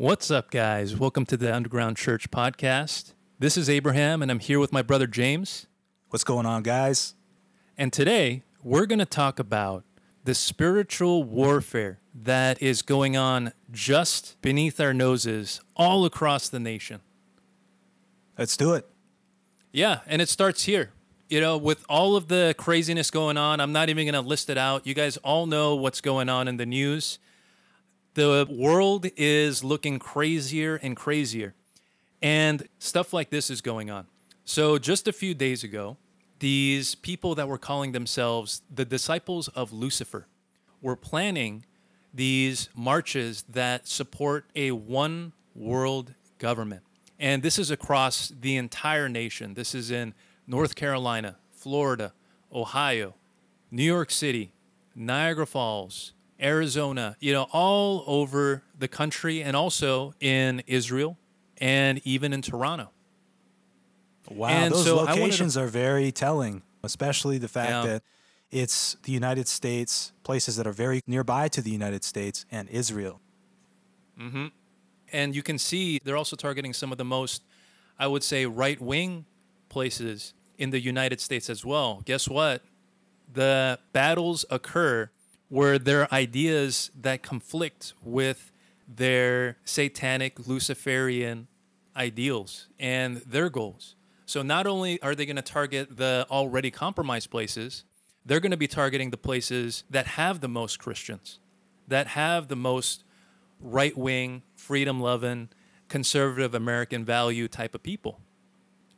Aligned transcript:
What's 0.00 0.30
up, 0.30 0.52
guys? 0.52 0.96
Welcome 0.96 1.26
to 1.26 1.36
the 1.36 1.52
Underground 1.52 1.96
Church 1.96 2.30
podcast. 2.30 3.14
This 3.40 3.56
is 3.56 3.68
Abraham, 3.68 4.22
and 4.22 4.30
I'm 4.30 4.38
here 4.38 4.60
with 4.60 4.70
my 4.70 4.80
brother 4.80 5.08
James. 5.08 5.66
What's 6.10 6.22
going 6.22 6.46
on, 6.46 6.62
guys? 6.62 7.16
And 7.76 7.92
today, 7.92 8.44
we're 8.62 8.86
going 8.86 9.00
to 9.00 9.04
talk 9.04 9.40
about 9.40 9.82
the 10.22 10.36
spiritual 10.36 11.24
warfare 11.24 11.98
that 12.14 12.62
is 12.62 12.80
going 12.82 13.16
on 13.16 13.52
just 13.72 14.40
beneath 14.40 14.78
our 14.78 14.94
noses 14.94 15.60
all 15.74 16.04
across 16.04 16.48
the 16.48 16.60
nation. 16.60 17.00
Let's 18.38 18.56
do 18.56 18.74
it. 18.74 18.86
Yeah, 19.72 20.02
and 20.06 20.22
it 20.22 20.28
starts 20.28 20.62
here. 20.62 20.92
You 21.28 21.40
know, 21.40 21.56
with 21.56 21.84
all 21.88 22.14
of 22.14 22.28
the 22.28 22.54
craziness 22.56 23.10
going 23.10 23.36
on, 23.36 23.58
I'm 23.58 23.72
not 23.72 23.88
even 23.88 24.06
going 24.06 24.14
to 24.22 24.28
list 24.28 24.48
it 24.48 24.58
out. 24.58 24.86
You 24.86 24.94
guys 24.94 25.16
all 25.16 25.46
know 25.46 25.74
what's 25.74 26.00
going 26.00 26.28
on 26.28 26.46
in 26.46 26.56
the 26.56 26.66
news. 26.66 27.18
The 28.14 28.46
world 28.50 29.06
is 29.16 29.62
looking 29.62 29.98
crazier 29.98 30.76
and 30.76 30.96
crazier, 30.96 31.54
and 32.20 32.68
stuff 32.78 33.12
like 33.12 33.30
this 33.30 33.50
is 33.50 33.60
going 33.60 33.90
on. 33.90 34.06
So, 34.44 34.78
just 34.78 35.06
a 35.06 35.12
few 35.12 35.34
days 35.34 35.62
ago, 35.62 35.98
these 36.38 36.94
people 36.94 37.34
that 37.34 37.48
were 37.48 37.58
calling 37.58 37.92
themselves 37.92 38.62
the 38.72 38.84
disciples 38.84 39.48
of 39.48 39.72
Lucifer 39.72 40.26
were 40.80 40.96
planning 40.96 41.64
these 42.14 42.68
marches 42.74 43.44
that 43.48 43.86
support 43.86 44.46
a 44.54 44.72
one 44.72 45.32
world 45.54 46.14
government. 46.38 46.82
And 47.18 47.42
this 47.42 47.58
is 47.58 47.70
across 47.70 48.28
the 48.28 48.56
entire 48.56 49.08
nation. 49.08 49.54
This 49.54 49.74
is 49.74 49.90
in 49.90 50.14
North 50.46 50.74
Carolina, 50.74 51.36
Florida, 51.50 52.12
Ohio, 52.52 53.14
New 53.70 53.82
York 53.82 54.10
City, 54.10 54.52
Niagara 54.94 55.46
Falls, 55.46 56.12
Arizona, 56.40 57.16
you 57.20 57.32
know, 57.32 57.46
all 57.52 58.04
over 58.06 58.62
the 58.78 58.88
country 58.88 59.42
and 59.42 59.56
also 59.56 60.14
in 60.20 60.62
Israel 60.66 61.18
and 61.58 62.00
even 62.04 62.32
in 62.32 62.42
Toronto. 62.42 62.90
Wow, 64.30 64.48
And 64.48 64.74
those 64.74 64.84
so 64.84 64.96
wanted 64.96 65.14
to- 65.14 65.20
locations 65.20 65.56
are 65.56 65.66
very 65.66 66.12
telling, 66.12 66.62
especially 66.82 67.38
the 67.38 67.48
fact 67.48 67.70
Yeah. 67.70 67.82
that 67.86 68.02
it's 68.50 68.96
the 69.02 69.12
United 69.12 69.48
States, 69.48 70.12
places 70.22 70.56
that 70.56 70.66
are 70.66 70.72
very 70.72 71.02
nearby 71.06 71.48
to 71.48 71.60
the 71.62 71.70
United 71.70 72.04
States 72.04 72.44
and 72.50 72.68
Israel. 72.68 73.20
Mm-hmm. 74.18 74.46
And 75.12 75.34
you 75.34 75.42
can 75.42 75.58
see 75.58 75.98
they're 76.04 76.16
also 76.16 76.36
targeting 76.36 76.72
some 76.74 76.92
of 76.92 76.98
the 76.98 77.04
most, 77.04 77.42
I 77.98 78.06
would 78.06 78.22
say, 78.22 78.44
right 78.46 78.80
wing 78.80 79.24
places 79.70 80.34
in 80.58 80.70
the 80.70 80.80
United 80.80 81.20
States 81.20 81.48
as 81.48 81.64
well. 81.64 82.02
Guess 82.04 82.28
what? 82.28 82.62
The 83.32 83.78
battles 83.92 84.44
occur 84.50 85.10
where 85.48 85.78
there 85.78 86.02
are 86.02 86.12
ideas 86.12 86.90
that 86.98 87.22
conflict 87.22 87.94
with 88.02 88.52
their 88.86 89.56
satanic 89.64 90.46
Luciferian 90.46 91.48
ideals 91.96 92.68
and 92.78 93.18
their 93.18 93.50
goals. 93.50 93.96
So 94.26 94.42
not 94.42 94.66
only 94.66 95.00
are 95.02 95.14
they 95.14 95.26
going 95.26 95.36
to 95.36 95.42
target 95.42 95.96
the 95.96 96.26
already 96.30 96.70
compromised 96.70 97.30
places, 97.30 97.84
they're 98.24 98.40
going 98.40 98.50
to 98.50 98.58
be 98.58 98.68
targeting 98.68 99.10
the 99.10 99.16
places 99.16 99.84
that 99.88 100.06
have 100.06 100.40
the 100.40 100.48
most 100.48 100.78
Christians, 100.78 101.38
that 101.86 102.08
have 102.08 102.48
the 102.48 102.56
most 102.56 103.04
right 103.60 103.96
wing, 103.96 104.42
freedom 104.54 105.00
loving, 105.00 105.48
conservative 105.88 106.54
American 106.54 107.04
value 107.04 107.48
type 107.48 107.74
of 107.74 107.82
people. 107.82 108.20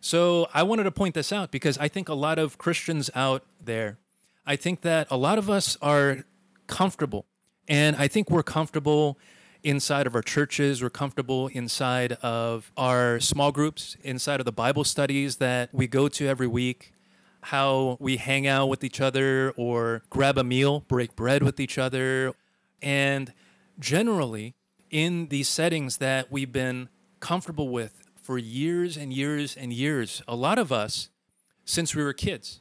So 0.01 0.49
I 0.53 0.63
wanted 0.63 0.85
to 0.85 0.91
point 0.91 1.15
this 1.15 1.33
out 1.33 1.51
because 1.51 1.79
I 1.79 1.89
think 1.89 2.09
a 2.09 2.15
lot 2.15 2.39
of 2.39 2.59
Christians 2.59 3.11
out 3.15 3.45
there, 3.63 3.99
I 4.47 4.57
think 4.57 4.81
that 4.81 5.07
a 5.11 5.17
lot 5.17 5.39
of 5.39 5.49
us 5.49 5.77
are 5.81 6.25
comfortable. 6.71 7.27
And 7.69 7.97
I 7.97 8.09
think 8.09 8.31
we're 8.31 8.43
comfortable 8.43 9.19
inside 9.63 10.07
of 10.07 10.15
our 10.15 10.23
churches, 10.23 10.83
we're 10.83 10.89
comfortable 10.89 11.49
inside 11.49 12.13
of 12.23 12.73
our 12.77 13.21
small 13.21 13.53
groups, 13.53 13.97
inside 14.03 14.41
of 14.41 14.47
the 14.47 14.53
Bible 14.53 14.85
studies 14.85 15.37
that 15.37 15.69
we 15.73 15.87
go 15.87 16.09
to 16.09 16.27
every 16.27 16.47
week, 16.47 16.95
how 17.43 17.99
we 18.01 18.17
hang 18.17 18.47
out 18.47 18.69
with 18.69 18.83
each 18.83 19.01
other 19.01 19.53
or 19.57 20.03
grab 20.09 20.39
a 20.39 20.45
meal, 20.45 20.81
break 20.89 21.15
bread 21.15 21.43
with 21.43 21.61
each 21.61 21.77
other. 21.77 22.33
And 22.81 23.35
generally, 23.79 24.55
in 24.91 25.29
these 25.29 25.49
settings 25.49 25.99
that 25.99 26.33
we've 26.33 26.53
been 26.53 26.89
comfortable 27.19 27.69
with 27.69 28.03
for 28.23 28.39
years 28.39 28.97
and 28.97 29.13
years 29.13 29.57
and 29.57 29.73
years, 29.73 30.23
a 30.27 30.35
lot 30.35 30.59
of 30.59 30.73
us 30.73 31.11
since 31.65 31.95
we 31.95 32.03
were 32.03 32.15
kids. 32.15 32.61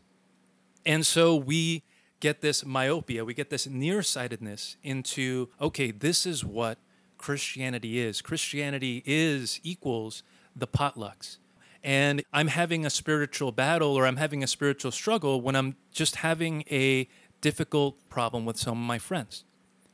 And 0.86 1.06
so 1.06 1.36
we 1.36 1.84
get 2.20 2.42
this 2.42 2.66
myopia, 2.66 3.24
we 3.26 3.34
get 3.34 3.50
this 3.50 3.68
nearsightedness 3.68 4.78
into, 4.84 5.50
okay, 5.62 5.92
this 5.92 6.26
is 6.26 6.44
what 6.44 6.78
Christianity 7.18 8.00
is. 8.00 8.22
Christianity 8.22 9.04
is 9.06 9.60
equals 9.64 10.24
the 10.56 10.68
potlucks. 10.68 11.38
And 11.84 12.24
I'm 12.34 12.48
having 12.48 12.86
a 12.86 12.90
spiritual 12.90 13.52
battle 13.52 13.96
or 13.96 14.06
I'm 14.06 14.18
having 14.18 14.44
a 14.44 14.48
spiritual 14.48 14.92
struggle 14.92 15.40
when 15.42 15.56
I'm 15.56 15.76
just 15.92 16.18
having 16.18 16.64
a 16.70 17.08
difficult 17.42 18.10
problem 18.10 18.46
with 18.46 18.58
some 18.58 18.74
of 18.78 18.86
my 18.86 19.00
friends. 19.00 19.46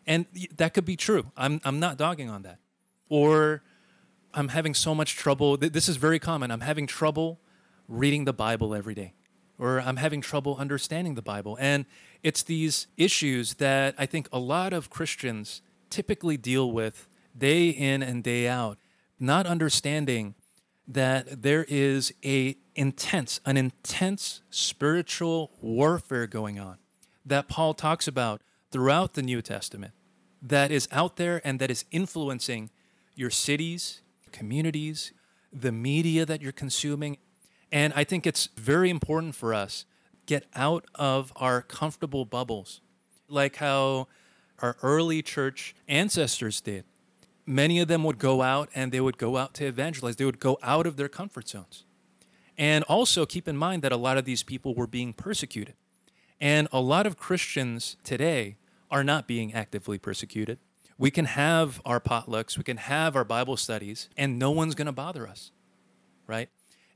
And 0.07 0.25
that 0.57 0.73
could 0.73 0.85
be 0.85 0.95
true. 0.95 1.31
I'm, 1.37 1.61
I'm 1.63 1.79
not 1.79 1.97
dogging 1.97 2.29
on 2.29 2.41
that. 2.43 2.59
Or 3.09 3.61
I'm 4.33 4.49
having 4.49 4.73
so 4.73 4.95
much 4.95 5.15
trouble. 5.15 5.57
th- 5.57 5.73
This 5.73 5.87
is 5.87 5.97
very 5.97 6.19
common. 6.19 6.49
I'm 6.51 6.61
having 6.61 6.87
trouble 6.87 7.39
reading 7.87 8.25
the 8.25 8.33
Bible 8.33 8.73
every 8.73 8.95
day, 8.95 9.13
or 9.57 9.79
I'm 9.79 9.97
having 9.97 10.21
trouble 10.21 10.57
understanding 10.57 11.15
the 11.15 11.21
Bible. 11.21 11.57
And 11.59 11.85
it's 12.23 12.43
these 12.43 12.87
issues 12.97 13.55
that 13.55 13.95
I 13.97 14.05
think 14.05 14.27
a 14.31 14.39
lot 14.39 14.73
of 14.73 14.89
Christians 14.89 15.61
typically 15.89 16.37
deal 16.37 16.71
with 16.71 17.07
day 17.37 17.69
in 17.69 18.03
and 18.03 18.23
day 18.23 18.47
out, 18.47 18.77
not 19.19 19.45
understanding 19.45 20.35
that 20.87 21.41
there 21.41 21.65
is 21.67 22.13
a 22.23 22.57
intense, 22.75 23.39
an 23.45 23.57
intense 23.57 24.41
spiritual 24.49 25.51
warfare 25.61 26.27
going 26.27 26.59
on 26.59 26.77
that 27.25 27.47
Paul 27.47 27.73
talks 27.73 28.07
about 28.07 28.41
throughout 28.71 29.13
the 29.13 29.23
New 29.23 29.41
Testament 29.41 29.93
that 30.41 30.71
is 30.71 30.87
out 30.91 31.15
there 31.15 31.41
and 31.43 31.59
that 31.59 31.71
is 31.71 31.85
influencing 31.91 32.69
your 33.15 33.29
cities, 33.29 34.01
communities, 34.31 35.11
the 35.51 35.71
media 35.71 36.25
that 36.25 36.41
you're 36.41 36.51
consuming. 36.51 37.17
And 37.75 37.91
I 37.93 38.05
think 38.05 38.25
it's 38.25 38.47
very 38.55 38.89
important 38.89 39.35
for 39.35 39.53
us 39.53 39.83
get 40.25 40.45
out 40.55 40.85
of 40.95 41.33
our 41.35 41.61
comfortable 41.61 42.23
bubbles, 42.23 42.79
like 43.27 43.57
how 43.57 44.07
our 44.59 44.77
early 44.81 45.21
church 45.21 45.75
ancestors 45.85 46.61
did. 46.61 46.85
Many 47.45 47.81
of 47.81 47.89
them 47.89 48.05
would 48.05 48.17
go 48.17 48.41
out 48.41 48.69
and 48.73 48.93
they 48.93 49.01
would 49.01 49.17
go 49.17 49.35
out 49.35 49.53
to 49.55 49.65
evangelize. 49.65 50.15
They 50.15 50.23
would 50.23 50.39
go 50.39 50.57
out 50.63 50.87
of 50.87 50.95
their 50.95 51.09
comfort 51.09 51.49
zones. 51.49 51.83
And 52.57 52.85
also 52.85 53.25
keep 53.25 53.45
in 53.45 53.57
mind 53.57 53.81
that 53.81 53.91
a 53.91 53.97
lot 53.97 54.17
of 54.17 54.23
these 54.23 54.41
people 54.41 54.73
were 54.73 54.87
being 54.87 55.11
persecuted. 55.11 55.75
And 56.39 56.69
a 56.71 56.79
lot 56.79 57.05
of 57.05 57.17
Christians 57.17 57.97
today 58.05 58.55
are 58.89 59.03
not 59.03 59.27
being 59.27 59.53
actively 59.53 59.97
persecuted. 59.97 60.59
We 60.97 61.11
can 61.11 61.25
have 61.25 61.81
our 61.83 61.99
potlucks, 61.99 62.57
we 62.57 62.63
can 62.63 62.77
have 62.77 63.17
our 63.17 63.25
Bible 63.25 63.57
studies, 63.57 64.07
and 64.15 64.39
no 64.39 64.49
one's 64.49 64.75
going 64.75 64.85
to 64.85 64.93
bother 64.93 65.27
us, 65.27 65.51
right? 66.25 66.47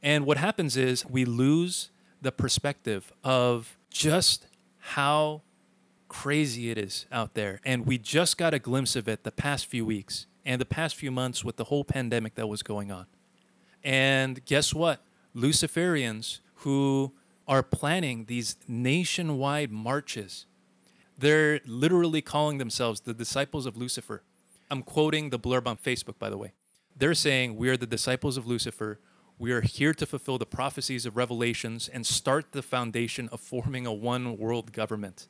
And 0.02 0.26
what 0.26 0.38
happens 0.38 0.78
is 0.78 1.06
we 1.06 1.26
lose 1.26 1.90
the 2.22 2.32
perspective 2.32 3.12
of 3.24 3.78
just 3.90 4.48
how 4.78 5.42
crazy 6.08 6.72
it 6.72 6.78
is 6.78 7.06
out 7.12 7.34
there. 7.34 7.62
And 7.64 7.86
we 7.86 7.98
just 7.98 8.38
got 8.38 8.54
a 8.54 8.60
glimpse 8.60 8.96
of 8.96 9.08
it 9.08 9.24
the 9.24 9.32
past 9.32 9.68
few 9.68 9.86
weeks 9.86 10.26
and 10.46 10.60
the 10.60 10.66
past 10.66 10.96
few 10.96 11.12
months 11.12 11.44
with 11.44 11.58
the 11.58 11.66
whole 11.66 11.84
pandemic 11.84 12.36
that 12.36 12.48
was 12.48 12.64
going 12.64 12.92
on. 12.92 13.06
And 13.84 14.44
guess 14.46 14.74
what? 14.74 15.02
Luciferians 15.36 16.40
who 16.56 17.14
are 17.48 17.64
planning 17.64 18.26
these 18.26 18.56
nationwide 18.68 19.72
marches, 19.72 20.46
they're 21.18 21.60
literally 21.66 22.22
calling 22.22 22.58
themselves 22.58 23.02
the 23.02 23.14
disciples 23.14 23.66
of 23.66 23.78
Lucifer. 23.78 24.24
I'm 24.72 24.84
quoting 24.84 25.30
the 25.30 25.40
blurb 25.40 25.68
on 25.68 25.78
Facebook, 25.78 26.20
by 26.20 26.30
the 26.30 26.38
way. 26.38 26.54
They're 26.96 27.14
saying, 27.14 27.56
We 27.56 27.70
are 27.70 27.78
the 27.78 27.88
disciples 27.88 28.38
of 28.38 28.46
Lucifer. 28.46 29.00
We 29.40 29.54
are 29.54 29.62
here 29.62 29.94
to 29.94 30.06
fulfill 30.06 30.38
the 30.38 30.46
prophecies 30.46 31.06
of 31.06 31.16
Revelations 31.16 31.88
and 31.88 32.06
start 32.06 32.52
the 32.52 32.62
foundation 32.62 33.30
of 33.32 33.40
forming 33.40 33.86
a 33.86 33.94
one 33.94 34.38
world 34.38 34.74
government. 34.74 35.30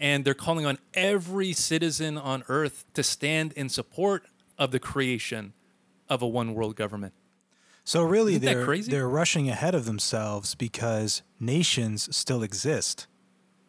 And 0.00 0.24
they're 0.24 0.34
calling 0.34 0.66
on 0.66 0.78
every 0.92 1.52
citizen 1.52 2.18
on 2.18 2.42
earth 2.48 2.84
to 2.94 3.04
stand 3.04 3.52
in 3.52 3.68
support 3.68 4.24
of 4.58 4.72
the 4.72 4.80
creation 4.80 5.52
of 6.08 6.20
a 6.20 6.26
one 6.26 6.52
world 6.52 6.74
government. 6.74 7.14
So 7.84 8.02
really, 8.02 8.38
they're 8.38 8.64
crazy? 8.64 8.90
they're 8.90 9.08
rushing 9.08 9.48
ahead 9.48 9.76
of 9.76 9.84
themselves 9.84 10.56
because 10.56 11.22
nations 11.38 12.14
still 12.14 12.42
exist, 12.42 13.06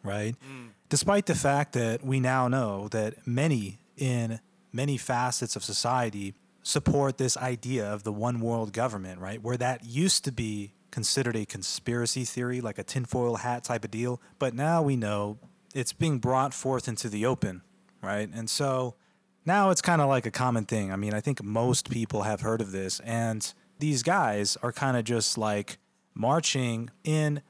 right? 0.01 0.35
Mm. 0.51 0.69
Despite 0.89 1.27
the 1.27 1.35
fact 1.35 1.73
that 1.73 2.03
we 2.03 2.19
now 2.19 2.47
know 2.47 2.87
that 2.87 3.27
many 3.27 3.77
in 3.95 4.39
many 4.73 4.97
facets 4.97 5.55
of 5.55 5.63
society 5.63 6.33
support 6.67 7.17
this 7.17 7.37
idea 7.37 7.89
of 7.89 8.03
the 8.03 8.11
one 8.11 8.41
world 8.41 8.73
government, 8.73 9.21
right? 9.21 9.41
Where 9.41 9.55
that 9.55 9.85
used 9.85 10.25
to 10.25 10.33
be 10.33 10.73
considered 10.91 11.37
a 11.37 11.45
conspiracy 11.45 12.25
theory, 12.25 12.59
like 12.59 12.77
a 12.77 12.83
tinfoil 12.83 13.37
hat 13.37 13.63
type 13.63 13.85
of 13.85 13.91
deal, 13.91 14.21
but 14.37 14.53
now 14.53 14.81
we 14.81 14.97
know 14.97 15.37
it's 15.73 15.93
being 15.93 16.19
brought 16.19 16.53
forth 16.53 16.89
into 16.89 17.07
the 17.07 17.25
open, 17.25 17.61
right? 18.03 18.29
And 18.33 18.49
so 18.49 18.95
now 19.45 19.69
it's 19.69 19.81
kind 19.81 20.01
of 20.01 20.09
like 20.09 20.25
a 20.25 20.31
common 20.31 20.65
thing. 20.65 20.91
I 20.91 20.97
mean, 20.97 21.13
I 21.13 21.21
think 21.21 21.41
most 21.41 21.89
people 21.89 22.23
have 22.23 22.41
heard 22.41 22.59
of 22.59 22.73
this, 22.73 22.99
and 22.99 23.53
these 23.79 24.03
guys 24.03 24.57
are 24.61 24.73
kind 24.73 24.97
of 24.97 25.05
just 25.05 25.37
like 25.37 25.77
marching 26.13 26.89
in 27.05 27.41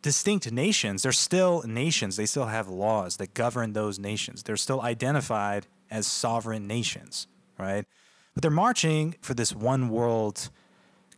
distinct 0.00 0.50
nations. 0.50 1.02
They're 1.02 1.12
still 1.12 1.62
nations. 1.66 2.16
They 2.16 2.26
still 2.26 2.46
have 2.46 2.68
laws 2.68 3.18
that 3.18 3.34
govern 3.34 3.74
those 3.74 3.98
nations. 3.98 4.44
They're 4.44 4.56
still 4.56 4.80
identified 4.80 5.66
as 5.90 6.06
sovereign 6.06 6.66
nations, 6.66 7.26
right? 7.58 7.84
But 8.34 8.42
they're 8.42 8.50
marching 8.50 9.16
for 9.20 9.34
this 9.34 9.54
one 9.54 9.88
world 9.88 10.50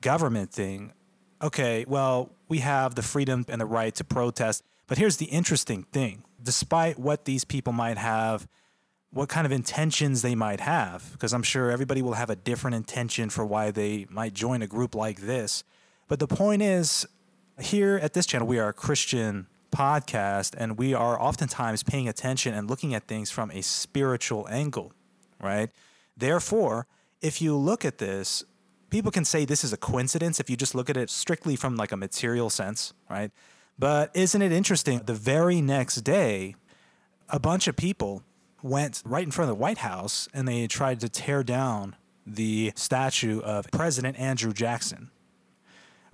government 0.01 0.53
thing. 0.53 0.93
Okay, 1.43 1.85
well, 1.87 2.31
we 2.49 2.59
have 2.59 2.95
the 2.95 3.03
freedom 3.03 3.45
and 3.49 3.61
the 3.61 3.67
right 3.67 3.95
to 3.95 4.05
protest. 4.05 4.63
But 4.87 4.99
here's 4.99 5.17
the 5.17 5.27
interesting 5.27 5.85
thing 5.85 6.25
despite 6.43 6.99
what 6.99 7.25
these 7.25 7.45
people 7.45 7.73
might 7.73 7.97
have, 7.97 8.47
what 9.11 9.31
kind 9.31 9.47
of 9.47 9.53
intentions 9.53 10.21
they 10.21 10.35
might 10.35 10.61
have, 10.61 11.11
because 11.13 11.33
I'm 11.33 11.43
sure 11.43 11.71
everybody 11.71 12.03
will 12.03 12.15
have 12.15 12.29
a 12.29 12.37
different 12.37 12.75
intention 12.75 13.31
for 13.31 13.47
why 13.47 13.71
they 13.71 14.07
might 14.11 14.35
join 14.35 14.61
a 14.61 14.67
group 14.67 14.95
like 14.95 15.21
this. 15.21 15.65
But 16.07 16.19
the 16.19 16.27
point 16.27 16.61
is, 16.61 17.07
here 17.59 17.99
at 18.03 18.13
this 18.13 18.27
channel, 18.27 18.47
we 18.47 18.59
are 18.59 18.69
a 18.69 18.73
Christian 18.75 19.47
podcast 19.71 20.55
and 20.57 20.79
we 20.79 20.95
are 20.95 21.21
oftentimes 21.21 21.83
paying 21.83 22.09
attention 22.09 22.55
and 22.55 22.69
looking 22.69 22.95
at 22.95 23.09
things 23.09 23.31
from 23.31 23.51
a 23.51 23.63
spiritual 23.63 24.47
angle, 24.51 24.93
right? 25.43 25.71
Therefore, 26.17 26.87
if 27.21 27.41
you 27.41 27.57
look 27.57 27.85
at 27.85 27.99
this, 27.99 28.45
people 28.91 29.11
can 29.11 29.25
say 29.25 29.45
this 29.45 29.65
is 29.65 29.73
a 29.73 29.77
coincidence 29.77 30.39
if 30.41 30.49
you 30.49 30.57
just 30.57 30.75
look 30.75 30.89
at 30.89 30.97
it 30.97 31.11
strictly 31.11 31.57
from 31.57 31.77
like 31.77 31.93
a 31.93 31.97
material 31.97 32.51
sense, 32.51 32.93
right? 33.11 33.31
But 33.79 34.11
isn't 34.15 34.41
it 34.41 34.53
interesting? 34.53 35.01
The 35.05 35.15
very 35.15 35.61
next 35.61 35.97
day, 36.03 36.55
a 37.29 37.41
bunch 37.41 37.67
of 37.67 37.77
people 37.77 38.23
went 38.63 39.03
right 39.05 39.25
in 39.25 39.31
front 39.31 39.51
of 39.51 39.57
the 39.57 39.61
White 39.61 39.79
House 39.79 40.29
and 40.33 40.47
they 40.47 40.67
tried 40.67 41.01
to 41.01 41.09
tear 41.09 41.43
down 41.43 41.97
the 42.27 42.73
statue 42.77 43.41
of 43.41 43.67
President 43.71 44.19
Andrew 44.19 44.53
Jackson. 44.53 45.11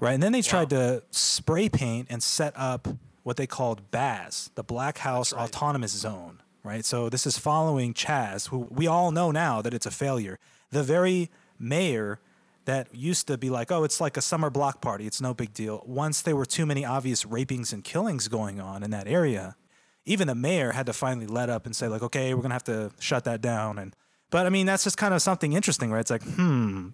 Right. 0.01 0.15
And 0.15 0.23
then 0.23 0.33
they 0.33 0.43
tried 0.43 0.73
wow. 0.73 0.79
to 0.79 1.03
spray 1.11 1.69
paint 1.69 2.09
and 2.11 2.23
set 2.23 2.55
up 2.57 2.89
what 3.23 3.37
they 3.37 3.47
called 3.47 3.91
BAZ, 3.91 4.51
the 4.55 4.63
Black 4.63 4.99
House 4.99 5.33
right. 5.33 5.43
Autonomous 5.43 5.93
Zone. 5.93 6.41
Right. 6.65 6.85
So 6.85 7.09
this 7.09 7.27
is 7.27 7.39
following 7.39 7.95
Chaz, 7.95 8.49
who 8.49 8.67
we 8.71 8.87
all 8.87 9.13
know 9.13 9.31
now 9.31 9.63
that 9.63 9.75
it's 9.75 9.87
a 9.87 9.91
failure. 9.91 10.39
The 10.71 10.83
very 10.83 11.31
mayor 11.59 12.21
that 12.65 12.95
used 12.95 13.27
to 13.27 13.39
be 13.39 13.51
like, 13.51 13.73
oh, 13.73 13.85
it's 13.85 14.01
like 14.01 14.17
a 14.17 14.21
summer 14.21 14.51
block 14.51 14.81
party. 14.81 15.07
It's 15.07 15.21
no 15.21 15.35
big 15.35 15.53
deal. 15.53 15.83
Once 15.87 16.23
there 16.23 16.37
were 16.37 16.47
too 16.47 16.67
many 16.67 16.85
obvious 16.85 17.25
rapings 17.25 17.73
and 17.73 17.83
killings 17.83 18.29
going 18.29 18.61
on 18.61 18.83
in 18.83 18.91
that 18.91 19.09
area, 19.09 19.57
even 20.05 20.29
the 20.29 20.35
mayor 20.35 20.73
had 20.73 20.87
to 20.87 20.93
finally 20.93 21.27
let 21.27 21.51
up 21.51 21.67
and 21.67 21.75
say, 21.75 21.89
like, 21.89 22.03
okay, 22.03 22.35
we're 22.35 22.43
gonna 22.43 22.55
have 22.55 22.65
to 22.65 22.91
shut 22.99 23.25
that 23.25 23.41
down. 23.41 23.79
And 23.79 23.95
but 24.31 24.47
I 24.47 24.51
mean, 24.51 24.67
that's 24.67 24.85
just 24.85 24.97
kind 24.97 25.15
of 25.15 25.23
something 25.23 25.53
interesting, 25.53 25.91
right? 25.91 26.01
It's 26.01 26.11
like, 26.11 26.23
hmm, 26.23 26.89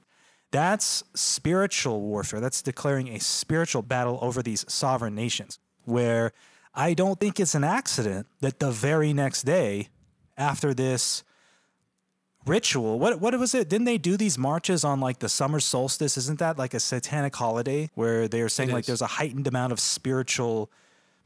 that's 0.51 1.05
spiritual 1.15 2.01
warfare. 2.01 2.41
That's 2.41 2.63
declaring 2.63 3.09
a 3.09 3.21
spiritual 3.21 3.83
battle 3.83 4.19
over 4.23 4.43
these 4.43 4.65
sovereign 4.69 5.15
nations. 5.15 5.59
Where 5.85 6.33
I 6.75 6.95
don't 6.95 7.21
think 7.21 7.39
it's 7.39 7.55
an 7.55 7.65
accident 7.65 8.27
that 8.41 8.59
the 8.59 8.71
very 8.71 9.13
next 9.13 9.43
day, 9.43 9.89
after 10.37 10.75
this 10.75 11.23
ritual. 12.47 12.99
What 12.99 13.21
what 13.21 13.39
was 13.39 13.55
it? 13.55 13.69
Didn't 13.69 13.85
they 13.85 13.99
do 13.99 14.17
these 14.17 14.39
marches 14.39 14.85
on 14.85 15.01
like 15.01 15.19
the 15.19 15.29
summer 15.29 15.61
solstice? 15.61 16.17
Isn't 16.17 16.39
that 16.39 16.59
like 16.59 16.75
a 16.75 16.81
satanic 16.81 17.35
holiday 17.37 17.91
where 17.95 18.29
they're 18.29 18.49
saying 18.49 18.71
like 18.71 18.87
there's 18.87 19.03
a 19.03 19.07
heightened 19.07 19.47
amount 19.47 19.73
of 19.73 19.81
spiritual 19.81 20.71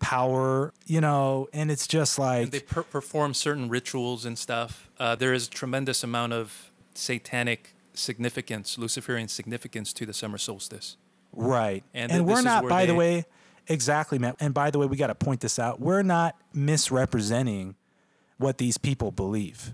power, 0.01 0.73
you 0.87 1.01
know, 1.01 1.49
and 1.53 1.71
it's 1.71 1.87
just 1.87 2.19
like 2.19 2.45
and 2.45 2.53
they 2.53 2.61
per- 2.61 2.83
perform 2.83 3.35
certain 3.35 3.69
rituals 3.69 4.25
and 4.25 4.37
stuff. 4.39 4.91
Uh, 4.99 5.15
there 5.15 5.33
is 5.33 5.47
a 5.47 5.51
tremendous 5.51 6.03
amount 6.03 6.33
of 6.33 6.73
satanic 6.95 7.75
significance, 7.95 8.79
Luciferian 8.79 9.29
significance 9.29 9.93
to 9.93 10.07
the 10.07 10.13
summer 10.15 10.39
solstice. 10.39 10.97
Right, 11.33 11.85
and, 11.95 12.11
and 12.11 12.27
we're 12.27 12.43
not, 12.43 12.67
by 12.69 12.83
they... 12.83 12.93
the 12.93 12.95
way, 12.97 13.25
exactly, 13.69 14.19
Matt. 14.19 14.37
And 14.41 14.53
by 14.53 14.73
the 14.73 14.79
way, 14.81 14.87
we 14.87 14.97
got 14.97 15.09
to 15.09 15.15
point 15.15 15.41
this 15.41 15.61
out: 15.61 15.79
we're 15.81 16.03
not 16.03 16.37
misrepresenting 16.53 17.77
what 18.39 18.59
these 18.59 18.79
people 18.79 19.13
believe. 19.13 19.73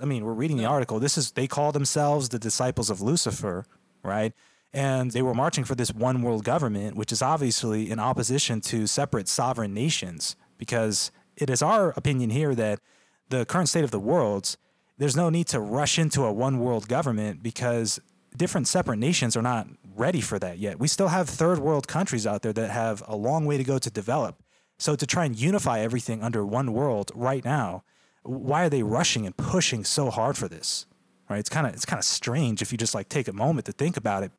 I 0.00 0.04
mean, 0.04 0.24
we're 0.24 0.32
reading 0.32 0.56
the 0.56 0.64
article. 0.64 0.98
This 0.98 1.16
is 1.16 1.32
they 1.32 1.46
call 1.46 1.72
themselves 1.72 2.28
the 2.28 2.38
disciples 2.38 2.90
of 2.90 3.00
Lucifer, 3.00 3.64
right? 4.02 4.32
And 4.72 5.12
they 5.12 5.22
were 5.22 5.34
marching 5.34 5.64
for 5.64 5.74
this 5.74 5.94
one 5.94 6.22
world 6.22 6.44
government, 6.44 6.96
which 6.96 7.12
is 7.12 7.22
obviously 7.22 7.90
in 7.90 8.00
opposition 8.00 8.60
to 8.62 8.86
separate 8.86 9.28
sovereign 9.28 9.72
nations, 9.72 10.34
because 10.58 11.12
it 11.36 11.48
is 11.48 11.62
our 11.62 11.90
opinion 11.96 12.30
here 12.30 12.54
that 12.54 12.80
the 13.28 13.46
current 13.46 13.68
state 13.68 13.84
of 13.84 13.92
the 13.92 14.00
world, 14.00 14.56
there's 14.98 15.16
no 15.16 15.30
need 15.30 15.46
to 15.48 15.60
rush 15.60 15.98
into 15.98 16.24
a 16.24 16.32
one 16.32 16.58
world 16.58 16.88
government 16.88 17.42
because 17.42 18.00
different 18.36 18.66
separate 18.66 18.98
nations 18.98 19.36
are 19.36 19.42
not 19.42 19.68
ready 19.94 20.20
for 20.20 20.40
that 20.40 20.58
yet. 20.58 20.80
We 20.80 20.88
still 20.88 21.08
have 21.08 21.28
third 21.28 21.60
world 21.60 21.86
countries 21.86 22.26
out 22.26 22.42
there 22.42 22.52
that 22.52 22.70
have 22.70 23.02
a 23.06 23.16
long 23.16 23.44
way 23.44 23.56
to 23.56 23.64
go 23.64 23.78
to 23.78 23.90
develop. 23.90 24.42
So 24.78 24.96
to 24.96 25.06
try 25.06 25.24
and 25.24 25.36
unify 25.36 25.80
everything 25.80 26.22
under 26.22 26.44
one 26.44 26.72
world 26.72 27.12
right 27.14 27.44
now 27.44 27.84
why 28.24 28.64
are 28.64 28.68
they 28.68 28.82
rushing 28.82 29.26
and 29.26 29.36
pushing 29.36 29.84
so 29.84 30.10
hard 30.10 30.36
for 30.36 30.48
this? 30.48 30.86
Right? 31.28 31.38
It's 31.38 31.48
kind 31.48 31.66
of 31.66 31.74
it's 31.74 31.86
kind 31.86 31.98
of 31.98 32.04
strange 32.04 32.60
if 32.62 32.72
you 32.72 32.78
just 32.78 32.94
like 32.94 33.08
take 33.08 33.28
a 33.28 33.32
moment 33.32 33.66
to 33.66 33.72
think 33.72 33.96
about 33.96 34.22
it. 34.22 34.32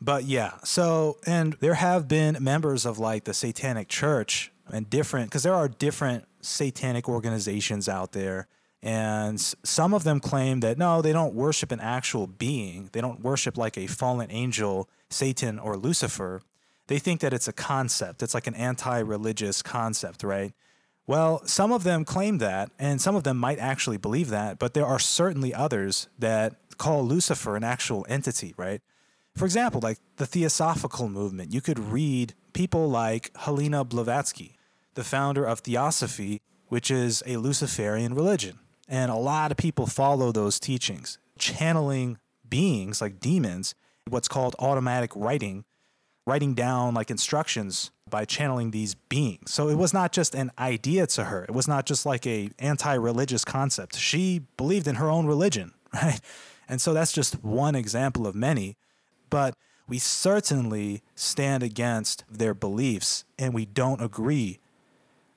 But 0.00 0.24
yeah, 0.24 0.52
so 0.64 1.18
and 1.26 1.54
there 1.60 1.74
have 1.74 2.08
been 2.08 2.38
members 2.40 2.86
of 2.86 2.98
like 2.98 3.24
the 3.24 3.34
Satanic 3.34 3.88
Church 3.88 4.52
and 4.72 4.88
different 4.88 5.30
because 5.30 5.42
there 5.42 5.54
are 5.54 5.68
different 5.68 6.26
satanic 6.40 7.08
organizations 7.08 7.88
out 7.88 8.12
there 8.12 8.48
and 8.82 9.38
some 9.38 9.92
of 9.92 10.04
them 10.04 10.20
claim 10.20 10.60
that 10.60 10.78
no, 10.78 11.02
they 11.02 11.12
don't 11.12 11.34
worship 11.34 11.70
an 11.70 11.80
actual 11.80 12.26
being. 12.26 12.88
They 12.92 13.00
don't 13.00 13.20
worship 13.20 13.58
like 13.58 13.76
a 13.76 13.86
fallen 13.86 14.30
angel, 14.30 14.88
Satan 15.10 15.58
or 15.58 15.76
Lucifer. 15.76 16.40
They 16.86 16.98
think 16.98 17.20
that 17.20 17.32
it's 17.32 17.46
a 17.46 17.52
concept. 17.52 18.22
It's 18.22 18.34
like 18.34 18.46
an 18.46 18.54
anti-religious 18.54 19.62
concept, 19.62 20.22
right? 20.22 20.52
Well, 21.10 21.44
some 21.44 21.72
of 21.72 21.82
them 21.82 22.04
claim 22.04 22.38
that, 22.38 22.70
and 22.78 23.02
some 23.02 23.16
of 23.16 23.24
them 23.24 23.36
might 23.36 23.58
actually 23.58 23.96
believe 23.96 24.28
that, 24.28 24.60
but 24.60 24.74
there 24.74 24.86
are 24.86 25.00
certainly 25.00 25.52
others 25.52 26.06
that 26.20 26.54
call 26.78 27.04
Lucifer 27.04 27.56
an 27.56 27.64
actual 27.64 28.06
entity, 28.08 28.54
right? 28.56 28.80
For 29.34 29.44
example, 29.44 29.80
like 29.80 29.98
the 30.18 30.26
Theosophical 30.26 31.08
movement, 31.08 31.52
you 31.52 31.60
could 31.60 31.80
read 31.80 32.34
people 32.52 32.88
like 32.88 33.36
Helena 33.36 33.84
Blavatsky, 33.84 34.56
the 34.94 35.02
founder 35.02 35.44
of 35.44 35.58
Theosophy, 35.58 36.42
which 36.68 36.92
is 36.92 37.24
a 37.26 37.38
Luciferian 37.38 38.14
religion. 38.14 38.60
And 38.86 39.10
a 39.10 39.16
lot 39.16 39.50
of 39.50 39.56
people 39.56 39.88
follow 39.88 40.30
those 40.30 40.60
teachings, 40.60 41.18
channeling 41.36 42.18
beings 42.48 43.00
like 43.00 43.18
demons, 43.18 43.74
what's 44.08 44.28
called 44.28 44.54
automatic 44.60 45.10
writing, 45.16 45.64
writing 46.24 46.54
down 46.54 46.94
like 46.94 47.10
instructions 47.10 47.90
by 48.10 48.24
channeling 48.24 48.70
these 48.70 48.94
beings. 48.94 49.52
So 49.52 49.68
it 49.68 49.76
was 49.76 49.94
not 49.94 50.12
just 50.12 50.34
an 50.34 50.50
idea 50.58 51.06
to 51.08 51.24
her. 51.24 51.44
It 51.44 51.52
was 51.52 51.68
not 51.68 51.86
just 51.86 52.04
like 52.04 52.26
a 52.26 52.50
anti-religious 52.58 53.44
concept. 53.44 53.96
She 53.96 54.42
believed 54.56 54.86
in 54.86 54.96
her 54.96 55.08
own 55.08 55.26
religion, 55.26 55.72
right? 55.94 56.20
And 56.68 56.80
so 56.80 56.92
that's 56.92 57.12
just 57.12 57.42
one 57.42 57.74
example 57.74 58.26
of 58.26 58.34
many, 58.34 58.76
but 59.28 59.54
we 59.88 59.98
certainly 59.98 61.02
stand 61.16 61.62
against 61.62 62.24
their 62.30 62.54
beliefs 62.54 63.24
and 63.38 63.52
we 63.52 63.66
don't 63.66 64.00
agree. 64.00 64.60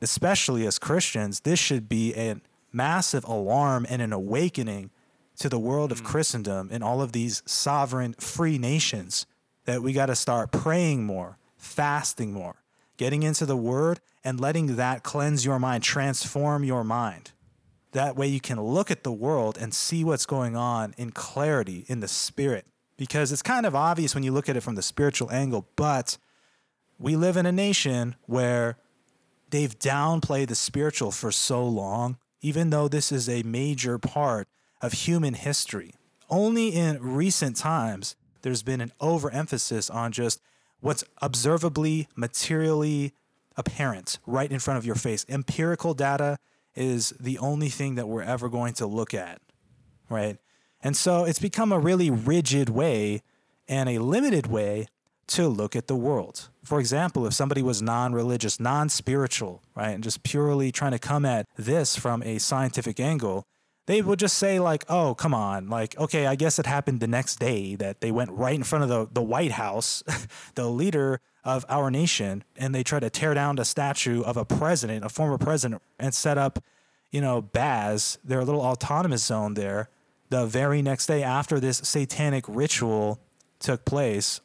Especially 0.02 0.68
as 0.68 0.78
Christians, 0.78 1.40
this 1.40 1.60
should 1.60 1.90
be 1.90 2.14
a 2.14 2.36
massive 2.72 3.24
alarm 3.24 3.86
and 3.90 4.02
an 4.02 4.14
awakening 4.14 4.92
to 5.40 5.50
the 5.50 5.60
world 5.60 5.92
of 5.92 6.02
mm. 6.02 6.06
Christendom 6.06 6.70
and 6.72 6.84
all 6.84 7.02
of 7.02 7.12
these 7.12 7.42
sovereign 7.46 8.14
free 8.20 8.58
nations 8.58 9.26
that 9.66 9.82
we 9.82 9.94
got 9.94 10.08
to 10.08 10.16
start 10.16 10.52
praying 10.52 11.04
more, 11.04 11.38
fasting 11.58 12.34
more, 12.34 12.56
getting 12.98 13.24
into 13.24 13.46
the 13.46 13.58
word 13.58 14.00
and 14.24 14.40
letting 14.40 14.76
that 14.76 15.04
cleanse 15.04 15.46
your 15.46 15.60
mind, 15.60 15.84
transform 15.84 16.64
your 16.64 16.84
mind. 16.84 17.32
That 17.92 18.16
way 18.16 18.28
you 18.28 18.40
can 18.40 18.60
look 18.62 18.90
at 18.90 19.04
the 19.04 19.12
world 19.12 19.58
and 19.60 19.74
see 19.74 20.04
what's 20.04 20.26
going 20.26 20.56
on 20.56 20.96
in 20.98 21.12
clarity 21.12 21.86
in 21.88 22.00
the 22.00 22.08
spirit. 22.08 22.66
Because 22.98 23.32
it's 23.32 23.42
kind 23.42 23.66
of 23.66 23.76
obvious 23.76 24.16
when 24.16 24.24
you 24.24 24.32
look 24.32 24.50
at 24.50 24.58
it 24.58 24.62
from 24.62 24.76
the 24.76 24.82
spiritual 24.82 25.32
angle, 25.32 25.68
but 25.76 26.18
we 27.00 27.16
live 27.16 27.38
in 27.38 27.46
a 27.46 27.52
nation 27.52 28.16
where 28.26 28.78
they've 29.50 29.78
downplayed 29.78 30.48
the 30.48 30.56
spiritual 30.56 31.12
for 31.12 31.32
so 31.32 31.66
long, 31.66 32.18
even 32.42 32.70
though 32.70 32.88
this 32.88 33.12
is 33.12 33.28
a 33.28 33.44
major 33.44 33.98
part 33.98 34.48
of 34.82 34.94
human 34.94 35.34
history. 35.34 35.94
Only 36.30 36.70
in 36.70 37.02
recent 37.02 37.58
times, 37.58 38.16
there's 38.42 38.64
been 38.64 38.82
an 38.82 38.92
overemphasis 39.00 39.90
on 39.90 40.12
just 40.12 40.42
what's 40.84 41.04
observably, 41.22 42.10
materially 42.16 43.14
apparent 43.56 44.20
right 44.28 44.52
in 44.52 44.60
front 44.60 44.78
of 44.78 44.86
your 44.86 44.96
face. 44.96 45.26
Empirical 45.30 45.94
data 45.94 46.38
is 46.76 47.14
the 47.20 47.38
only 47.38 47.70
thing 47.70 47.96
that 47.96 48.08
we're 48.08 48.22
ever 48.22 48.50
going 48.50 48.74
to 48.74 48.86
look 48.86 49.14
at, 49.14 49.40
right? 50.10 50.38
And 50.82 50.98
so 50.98 51.24
it's 51.24 51.40
become 51.40 51.72
a 51.72 51.80
really 51.80 52.10
rigid 52.10 52.70
way 52.70 53.22
and 53.68 53.88
a 53.88 54.00
limited 54.00 54.48
way 54.48 54.88
to 55.28 55.48
look 55.48 55.74
at 55.74 55.88
the 55.88 55.96
world. 55.96 56.50
For 56.66 56.82
example, 56.82 57.26
if 57.26 57.34
somebody 57.34 57.62
was 57.62 57.82
non 57.82 58.12
religious, 58.12 58.60
non 58.60 58.90
spiritual, 58.90 59.62
right, 59.76 59.92
and 59.92 60.04
just 60.04 60.24
purely 60.24 60.72
trying 60.72 60.92
to 60.92 61.00
come 61.00 61.24
at 61.24 61.48
this 61.56 61.96
from 61.96 62.22
a 62.24 62.40
scientific 62.40 63.00
angle, 63.00 63.46
they 63.86 64.02
would 64.02 64.20
just 64.20 64.38
say 64.38 64.60
like, 64.60 64.86
"Oh, 64.90 65.16
come 65.16 65.34
on!" 65.34 65.70
Like, 65.70 65.98
okay, 65.98 66.26
I 66.26 66.36
guess 66.36 66.60
it 66.60 66.66
happened 66.66 67.00
the 67.00 67.08
next 67.08 67.40
day 67.40 67.76
that 67.76 68.02
they 68.02 68.12
went 68.12 68.32
right 68.32 68.56
in 68.56 68.64
front 68.64 68.84
of 68.84 68.90
the 68.90 69.08
the 69.12 69.22
White 69.22 69.54
House, 69.54 70.04
the 70.56 70.68
leader 70.68 71.20
of 71.44 71.66
our 71.68 71.92
nation, 71.92 72.44
and 72.56 72.74
they 72.74 72.84
tried 72.84 73.02
to 73.02 73.10
tear 73.10 73.34
down 73.34 73.58
the 73.58 73.66
statue 73.66 74.22
of 74.24 74.38
a 74.38 74.46
president, 74.46 75.04
a 75.04 75.10
former 75.10 75.38
president, 75.38 75.82
and 76.00 76.14
set 76.14 76.38
up, 76.38 76.64
you 77.12 77.20
know, 77.20 77.42
Baz, 77.42 78.18
their 78.24 78.46
little 78.46 78.62
autonomous 78.62 79.26
zone 79.26 79.56
there, 79.56 79.90
the 80.30 80.46
very 80.46 80.82
next 80.82 81.08
day 81.08 81.22
after 81.22 81.60
this 81.60 81.80
satanic 81.80 82.46
ritual 82.48 83.20
took 83.60 83.84
place. 83.84 84.40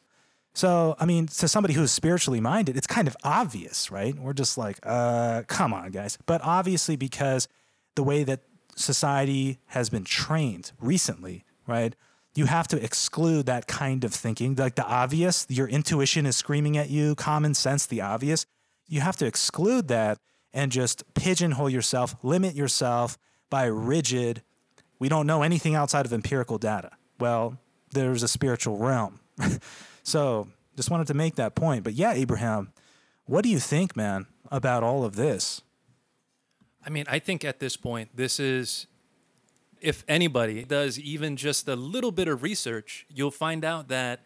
So, 0.53 0.95
I 0.99 1.05
mean, 1.05 1.27
to 1.27 1.47
somebody 1.47 1.73
who's 1.73 1.91
spiritually 1.91 2.41
minded, 2.41 2.75
it's 2.75 2.87
kind 2.87 3.07
of 3.07 3.15
obvious, 3.23 3.91
right? 3.91 4.13
We're 4.17 4.33
just 4.33 4.57
like, 4.57 4.77
uh, 4.83 5.43
come 5.47 5.73
on, 5.73 5.91
guys. 5.91 6.17
But 6.25 6.41
obviously, 6.43 6.97
because 6.97 7.47
the 7.95 8.03
way 8.03 8.23
that 8.25 8.41
society 8.79 9.59
has 9.67 9.89
been 9.89 10.03
trained 10.03 10.71
recently, 10.79 11.43
right? 11.67 11.95
You 12.35 12.45
have 12.45 12.67
to 12.69 12.83
exclude 12.83 13.45
that 13.47 13.67
kind 13.67 14.03
of 14.03 14.13
thinking, 14.13 14.55
like 14.55 14.75
the 14.75 14.85
obvious, 14.85 15.45
your 15.49 15.67
intuition 15.67 16.25
is 16.25 16.37
screaming 16.37 16.77
at 16.77 16.89
you, 16.89 17.15
common 17.15 17.53
sense, 17.53 17.85
the 17.85 18.01
obvious. 18.01 18.45
You 18.87 19.01
have 19.01 19.17
to 19.17 19.25
exclude 19.25 19.87
that 19.89 20.19
and 20.53 20.71
just 20.71 21.03
pigeonhole 21.13 21.69
yourself, 21.69 22.15
limit 22.23 22.55
yourself 22.55 23.17
by 23.49 23.65
rigid, 23.65 24.41
we 24.99 25.09
don't 25.09 25.27
know 25.27 25.43
anything 25.43 25.75
outside 25.75 26.05
of 26.05 26.13
empirical 26.13 26.57
data. 26.57 26.91
Well, 27.19 27.57
there's 27.91 28.23
a 28.23 28.27
spiritual 28.27 28.77
realm. 28.77 29.19
so 30.03 30.47
just 30.75 30.91
wanted 30.91 31.07
to 31.07 31.13
make 31.13 31.35
that 31.35 31.55
point. 31.55 31.83
But 31.83 31.93
yeah, 31.93 32.13
Abraham, 32.13 32.73
what 33.25 33.43
do 33.43 33.49
you 33.49 33.59
think, 33.59 33.95
man, 33.95 34.27
about 34.51 34.83
all 34.83 35.03
of 35.03 35.15
this? 35.15 35.61
I 36.85 36.89
mean, 36.89 37.05
I 37.07 37.19
think 37.19 37.43
at 37.43 37.59
this 37.59 37.75
point, 37.75 38.09
this 38.15 38.39
is, 38.39 38.87
if 39.81 40.03
anybody 40.07 40.63
does 40.63 40.99
even 40.99 41.35
just 41.35 41.67
a 41.67 41.75
little 41.75 42.11
bit 42.11 42.27
of 42.27 42.43
research, 42.43 43.05
you'll 43.13 43.31
find 43.31 43.65
out 43.65 43.89
that 43.89 44.21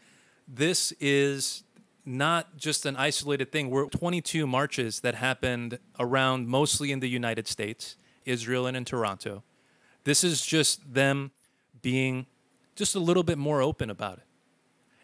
this 0.47 0.91
is 0.99 1.63
not 2.05 2.57
just 2.57 2.85
an 2.85 2.95
isolated 2.95 3.51
thing. 3.51 3.69
We're 3.69 3.87
22 3.87 4.45
marches 4.45 4.99
that 5.01 5.15
happened 5.15 5.79
around 5.99 6.47
mostly 6.47 6.91
in 6.91 6.99
the 6.99 7.07
United 7.07 7.47
States, 7.47 7.95
Israel, 8.25 8.67
and 8.67 8.75
in 8.75 8.85
Toronto. 8.85 9.43
This 10.03 10.23
is 10.23 10.45
just 10.45 10.93
them 10.93 11.31
being 11.81 12.25
just 12.75 12.95
a 12.95 12.99
little 12.99 13.23
bit 13.23 13.37
more 13.37 13.61
open 13.61 13.89
about 13.89 14.17
it. 14.17 14.25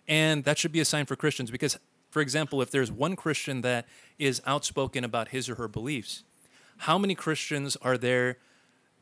And 0.07 0.43
that 0.43 0.57
should 0.57 0.71
be 0.71 0.79
a 0.79 0.85
sign 0.85 1.05
for 1.05 1.15
Christians 1.15 1.51
because, 1.51 1.77
for 2.09 2.21
example, 2.21 2.61
if 2.61 2.71
there's 2.71 2.91
one 2.91 3.15
Christian 3.15 3.61
that 3.61 3.85
is 4.17 4.41
outspoken 4.45 5.03
about 5.03 5.29
his 5.29 5.49
or 5.49 5.55
her 5.55 5.67
beliefs, 5.67 6.23
how 6.79 6.97
many 6.97 7.13
Christians 7.15 7.75
are 7.81 7.97
there 7.97 8.37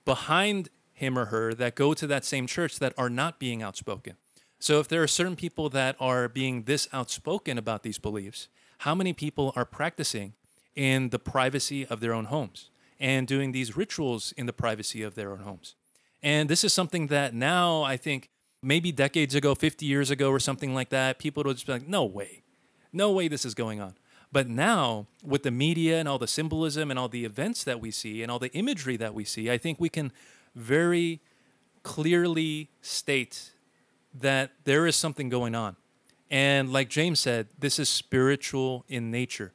behind 0.04 0.70
him 0.94 1.18
or 1.18 1.26
her 1.26 1.54
that 1.54 1.76
go 1.76 1.94
to 1.94 2.08
that 2.08 2.26
same 2.26 2.48
church 2.48 2.80
that 2.80 2.94
are 2.98 3.10
not 3.10 3.40
being 3.40 3.62
outspoken? 3.62 4.16
So 4.60 4.80
if 4.80 4.88
there 4.88 5.04
are 5.04 5.08
certain 5.08 5.36
people 5.36 5.70
that 5.70 5.96
are 6.00 6.28
being 6.28 6.64
this 6.64 6.88
outspoken 6.92 7.58
about 7.58 7.84
these 7.84 8.00
beliefs, 8.00 8.48
how 8.80 8.96
many 8.96 9.14
people 9.14 9.54
are 9.56 9.66
practicing 9.66 10.34
in 10.76 11.10
the 11.10 11.20
privacy 11.20 11.86
of 11.86 12.00
their 12.00 12.14
own 12.14 12.26
homes 12.26 12.72
and 13.00 13.28
doing 13.28 13.52
these 13.52 13.78
rituals 13.78 14.34
in 14.36 14.48
the 14.48 14.54
privacy 14.54 15.04
of 15.04 15.14
their 15.14 15.32
own 15.32 15.40
homes? 15.40 15.76
And 16.24 16.50
this 16.50 16.64
is 16.64 16.74
something 16.74 17.08
that 17.08 17.36
now 17.36 17.84
I 17.84 17.96
think 17.96 18.30
maybe 18.64 18.92
decades 18.92 19.36
ago, 19.36 19.54
50 19.54 19.86
years 19.86 20.10
ago, 20.10 20.32
or 20.32 20.40
something 20.40 20.74
like 20.74 20.90
that, 20.90 21.20
people 21.20 21.44
would 21.44 21.58
just 21.58 21.68
be 21.68 21.74
like, 21.74 21.88
no 21.88 22.04
way, 22.06 22.42
no 22.92 23.12
way 23.12 23.28
this 23.28 23.46
is 23.46 23.54
going 23.54 23.80
on. 23.80 23.94
But 24.32 24.50
now, 24.50 25.08
with 25.24 25.44
the 25.44 25.52
media 25.52 26.00
and 26.00 26.08
all 26.08 26.18
the 26.18 26.28
symbolism 26.28 26.92
and 26.92 27.00
all 27.00 27.08
the 27.08 27.24
events 27.24 27.64
that 27.64 27.80
we 27.80 27.92
see 27.92 28.22
and 28.22 28.32
all 28.32 28.40
the 28.40 28.52
imagery 28.54 28.98
that 28.98 29.14
we 29.14 29.24
see, 29.24 29.50
I 29.50 29.58
think 29.58 29.80
we 29.80 29.90
can 29.90 30.12
very 30.54 31.22
clearly 31.84 32.70
state 32.82 33.52
that 34.14 34.52
there 34.66 34.86
is 34.86 34.96
something 34.96 35.30
going 35.30 35.56
on. 35.56 35.78
And 36.30 36.74
like 36.74 36.90
James 36.90 37.22
said, 37.22 37.48
this 37.58 37.80
is 37.80 37.88
spiritual 37.88 38.84
in 38.90 39.12
nature. 39.12 39.54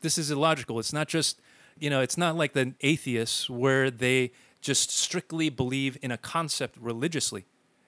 This 0.00 0.16
is 0.16 0.30
illogical. 0.30 0.78
It's 0.78 0.92
not 0.92 1.08
just, 1.08 1.40
you 1.78 1.90
know, 1.90 2.00
it's 2.00 2.16
not 2.16 2.34
like 2.34 2.54
the 2.54 2.72
atheists 2.80 3.50
where 3.50 3.90
they 3.90 4.32
just 4.62 4.90
strictly 4.90 5.50
believe 5.50 5.98
in 6.00 6.10
a 6.10 6.16
concept 6.16 6.78
religiously. 6.80 7.44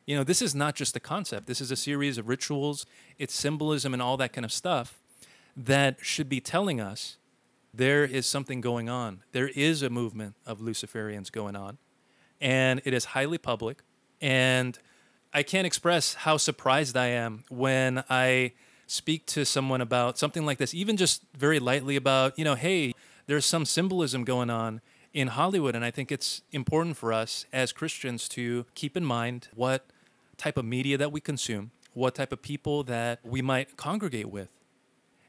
You 0.07 0.17
know, 0.17 0.25
this 0.25 0.43
is 0.43 0.55
not 0.55 0.75
just 0.75 0.97
a 0.97 1.01
concept. 1.01 1.47
This 1.47 1.63
is 1.63 1.71
a 1.71 1.77
series 1.77 2.19
of 2.19 2.29
rituals, 2.29 2.85
it's 3.19 3.35
symbolism 3.35 3.95
and 3.95 4.03
all 4.03 4.19
that 4.19 4.35
kind 4.35 4.45
of 4.45 4.53
stuff 4.53 4.99
that 5.57 5.99
should 6.03 6.29
be 6.29 6.41
telling 6.41 6.81
us 6.81 7.17
there 7.73 8.05
is 8.05 8.27
something 8.27 8.61
going 8.61 8.89
on. 8.89 9.23
There 9.33 9.49
is 9.49 9.83
a 9.83 9.91
movement 9.91 10.37
of 10.47 10.61
Luciferians 10.61 11.31
going 11.31 11.57
on, 11.57 11.79
and 12.41 12.81
it 12.85 12.95
is 12.95 13.07
highly 13.07 13.39
public. 13.39 13.83
And 14.21 14.79
I 15.33 15.43
can't 15.43 15.67
express 15.67 16.15
how 16.15 16.37
surprised 16.37 16.97
I 16.97 17.07
am 17.09 17.45
when 17.49 18.05
I 18.09 18.53
speak 18.87 19.27
to 19.27 19.45
someone 19.45 19.81
about 19.81 20.19
something 20.19 20.47
like 20.47 20.59
this, 20.59 20.75
even 20.75 20.97
just 20.97 21.23
very 21.37 21.59
lightly 21.59 21.97
about, 21.97 22.39
you 22.39 22.45
know, 22.45 22.55
hey, 22.55 22.95
there's 23.27 23.47
some 23.47 23.65
symbolism 23.65 24.25
going 24.25 24.51
on 24.51 24.81
in 25.13 25.29
Hollywood. 25.29 25.75
And 25.75 25.85
I 25.85 25.91
think 25.91 26.13
it's 26.13 26.43
important 26.53 26.97
for 26.97 27.13
us 27.13 27.47
as 27.53 27.73
Christians 27.73 28.29
to 28.31 28.67
keep 28.75 28.97
in 28.97 29.05
mind 29.05 29.49
what 29.55 29.87
type 30.37 30.57
of 30.57 30.65
media 30.65 30.99
that 30.99 31.13
we 31.13 31.21
consume, 31.21 31.71
what 31.95 32.15
type 32.15 32.33
of 32.33 32.43
people 32.43 32.83
that 32.85 33.21
we 33.25 33.41
might 33.41 33.77
congregate 33.77 34.29
with. 34.29 34.49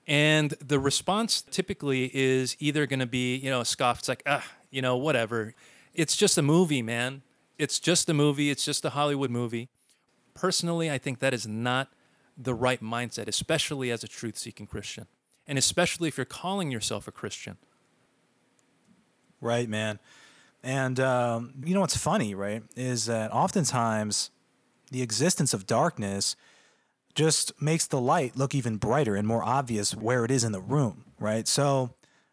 And 0.07 0.51
the 0.63 0.79
response 0.79 1.41
typically 1.41 2.11
is 2.13 2.55
either 2.59 2.85
going 2.85 2.99
to 2.99 3.07
be, 3.07 3.35
you 3.37 3.49
know, 3.49 3.61
a 3.61 3.65
scoff. 3.65 3.99
It's 3.99 4.09
like, 4.09 4.23
ah, 4.25 4.45
you 4.69 4.81
know, 4.81 4.95
whatever. 4.95 5.55
It's 5.93 6.15
just 6.15 6.37
a 6.37 6.41
movie, 6.41 6.81
man. 6.81 7.23
It's 7.57 7.79
just 7.79 8.09
a 8.09 8.13
movie. 8.13 8.49
It's 8.49 8.63
just 8.65 8.85
a 8.85 8.91
Hollywood 8.91 9.31
movie. 9.31 9.69
Personally, 10.33 10.91
I 10.91 10.97
think 10.97 11.19
that 11.19 11.33
is 11.33 11.47
not 11.47 11.89
the 12.37 12.53
right 12.53 12.83
mindset, 12.83 13.27
especially 13.27 13.89
as 13.91 14.03
a 14.03 14.07
truth 14.07 14.37
seeking 14.37 14.67
Christian. 14.67 15.07
And 15.47 15.57
especially 15.57 16.07
if 16.07 16.17
you're 16.17 16.25
calling 16.25 16.69
yourself 16.71 17.07
a 17.07 17.11
Christian. 17.11 17.57
Right, 19.39 19.69
man. 19.69 19.99
And 20.63 20.99
um, 20.99 21.53
you 21.63 21.73
know 21.73 21.81
what's 21.81 21.97
funny, 21.97 22.33
right, 22.33 22.63
is 22.75 23.05
that 23.05 23.31
oftentimes 23.31 24.31
the 24.91 25.01
existence 25.01 25.53
of 25.53 25.67
darkness 25.67 26.35
just 27.15 27.59
makes 27.61 27.87
the 27.87 27.99
light 27.99 28.35
look 28.35 28.53
even 28.53 28.77
brighter 28.77 29.15
and 29.15 29.27
more 29.27 29.43
obvious 29.43 29.95
where 29.95 30.25
it 30.25 30.31
is 30.31 30.43
in 30.43 30.51
the 30.51 30.61
room, 30.61 31.05
right? 31.19 31.47
So, 31.47 31.91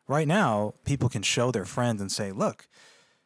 right 0.08 0.26
now, 0.26 0.74
people 0.84 1.08
can 1.08 1.22
show 1.22 1.50
their 1.50 1.64
friends 1.64 2.00
and 2.00 2.10
say, 2.10 2.32
look, 2.32 2.66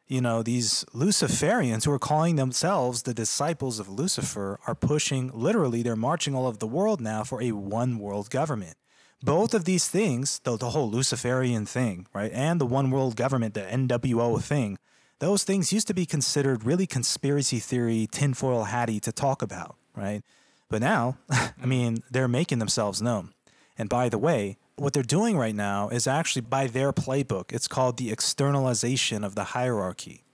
you 0.07 0.21
know, 0.21 0.43
these 0.43 0.85
Luciferians 0.95 1.85
who 1.85 1.91
are 1.91 1.99
calling 1.99 2.37
themselves 2.37 3.03
the 3.03 3.15
disciples 3.15 3.81
of 3.81 3.89
Lucifer 3.89 4.61
are 4.67 4.75
pushing, 4.75 5.31
literally, 5.35 5.83
they're 5.83 5.97
marching 5.97 6.35
all 6.35 6.47
over 6.47 6.59
the 6.59 6.67
world 6.67 7.01
now 7.01 7.25
for 7.25 7.43
a 7.43 7.53
one 7.53 7.99
world 7.99 8.31
government. 8.31 8.77
Both 9.23 9.55
of 9.55 9.65
these 9.65 9.89
things, 9.89 10.41
the, 10.41 10.57
the 10.57 10.71
whole 10.71 10.91
Luciferian 10.91 11.67
thing, 11.67 12.07
right, 12.15 12.31
and 12.33 12.61
the 12.61 12.67
one 12.67 12.91
world 12.91 13.17
government, 13.17 13.55
the 13.55 13.63
NWO 13.63 14.41
thing, 14.41 14.79
those 15.19 15.43
things 15.43 15.73
used 15.73 15.89
to 15.89 15.95
be 15.95 16.05
considered 16.07 16.65
really 16.65 16.87
conspiracy 16.87 17.59
theory, 17.59 18.07
tinfoil 18.13 18.65
hatty 18.65 19.01
to 19.01 19.11
talk 19.11 19.41
about, 19.41 19.77
right? 19.97 20.23
But 20.69 20.81
now, 20.81 21.19
I 21.31 21.67
mean, 21.67 22.03
they're 22.11 22.29
making 22.29 22.59
themselves 22.59 23.01
known. 23.01 23.33
And 23.79 23.89
by 23.89 24.09
the 24.09 24.19
way, 24.19 24.57
what 24.77 24.93
they're 24.93 25.03
doing 25.03 25.39
right 25.39 25.55
now 25.55 25.89
is 25.89 26.07
actually 26.07 26.43
by 26.43 26.67
their 26.67 26.93
playbook. 26.93 27.53
It's 27.53 27.69
called 27.69 27.97
the 27.97 28.11
externalization 28.11 29.25
of 29.25 29.35
the 29.35 29.45
hierarchy. 29.45 30.25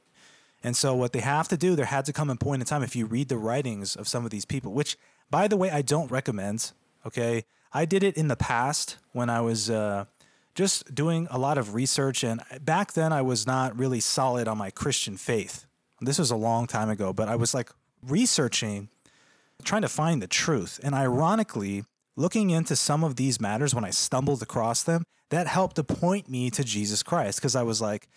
And 0.65 0.77
so, 0.77 0.95
what 0.95 1.13
they 1.13 1.21
have 1.21 1.49
to 1.49 1.57
do, 1.57 1.75
there 1.75 1.87
had 1.87 2.05
to 2.05 2.13
come 2.13 2.31
a 2.31 2.37
point 2.37 2.63
in 2.63 2.67
time, 2.67 2.83
if 2.83 2.95
you 2.95 3.07
read 3.07 3.29
the 3.29 3.37
writings 3.37 3.97
of 3.97 4.07
some 4.07 4.25
of 4.25 4.31
these 4.31 4.45
people, 4.45 4.73
which, 4.73 4.97
by 5.29 5.49
the 5.49 5.57
way, 5.57 5.71
I 5.71 5.83
don't 5.83 6.11
recommend, 6.11 6.73
okay? 7.05 7.45
I 7.73 7.85
did 7.85 8.03
it 8.03 8.17
in 8.17 8.29
the 8.29 8.37
past 8.37 8.99
when 9.13 9.29
I 9.29 9.41
was 9.41 9.71
uh, 9.71 10.05
just 10.55 10.95
doing 10.95 11.27
a 11.31 11.39
lot 11.39 11.59
of 11.59 11.75
research. 11.75 12.23
And 12.23 12.43
back 12.61 12.93
then, 12.93 13.13
I 13.13 13.23
was 13.23 13.47
not 13.47 13.77
really 13.77 14.01
solid 14.01 14.47
on 14.47 14.59
my 14.59 14.71
Christian 14.71 15.17
faith. 15.17 15.67
This 16.01 16.19
was 16.19 16.31
a 16.31 16.37
long 16.37 16.67
time 16.67 16.91
ago, 16.91 17.13
but 17.13 17.29
I 17.29 17.37
was 17.37 17.55
like 17.55 17.71
researching, 18.03 18.89
trying 19.63 19.83
to 19.83 19.89
find 19.89 20.23
the 20.23 20.27
truth. 20.27 20.81
And 20.83 20.95
ironically, 20.95 21.85
looking 22.17 22.51
into 22.51 22.77
some 22.77 23.05
of 23.05 23.17
these 23.17 23.41
matters 23.41 23.75
when 23.75 23.85
I 23.85 23.91
stumbled 23.91 24.43
across 24.43 24.83
them, 24.83 25.05
that 25.31 25.47
helped 25.47 25.77
to 25.77 25.85
point 25.85 26.29
me 26.29 26.51
to 26.51 26.63
Jesus 26.63 27.03
Christ 27.03 27.39
because 27.39 27.57
I 27.57 27.63
was 27.63 27.81
like, 27.81 28.09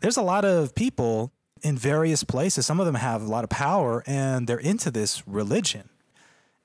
there's 0.00 0.16
a 0.16 0.22
lot 0.22 0.44
of 0.44 0.74
people 0.74 1.32
in 1.62 1.76
various 1.76 2.24
places. 2.24 2.64
Some 2.64 2.80
of 2.80 2.86
them 2.86 2.94
have 2.94 3.22
a 3.22 3.26
lot 3.26 3.44
of 3.44 3.50
power 3.50 4.02
and 4.06 4.46
they're 4.46 4.58
into 4.58 4.90
this 4.90 5.26
religion. 5.28 5.90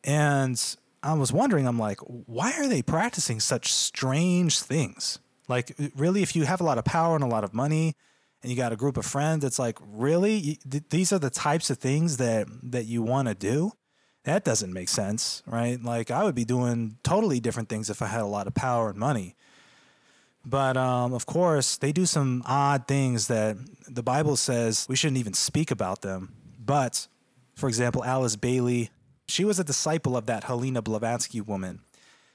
And 0.04 0.62
I 1.02 1.14
was 1.14 1.34
wondering, 1.34 1.68
I'm 1.68 1.80
like, 1.80 2.00
why 2.00 2.54
are 2.58 2.68
they 2.68 2.82
practicing 2.82 3.40
such 3.40 3.74
strange 3.74 4.60
things? 4.62 5.20
Like, 5.50 5.76
really, 5.96 6.24
if 6.24 6.36
you 6.36 6.44
have 6.44 6.62
a 6.62 6.64
lot 6.64 6.78
of 6.78 6.86
power 6.86 7.16
and 7.16 7.24
a 7.24 7.28
lot 7.28 7.44
of 7.44 7.54
money, 7.54 7.96
and 8.42 8.52
you 8.52 8.58
got 8.58 8.74
a 8.74 8.76
group 8.76 8.98
of 8.98 9.06
friends, 9.06 9.44
it's 9.44 9.58
like, 9.58 9.78
really, 9.82 10.60
these 10.90 11.14
are 11.14 11.20
the 11.20 11.30
types 11.30 11.70
of 11.70 11.78
things 11.78 12.18
that 12.18 12.48
that 12.72 12.86
you 12.86 13.02
want 13.02 13.30
to 13.30 13.36
do. 13.36 13.72
That 14.24 14.46
doesn't 14.46 14.72
make 14.72 14.88
sense, 14.88 15.44
right? 15.46 15.82
Like, 15.82 16.10
I 16.10 16.24
would 16.24 16.36
be 16.36 16.46
doing 16.46 16.98
totally 17.04 17.40
different 17.40 17.68
things 17.68 17.90
if 17.90 18.02
I 18.02 18.08
had 18.08 18.22
a 18.22 18.26
lot 18.26 18.48
of 18.48 18.54
power 18.54 18.90
and 18.90 18.98
money. 18.98 19.36
But 20.46 20.78
um, 20.78 21.14
of 21.14 21.26
course, 21.26 21.78
they 21.78 21.92
do 21.92 22.06
some 22.06 22.44
odd 22.46 22.88
things 22.88 23.28
that 23.28 23.58
the 23.88 24.04
Bible 24.04 24.36
says 24.36 24.86
we 24.90 24.96
shouldn't 24.96 25.18
even 25.18 25.34
speak 25.34 25.72
about 25.72 26.02
them. 26.02 26.34
But, 26.64 27.08
for 27.56 27.68
example, 27.68 28.04
Alice 28.04 28.36
Bailey, 28.36 28.90
she 29.28 29.46
was 29.46 29.60
a 29.60 29.64
disciple 29.64 30.18
of 30.18 30.26
that 30.26 30.46
Helena 30.46 30.82
Blavatsky 30.82 31.42
woman. 31.42 31.80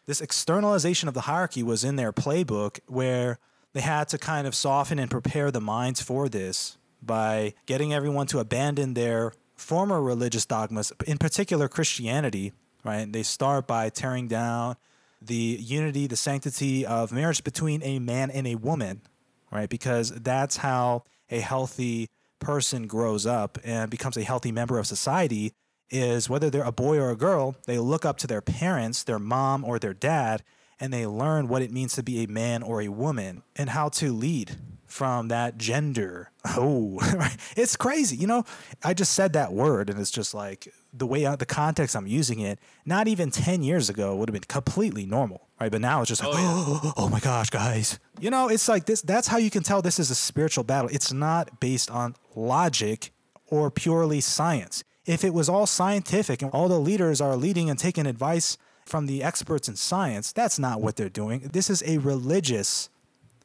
This 0.07 0.21
externalization 0.21 1.09
of 1.09 1.15
the 1.15 1.23
hierarchy 1.23 1.63
was 1.63 1.85
in 1.85 1.97
their 1.97 2.13
playbook 2.13 2.81
where 2.87 3.39
they 3.75 3.83
had 3.83 4.09
to 4.09 4.19
kind 4.19 4.47
of 4.47 4.55
soften 4.55 4.99
and 4.99 5.11
prepare 5.11 5.51
the 5.51 5.61
minds 5.61 6.01
for 6.01 6.29
this 6.29 6.79
by 7.03 7.53
getting 7.67 7.93
everyone 7.93 8.27
to 8.29 8.39
abandon 8.39 8.95
their 8.95 9.33
former 9.59 10.01
religious 10.01 10.47
dogmas, 10.47 10.93
in 11.07 11.19
particular 11.19 11.69
Christianity, 11.69 12.53
right? 12.85 13.13
They 13.13 13.23
start 13.23 13.67
by 13.67 13.91
tearing 13.91 14.29
down 14.29 14.77
the 15.21 15.59
unity, 15.61 16.07
the 16.07 16.17
sanctity 16.17 16.87
of 16.87 17.13
marriage 17.13 17.43
between 17.43 17.83
a 17.83 17.99
man 17.99 18.31
and 18.31 18.47
a 18.47 18.55
woman, 18.55 19.03
right? 19.51 19.69
Because 19.69 20.11
that's 20.11 20.59
how 20.59 21.03
a 21.31 21.41
healthy 21.41 22.09
person 22.39 22.87
grows 22.87 23.27
up 23.27 23.59
and 23.65 23.91
becomes 23.91 24.17
a 24.17 24.23
healthy 24.23 24.53
member 24.53 24.79
of 24.79 24.87
society 24.87 25.53
is 25.91 26.29
whether 26.29 26.51
they're 26.51 26.63
a 26.63 26.73
boy 26.73 26.99
or 26.99 27.11
a 27.11 27.17
girl, 27.17 27.57
they 27.67 27.79
look 27.79 28.05
up 28.05 28.19
to 28.19 28.27
their 28.27 28.43
parents, 28.43 29.03
their 29.03 29.19
mom 29.19 29.65
or 29.65 29.79
their 29.79 29.95
dad, 29.95 30.43
and 30.81 30.93
they 30.93 31.07
learn 31.07 31.49
what 31.49 31.63
it 31.63 31.71
means 31.71 31.95
to 31.95 32.03
be 32.03 32.25
a 32.25 32.29
man 32.29 32.63
or 32.63 32.81
a 32.81 32.89
woman 32.89 33.43
and 33.57 33.71
how 33.71 33.89
to 33.89 34.13
lead 34.13 34.57
from 34.87 35.29
that 35.29 35.59
gender. 35.59 36.31
Oh, 36.57 36.99
it's 37.57 37.77
crazy. 37.77 38.17
You 38.17 38.27
know, 38.27 38.45
I 38.83 38.95
just 38.95 39.13
said 39.13 39.35
that 39.35 39.53
word 39.53 39.91
and 39.91 40.01
it's 40.01 40.11
just 40.11 40.33
like 40.33 40.73
the 40.95 41.07
way 41.07 41.27
uh, 41.27 41.37
the 41.37 41.45
context 41.45 41.95
I'm 41.95 42.07
using 42.07 42.41
it, 42.41 42.59
not 42.87 43.07
even 43.07 43.31
10 43.31 43.63
years 43.63 43.91
ago 43.91 44.17
would 44.17 44.31
have 44.31 44.33
been 44.33 44.45
completely 44.49 45.05
normal, 45.05 45.47
right? 45.61 45.71
But 45.71 45.83
now 45.83 46.01
it's 46.01 46.09
just 46.09 46.25
like, 46.25 46.33
oh, 46.35 46.81
yeah. 46.83 46.93
oh 46.97 47.11
my 47.11 47.21
gosh, 47.21 47.51
guys. 47.51 47.99
You 48.19 48.31
know, 48.31 48.49
it's 48.49 48.67
like 48.67 48.87
this 48.87 49.03
that's 49.03 49.29
how 49.29 49.37
you 49.37 49.51
can 49.51 49.63
tell 49.63 49.83
this 49.83 49.99
is 49.99 50.11
a 50.11 50.15
spiritual 50.15 50.65
battle. 50.65 50.89
It's 50.91 51.13
not 51.13 51.61
based 51.61 51.91
on 51.91 52.17
logic 52.35 53.13
or 53.47 53.71
purely 53.71 54.23
science. 54.23 54.83
If 55.05 55.23
it 55.23 55.35
was 55.35 55.51
all 55.51 55.67
scientific 55.67 56.41
and 56.41 56.51
all 56.53 56.69
the 56.69 56.81
leaders 56.81 57.21
are 57.21 57.37
leading 57.37 57.69
and 57.69 57.79
taking 57.79 58.07
advice 58.07 58.57
from 58.89 59.07
the 59.07 59.23
experts 59.23 59.69
in 59.69 59.77
science, 59.77 60.33
that's 60.33 60.59
not 60.59 60.81
what 60.81 60.97
they're 60.97 61.09
doing. 61.09 61.51
This 61.53 61.71
is 61.71 61.83
a 61.87 61.99
religious 61.99 62.89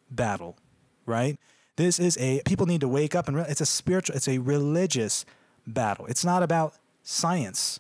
battle 0.10 0.58
right? 1.06 1.40
This 1.76 2.00
is 2.00 2.18
a 2.18 2.42
people 2.46 2.66
need 2.66 2.82
to 2.82 2.88
wake 2.88 3.16
up 3.16 3.28
and 3.28 3.38
re- 3.38 3.46
it's 3.48 3.62
a 3.62 3.66
spiritual, 3.66 4.16
it's 4.16 4.28
a 4.28 4.38
religious 4.38 5.26
battle. 5.66 6.06
It's 6.06 6.24
not 6.24 6.44
about 6.44 6.76
science 7.02 7.80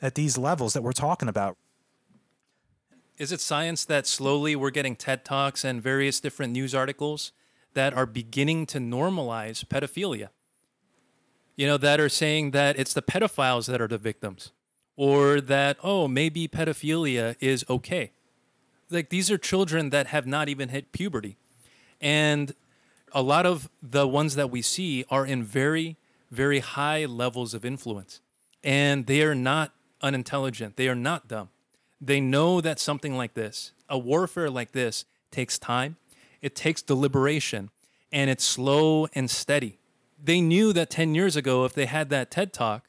at 0.00 0.14
these 0.14 0.38
levels 0.38 0.72
that 0.74 0.82
we're 0.82 0.92
talking 0.92 1.28
about. 1.28 1.56
Is 3.18 3.32
it 3.32 3.40
science 3.40 3.84
that 3.84 4.06
slowly 4.06 4.56
we're 4.56 4.70
getting 4.70 4.96
TED 4.96 5.24
Talks 5.24 5.64
and 5.64 5.82
various 5.82 6.18
different 6.18 6.52
news 6.52 6.74
articles 6.74 7.32
that 7.74 7.94
are 7.94 8.06
beginning 8.06 8.66
to 8.66 8.78
normalize 8.78 9.64
pedophilia? 9.64 10.28
You 11.56 11.66
know, 11.66 11.76
that 11.76 12.00
are 12.00 12.08
saying 12.08 12.52
that 12.52 12.78
it's 12.78 12.94
the 12.94 13.02
pedophiles 13.02 13.66
that 13.66 13.80
are 13.80 13.86
the 13.86 13.98
victims, 13.98 14.52
or 14.96 15.40
that, 15.40 15.76
oh, 15.82 16.08
maybe 16.08 16.48
pedophilia 16.48 17.36
is 17.40 17.64
okay. 17.68 18.12
Like 18.90 19.08
these 19.08 19.30
are 19.30 19.38
children 19.38 19.90
that 19.90 20.08
have 20.08 20.26
not 20.26 20.48
even 20.48 20.68
hit 20.68 20.92
puberty. 20.92 21.36
And 22.00 22.54
a 23.12 23.22
lot 23.22 23.46
of 23.46 23.70
the 23.82 24.06
ones 24.06 24.34
that 24.34 24.50
we 24.50 24.62
see 24.62 25.04
are 25.10 25.24
in 25.24 25.44
very, 25.44 25.96
very 26.30 26.60
high 26.60 27.04
levels 27.04 27.54
of 27.54 27.64
influence. 27.64 28.20
And 28.62 29.06
they 29.06 29.22
are 29.22 29.34
not 29.34 29.72
unintelligent. 30.02 30.76
They 30.76 30.88
are 30.88 30.94
not 30.94 31.28
dumb. 31.28 31.48
They 32.00 32.20
know 32.20 32.60
that 32.60 32.80
something 32.80 33.16
like 33.16 33.34
this, 33.34 33.72
a 33.88 33.96
warfare 33.96 34.50
like 34.50 34.72
this, 34.72 35.04
takes 35.30 35.58
time, 35.58 35.96
it 36.40 36.56
takes 36.56 36.82
deliberation, 36.82 37.70
and 38.10 38.28
it's 38.28 38.44
slow 38.44 39.06
and 39.14 39.30
steady. 39.30 39.78
They 40.22 40.40
knew 40.40 40.72
that 40.72 40.90
10 40.90 41.14
years 41.14 41.36
ago, 41.36 41.64
if 41.64 41.72
they 41.72 41.86
had 41.86 42.10
that 42.10 42.30
TED 42.30 42.52
talk 42.52 42.88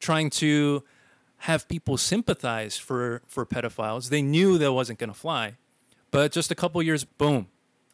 trying 0.00 0.30
to 0.30 0.82
have 1.40 1.66
people 1.68 1.96
sympathize 1.96 2.76
for, 2.76 3.22
for 3.26 3.46
pedophiles, 3.46 4.10
they 4.10 4.20
knew 4.20 4.58
that 4.58 4.72
wasn't 4.72 4.98
going 4.98 5.08
to 5.08 5.18
fly. 5.18 5.54
But 6.10 6.32
just 6.32 6.50
a 6.50 6.54
couple 6.54 6.82
years, 6.82 7.04
boom, 7.04 7.48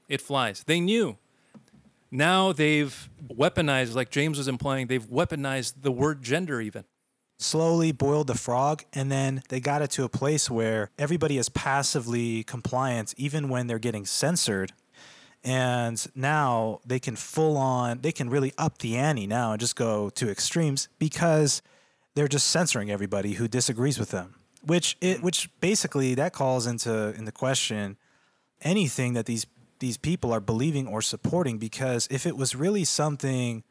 it 0.08 0.20
flies. 0.20 0.64
They 0.64 0.80
knew. 0.80 1.16
Now 2.10 2.52
they've 2.52 3.08
weaponized, 3.28 3.94
like 3.94 4.10
James 4.10 4.38
was 4.38 4.48
implying, 4.48 4.88
they've 4.88 5.06
weaponized 5.06 5.74
the 5.82 5.92
word 5.92 6.22
gender 6.22 6.60
even. 6.60 6.84
Slowly 7.38 7.92
boiled 7.92 8.28
the 8.28 8.34
frog, 8.34 8.84
and 8.94 9.12
then 9.12 9.42
they 9.50 9.60
got 9.60 9.82
it 9.82 9.90
to 9.92 10.04
a 10.04 10.08
place 10.08 10.50
where 10.50 10.90
everybody 10.98 11.36
is 11.36 11.50
passively 11.50 12.42
compliant, 12.44 13.14
even 13.18 13.48
when 13.48 13.66
they're 13.66 13.78
getting 13.78 14.06
censored. 14.06 14.72
And 15.44 16.04
now 16.14 16.80
they 16.84 16.98
can 16.98 17.14
full 17.14 17.56
on, 17.56 18.00
they 18.00 18.10
can 18.10 18.30
really 18.30 18.52
up 18.56 18.78
the 18.78 18.96
ante 18.96 19.26
now 19.26 19.52
and 19.52 19.60
just 19.60 19.76
go 19.76 20.08
to 20.10 20.30
extremes 20.30 20.88
because 20.98 21.62
they're 22.16 22.26
just 22.26 22.48
censoring 22.48 22.90
everybody 22.90 23.34
who 23.34 23.46
disagrees 23.46 23.98
with 23.98 24.10
them. 24.10 24.34
Which 24.64 24.96
it, 25.00 25.22
which 25.22 25.48
basically 25.60 26.14
that 26.16 26.32
calls 26.32 26.66
into 26.66 27.14
into 27.14 27.30
question 27.30 27.96
anything 28.62 29.12
that 29.12 29.26
these 29.26 29.46
these 29.78 29.96
people 29.96 30.32
are 30.32 30.40
believing 30.40 30.88
or 30.88 31.02
supporting 31.02 31.58
because 31.58 32.08
if 32.10 32.26
it 32.26 32.36
was 32.36 32.56
really 32.56 32.82
something 32.82 33.62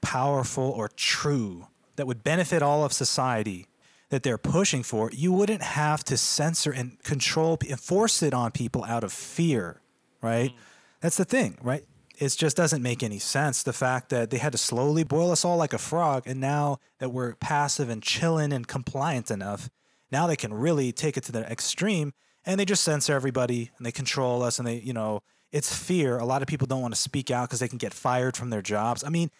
powerful 0.00 0.70
or 0.70 0.88
true 0.88 1.66
that 1.96 2.06
would 2.06 2.24
benefit 2.24 2.62
all 2.62 2.84
of 2.84 2.92
society 2.92 3.66
that 4.08 4.22
they're 4.22 4.38
pushing 4.38 4.82
for, 4.82 5.10
you 5.12 5.32
wouldn't 5.32 5.62
have 5.62 6.02
to 6.04 6.16
censor 6.16 6.70
and 6.70 7.02
control 7.02 7.58
and 7.68 7.78
force 7.78 8.22
it 8.22 8.32
on 8.32 8.50
people 8.52 8.84
out 8.84 9.04
of 9.04 9.12
fear, 9.12 9.80
right? 10.22 10.50
Mm. 10.50 10.56
That's 11.00 11.16
the 11.16 11.24
thing, 11.24 11.58
right? 11.62 11.84
It 12.20 12.36
just 12.36 12.56
doesn't 12.56 12.82
make 12.82 13.02
any 13.02 13.18
sense. 13.18 13.62
The 13.62 13.72
fact 13.72 14.10
that 14.10 14.30
they 14.30 14.36
had 14.36 14.52
to 14.52 14.58
slowly 14.58 15.04
boil 15.04 15.30
us 15.30 15.44
all 15.44 15.56
like 15.56 15.72
a 15.72 15.78
frog, 15.78 16.24
and 16.26 16.38
now 16.38 16.78
that 16.98 17.08
we're 17.08 17.34
passive 17.34 17.88
and 17.88 18.02
chilling 18.02 18.52
and 18.52 18.68
compliant 18.68 19.30
enough, 19.30 19.70
now 20.12 20.26
they 20.26 20.36
can 20.36 20.52
really 20.52 20.92
take 20.92 21.16
it 21.16 21.24
to 21.24 21.32
the 21.32 21.50
extreme 21.50 22.12
and 22.44 22.58
they 22.58 22.64
just 22.64 22.82
censor 22.82 23.14
everybody 23.14 23.70
and 23.76 23.86
they 23.86 23.92
control 23.92 24.42
us 24.42 24.58
and 24.58 24.68
they, 24.68 24.76
you 24.76 24.92
know, 24.92 25.22
it's 25.52 25.74
fear. 25.74 26.18
A 26.18 26.24
lot 26.24 26.42
of 26.42 26.48
people 26.48 26.66
don't 26.66 26.82
want 26.82 26.94
to 26.94 27.00
speak 27.00 27.30
out 27.30 27.48
because 27.48 27.60
they 27.60 27.68
can 27.68 27.78
get 27.78 27.92
fired 27.92 28.36
from 28.36 28.50
their 28.50 28.62
jobs. 28.62 29.02
I 29.04 29.08
mean, 29.08 29.30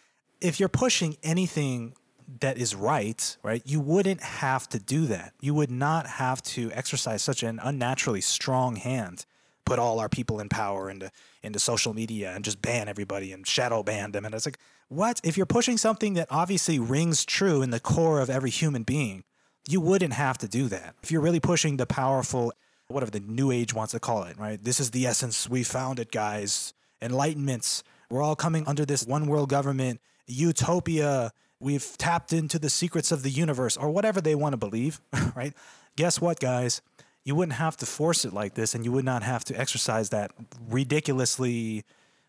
if 0.41 0.59
you're 0.59 0.69
pushing 0.69 1.17
anything 1.23 1.95
that 2.41 2.59
is 2.59 2.75
right, 2.75 3.37
right, 3.43 3.63
you 3.65 3.81
wouldn't 3.81 4.23
have 4.23 4.69
to 4.71 4.79
do 4.79 5.07
that. 5.07 5.35
You 5.41 5.55
would 5.55 5.71
not 5.71 6.07
have 6.07 6.43
to 6.43 6.71
exercise 6.73 7.23
such 7.23 7.43
an 7.43 7.61
unnaturally 7.63 8.21
strong 8.21 8.77
hand, 8.77 9.27
put 9.71 9.79
all 9.79 10.01
our 10.01 10.09
people 10.09 10.41
in 10.41 10.49
power 10.49 10.91
into 10.91 11.13
into 11.45 11.61
social 11.61 11.95
media 11.95 12.33
and 12.35 12.45
just 12.45 12.61
ban 12.61 12.89
everybody 12.89 13.33
and 13.33 13.47
shadow 13.47 13.85
ban 13.85 14.11
them. 14.11 14.25
And 14.25 14.35
it's 14.35 14.45
like, 14.45 14.59
what? 14.89 15.21
If 15.23 15.37
you're 15.37 15.47
pushing 15.47 15.79
something 15.79 16.15
that 16.15 16.27
obviously 16.29 16.81
rings 16.81 17.25
true 17.25 17.63
in 17.63 17.71
the 17.71 17.79
core 17.79 18.21
of 18.21 18.29
every 18.29 18.51
human 18.51 18.83
being, 18.83 19.23
you 19.69 19.81
wouldn't 19.81 20.15
have 20.15 20.39
to 20.39 20.49
do 20.49 20.67
that. 20.69 20.97
If 21.05 21.13
you're 21.13 21.21
really 21.21 21.39
pushing 21.39 21.77
the 21.77 21.87
powerful 21.87 22.53
whatever 22.89 23.13
the 23.13 23.21
new 23.21 23.53
age 23.53 23.73
wants 23.73 23.93
to 23.93 24.01
call 24.01 24.25
it, 24.25 24.37
right? 24.37 24.63
This 24.63 24.81
is 24.81 24.91
the 24.91 25.07
essence. 25.07 25.49
We 25.49 25.63
found 25.63 26.01
it, 26.01 26.11
guys. 26.11 26.75
Enlightenments. 27.01 27.85
We're 28.11 28.23
all 28.23 28.35
coming 28.35 28.67
under 28.67 28.85
this 28.85 29.07
one 29.07 29.27
world 29.27 29.51
government, 29.51 30.01
utopia. 30.27 31.31
We've 31.61 31.97
tapped 31.97 32.33
into 32.33 32.59
the 32.59 32.71
secrets 32.71 33.13
of 33.13 33.23
the 33.23 33.31
universe, 33.31 33.77
or 33.77 33.91
whatever 33.91 34.21
they 34.21 34.35
want 34.35 34.55
to 34.55 34.57
believe, 34.57 35.01
right? 35.37 35.55
Guess 35.95 36.21
what, 36.21 36.41
guys? 36.41 36.83
You 37.25 37.35
wouldn't 37.35 37.57
have 37.57 37.77
to 37.79 37.87
force 37.87 38.25
it 38.25 38.33
like 38.33 38.55
this, 38.55 38.75
and 38.75 38.85
you 38.85 38.93
would 38.93 39.05
not 39.05 39.23
have 39.23 39.45
to 39.45 39.59
exercise 39.59 40.11
that 40.11 40.33
ridiculously 40.69 41.85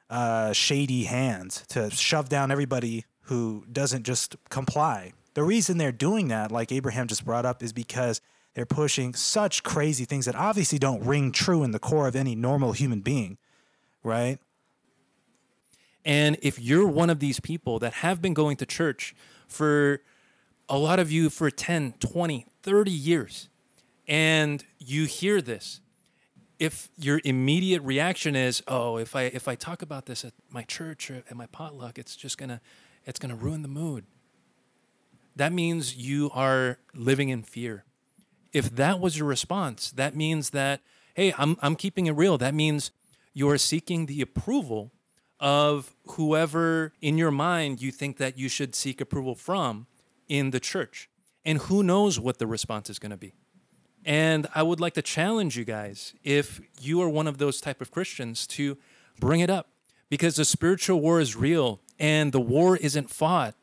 uh, 0.09 0.51
shady 0.51 1.03
hand 1.03 1.51
to 1.69 1.89
shove 1.89 2.29
down 2.29 2.51
everybody 2.51 3.05
who 3.23 3.63
doesn't 3.71 4.03
just 4.03 4.35
comply. 4.49 5.13
The 5.33 5.43
reason 5.43 5.77
they're 5.77 5.93
doing 5.93 6.27
that, 6.27 6.51
like 6.51 6.71
Abraham 6.71 7.07
just 7.07 7.23
brought 7.23 7.45
up, 7.45 7.63
is 7.63 7.71
because 7.71 8.19
they're 8.53 8.65
pushing 8.65 9.13
such 9.13 9.63
crazy 9.63 10.03
things 10.03 10.25
that 10.25 10.35
obviously 10.35 10.77
don't 10.77 11.03
ring 11.05 11.31
true 11.31 11.63
in 11.63 11.71
the 11.71 11.79
core 11.79 12.07
of 12.07 12.15
any 12.15 12.35
normal 12.35 12.73
human 12.73 12.99
being, 12.99 13.37
right? 14.03 14.39
And 16.03 16.37
if 16.41 16.59
you're 16.59 16.87
one 16.87 17.09
of 17.09 17.19
these 17.19 17.39
people 17.39 17.79
that 17.79 17.93
have 17.93 18.21
been 18.21 18.33
going 18.33 18.57
to 18.57 18.65
church 18.65 19.15
for 19.47 20.01
a 20.67 20.77
lot 20.77 20.99
of 20.99 21.11
you 21.11 21.29
for 21.29 21.49
10, 21.49 21.93
20, 21.99 22.45
30 22.63 22.91
years, 22.91 23.49
and 24.11 24.63
you 24.77 25.05
hear 25.05 25.41
this, 25.41 25.81
if 26.59 26.89
your 26.97 27.19
immediate 27.23 27.81
reaction 27.81 28.35
is, 28.35 28.61
"Oh, 28.67 28.97
if 28.97 29.15
I 29.15 29.23
if 29.23 29.47
I 29.47 29.55
talk 29.55 29.81
about 29.81 30.05
this 30.05 30.23
at 30.23 30.33
my 30.49 30.61
church 30.63 31.09
or 31.09 31.23
at 31.27 31.35
my 31.35 31.47
potluck, 31.47 31.97
it's 31.97 32.15
just 32.15 32.37
to 32.49 32.61
it's 33.05 33.17
to 33.29 33.35
ruin 33.35 33.63
the 33.63 33.67
mood." 33.67 34.05
That 35.35 35.51
means 35.51 35.95
you 35.95 36.29
are 36.33 36.77
living 36.93 37.29
in 37.29 37.41
fear 37.41 37.85
if 38.53 38.75
that 38.75 38.99
was 38.99 39.17
your 39.17 39.27
response, 39.27 39.91
that 39.91 40.15
means 40.15 40.51
that, 40.51 40.81
hey, 41.15 41.33
I'm, 41.37 41.57
I'm 41.61 41.75
keeping 41.75 42.07
it 42.07 42.11
real. 42.11 42.37
That 42.37 42.53
means 42.53 42.91
you're 43.33 43.57
seeking 43.57 44.05
the 44.05 44.21
approval 44.21 44.91
of 45.39 45.95
whoever 46.11 46.93
in 47.01 47.17
your 47.17 47.31
mind 47.31 47.81
you 47.81 47.91
think 47.91 48.17
that 48.17 48.37
you 48.37 48.49
should 48.49 48.75
seek 48.75 49.01
approval 49.01 49.35
from 49.35 49.87
in 50.27 50.51
the 50.51 50.59
church. 50.59 51.09
And 51.43 51.57
who 51.59 51.81
knows 51.81 52.19
what 52.19 52.37
the 52.37 52.45
response 52.45 52.89
is 52.89 52.99
going 52.99 53.11
to 53.11 53.17
be. 53.17 53.33
And 54.05 54.47
I 54.55 54.63
would 54.63 54.79
like 54.79 54.93
to 54.95 55.01
challenge 55.01 55.57
you 55.57 55.63
guys, 55.63 56.13
if 56.23 56.59
you 56.79 57.01
are 57.01 57.09
one 57.09 57.27
of 57.27 57.37
those 57.37 57.61
type 57.61 57.81
of 57.81 57.91
Christians, 57.91 58.47
to 58.47 58.77
bring 59.19 59.41
it 59.41 59.49
up 59.49 59.67
because 60.09 60.35
the 60.35 60.45
spiritual 60.45 60.99
war 60.99 61.19
is 61.19 61.35
real 61.35 61.79
and 61.99 62.31
the 62.31 62.41
war 62.41 62.77
isn't 62.77 63.09
fought. 63.09 63.55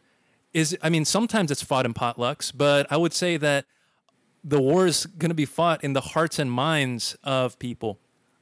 Is 0.55 0.77
I 0.83 0.88
mean, 0.88 1.05
sometimes 1.05 1.51
it's 1.51 1.62
fought 1.62 1.85
in 1.85 1.94
potlucks, 1.94 2.53
but 2.57 2.90
I 2.90 2.96
would 2.96 3.12
say 3.12 3.37
that 3.37 3.66
the 4.44 4.61
war 4.61 4.87
is 4.87 5.07
going 5.07 5.31
to 5.31 5.35
be 5.35 5.44
fought 5.44 5.83
in 5.83 5.92
the 5.92 6.01
hearts 6.01 6.38
and 6.38 6.51
minds 6.51 7.16
of 7.22 7.59
people. 7.59 7.98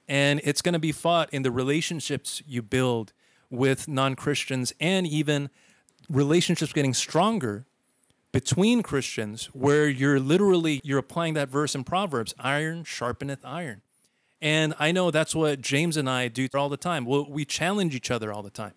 And 0.06 0.40
it's 0.44 0.62
going 0.62 0.74
to 0.74 0.78
be 0.78 0.92
fought 0.92 1.32
in 1.32 1.42
the 1.42 1.50
relationships 1.50 2.42
you 2.46 2.62
build 2.62 3.12
with 3.50 3.88
non-Christians 3.88 4.72
and 4.78 5.06
even 5.06 5.50
relationships 6.08 6.72
getting 6.72 6.94
stronger 6.94 7.66
between 8.32 8.82
Christians 8.82 9.46
where 9.46 9.88
you're 9.88 10.20
literally 10.20 10.80
you're 10.84 10.98
applying 10.98 11.34
that 11.34 11.48
verse 11.48 11.74
in 11.74 11.84
Proverbs, 11.84 12.34
iron 12.38 12.84
sharpeneth 12.84 13.40
iron. 13.44 13.82
And 14.40 14.74
I 14.78 14.92
know 14.92 15.10
that's 15.10 15.34
what 15.34 15.60
James 15.60 15.96
and 15.96 16.08
I 16.10 16.28
do 16.28 16.48
all 16.54 16.68
the 16.68 16.76
time. 16.76 17.06
Well, 17.06 17.26
we 17.28 17.44
challenge 17.44 17.94
each 17.94 18.10
other 18.10 18.32
all 18.32 18.42
the 18.42 18.50
time. 18.50 18.74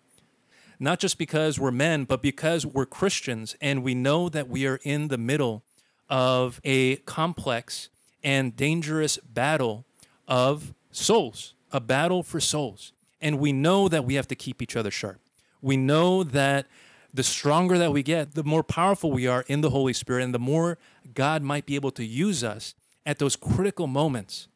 Not 0.78 0.98
just 0.98 1.18
because 1.18 1.58
we're 1.58 1.70
men, 1.70 2.04
but 2.04 2.22
because 2.22 2.64
we're 2.64 2.86
Christians 2.86 3.54
and 3.60 3.82
we 3.82 3.94
know 3.94 4.30
that 4.30 4.48
we 4.48 4.66
are 4.66 4.80
in 4.82 5.08
the 5.08 5.18
middle 5.18 5.62
of 6.08 6.60
a 6.64 6.96
complex 6.96 7.90
and 8.24 8.56
dangerous 8.56 9.18
battle 9.18 9.84
of 10.26 10.74
souls, 10.90 11.54
a 11.70 11.80
battle 11.80 12.22
for 12.22 12.40
souls. 12.40 12.92
And 13.20 13.38
we 13.38 13.52
know 13.52 13.88
that 13.88 14.06
we 14.06 14.14
have 14.14 14.28
to 14.28 14.34
keep 14.34 14.62
each 14.62 14.74
other 14.76 14.90
sharp. 14.90 15.20
We 15.60 15.76
know 15.76 16.24
that 16.24 16.66
the 17.12 17.22
stronger 17.22 17.78
that 17.78 17.92
we 17.92 18.02
get, 18.02 18.34
the 18.34 18.44
more 18.44 18.62
powerful 18.62 19.10
we 19.10 19.26
are 19.26 19.44
in 19.48 19.60
the 19.60 19.70
Holy 19.70 19.92
Spirit, 19.92 20.24
and 20.24 20.34
the 20.34 20.38
more 20.38 20.78
God 21.14 21.42
might 21.42 21.66
be 21.66 21.74
able 21.74 21.90
to 21.92 22.04
use 22.04 22.44
us 22.44 22.74
at 23.04 23.18
those 23.18 23.36
critical 23.36 23.86
moments, 23.86 24.48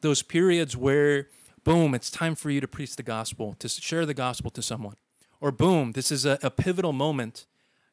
those 0.00 0.22
periods 0.22 0.76
where, 0.76 1.28
boom, 1.64 1.94
it's 1.94 2.10
time 2.10 2.34
for 2.34 2.50
you 2.50 2.60
to 2.60 2.68
preach 2.68 2.96
the 2.96 3.02
gospel, 3.02 3.54
to 3.58 3.68
share 3.68 4.06
the 4.06 4.14
gospel 4.14 4.50
to 4.50 4.62
someone. 4.62 4.96
Or, 5.40 5.50
boom, 5.50 5.92
this 5.92 6.10
is 6.10 6.24
a, 6.24 6.38
a 6.42 6.50
pivotal 6.50 6.92
moment 6.92 7.46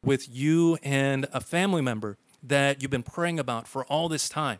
with 0.03 0.29
you 0.29 0.77
and 0.83 1.27
a 1.33 1.41
family 1.41 1.81
member 1.81 2.17
that 2.41 2.81
you've 2.81 2.91
been 2.91 3.03
praying 3.03 3.39
about 3.39 3.67
for 3.67 3.83
all 3.85 4.07
this 4.07 4.29
time. 4.29 4.59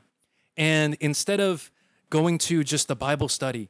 And 0.58 0.98
instead 1.00 1.40
of 1.40 1.72
going 2.10 2.38
to 2.40 2.64
just 2.64 2.92
a 2.92 2.96
Bible 2.96 3.30
study 3.30 3.70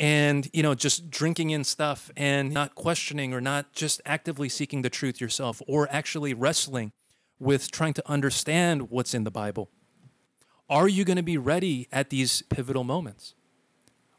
and 0.00 0.48
you 0.54 0.62
know 0.62 0.74
just 0.74 1.10
drinking 1.10 1.50
in 1.50 1.62
stuff 1.62 2.10
and 2.16 2.50
not 2.52 2.74
questioning 2.74 3.34
or 3.34 3.40
not 3.40 3.72
just 3.72 4.00
actively 4.06 4.48
seeking 4.48 4.80
the 4.80 4.88
truth 4.88 5.20
yourself 5.20 5.60
or 5.68 5.86
actually 5.92 6.32
wrestling 6.32 6.90
with 7.38 7.70
trying 7.70 7.92
to 7.92 8.10
understand 8.10 8.90
what's 8.90 9.14
in 9.14 9.24
the 9.24 9.30
bible. 9.30 9.70
Are 10.68 10.88
you 10.88 11.04
going 11.04 11.16
to 11.16 11.22
be 11.22 11.36
ready 11.36 11.86
at 11.92 12.10
these 12.10 12.42
pivotal 12.42 12.84
moments? 12.84 13.34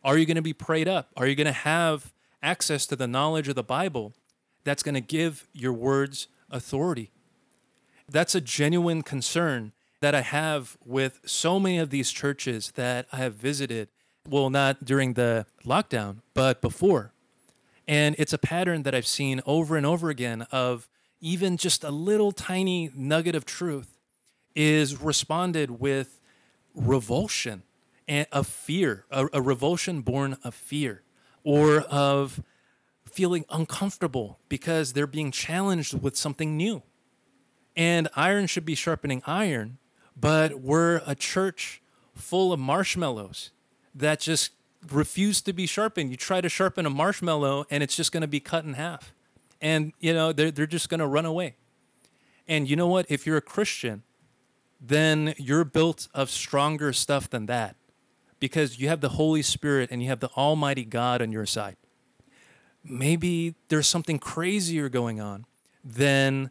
Are 0.04 0.18
you 0.18 0.26
going 0.26 0.36
to 0.36 0.42
be 0.42 0.54
prayed 0.54 0.88
up? 0.88 1.10
Are 1.18 1.26
you 1.26 1.36
going 1.36 1.48
to 1.48 1.52
have 1.52 2.14
access 2.44 2.86
to 2.88 2.96
the 2.96 3.08
knowledge 3.08 3.48
of 3.48 3.56
the 3.56 3.64
bible 3.64 4.14
that's 4.64 4.84
going 4.84 4.96
to 4.96 5.02
give 5.02 5.48
your 5.52 5.74
words 5.74 6.28
authority? 6.50 7.12
That's 8.08 8.36
a 8.36 8.42
genuine 8.42 9.02
concern 9.02 9.72
that 10.02 10.16
i 10.16 10.22
have 10.22 10.78
with 10.84 11.22
so 11.26 11.60
many 11.60 11.78
of 11.78 11.92
these 11.92 12.12
churches 12.12 12.74
that 12.76 13.08
i 13.14 13.18
have 13.18 13.36
visited 13.36 13.88
well, 14.28 14.50
not 14.50 14.86
during 14.86 15.14
the 15.14 15.46
lockdown, 15.66 16.18
but 16.34 16.62
before. 16.62 17.14
And 17.88 18.16
it's 18.18 18.34
a 18.34 18.38
pattern 18.38 18.84
that 18.84 18.96
I've 18.96 19.08
seen 19.08 19.42
over 19.46 19.76
and 19.76 19.86
over 19.86 20.10
again 20.10 20.44
of 20.52 20.88
even 21.20 21.58
just 21.58 21.84
a 21.84 21.92
little 21.92 22.32
tiny 22.32 22.92
nugget 22.96 23.36
of 23.36 23.46
truth 23.46 23.98
is 24.56 25.02
responded 25.02 25.80
with 25.80 26.20
revulsion 26.74 27.64
and 28.08 28.28
of 28.32 28.48
fear, 28.48 29.06
a, 29.12 29.28
a 29.34 29.42
revulsion 29.42 30.02
born 30.02 30.38
of 30.44 30.54
fear 30.54 31.04
or 31.44 31.82
of 31.82 32.44
feeling 33.06 33.46
uncomfortable 33.50 34.40
because 34.50 34.94
they're 34.94 35.08
being 35.08 35.32
challenged 35.32 36.02
with 36.02 36.16
something 36.16 36.56
new. 36.56 36.82
And 37.76 38.08
iron 38.16 38.48
should 38.48 38.66
be 38.66 38.76
sharpening 38.76 39.22
iron, 39.26 39.78
but 40.16 40.62
we're 40.62 41.02
a 41.06 41.16
church 41.16 41.82
full 42.16 42.54
of 42.54 42.60
marshmallows 42.60 43.52
that 43.96 44.20
just 44.20 44.52
refuse 44.90 45.42
to 45.42 45.54
be 45.54 45.66
sharpened. 45.66 46.12
You 46.12 46.18
try 46.18 46.42
to 46.42 46.50
sharpen 46.50 46.86
a 46.86 46.90
marshmallow 46.90 47.66
and 47.70 47.84
it's 47.84 47.96
just 47.96 48.12
going 48.12 48.22
to 48.22 48.28
be 48.28 48.40
cut 48.40 48.66
in 48.66 48.74
half. 48.74 49.14
And, 49.62 49.94
you 50.00 50.14
know, 50.14 50.34
they're, 50.34 50.52
they're 50.52 50.66
just 50.66 50.90
going 50.90 51.00
to 51.00 51.08
run 51.08 51.26
away. 51.26 51.56
And 52.48 52.70
you 52.70 52.76
know 52.76 52.88
what? 52.88 53.06
If 53.10 53.28
you're 53.28 53.38
a 53.38 53.42
Christian, 53.42 54.04
then 54.80 55.36
you're 55.38 55.64
built 55.64 56.08
of 56.14 56.32
stronger 56.32 56.92
stuff 56.92 57.30
than 57.30 57.46
that 57.46 57.76
because 58.40 58.80
you 58.80 58.88
have 58.88 59.02
the 59.02 59.10
Holy 59.10 59.44
Spirit 59.44 59.90
and 59.92 60.02
you 60.02 60.10
have 60.10 60.20
the 60.20 60.30
Almighty 60.30 60.84
God 60.84 61.22
on 61.22 61.32
your 61.32 61.46
side. 61.46 61.78
Maybe 62.84 63.54
there's 63.68 63.88
something 63.88 64.18
crazier 64.18 64.90
going 64.90 65.22
on 65.22 65.46
than 65.84 66.50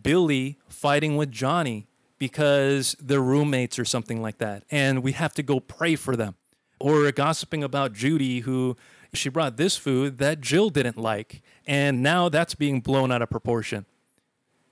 Billy 0.00 0.58
fighting 0.68 1.16
with 1.16 1.30
Johnny 1.30 1.86
because 2.18 2.94
they're 3.00 3.20
roommates 3.20 3.78
or 3.78 3.86
something 3.86 4.20
like 4.20 4.36
that. 4.38 4.64
And 4.70 5.02
we 5.02 5.12
have 5.12 5.32
to 5.34 5.42
go 5.42 5.58
pray 5.58 5.96
for 5.96 6.16
them 6.16 6.34
or 6.80 7.12
gossiping 7.12 7.62
about 7.62 7.92
Judy, 7.92 8.40
who 8.40 8.76
she 9.12 9.28
brought 9.28 9.56
this 9.56 9.76
food 9.76 10.18
that 10.18 10.40
Jill 10.40 10.70
didn't 10.70 10.96
like, 10.96 11.42
and 11.66 12.02
now 12.02 12.28
that's 12.28 12.54
being 12.54 12.80
blown 12.80 13.12
out 13.12 13.22
of 13.22 13.30
proportion. 13.30 13.86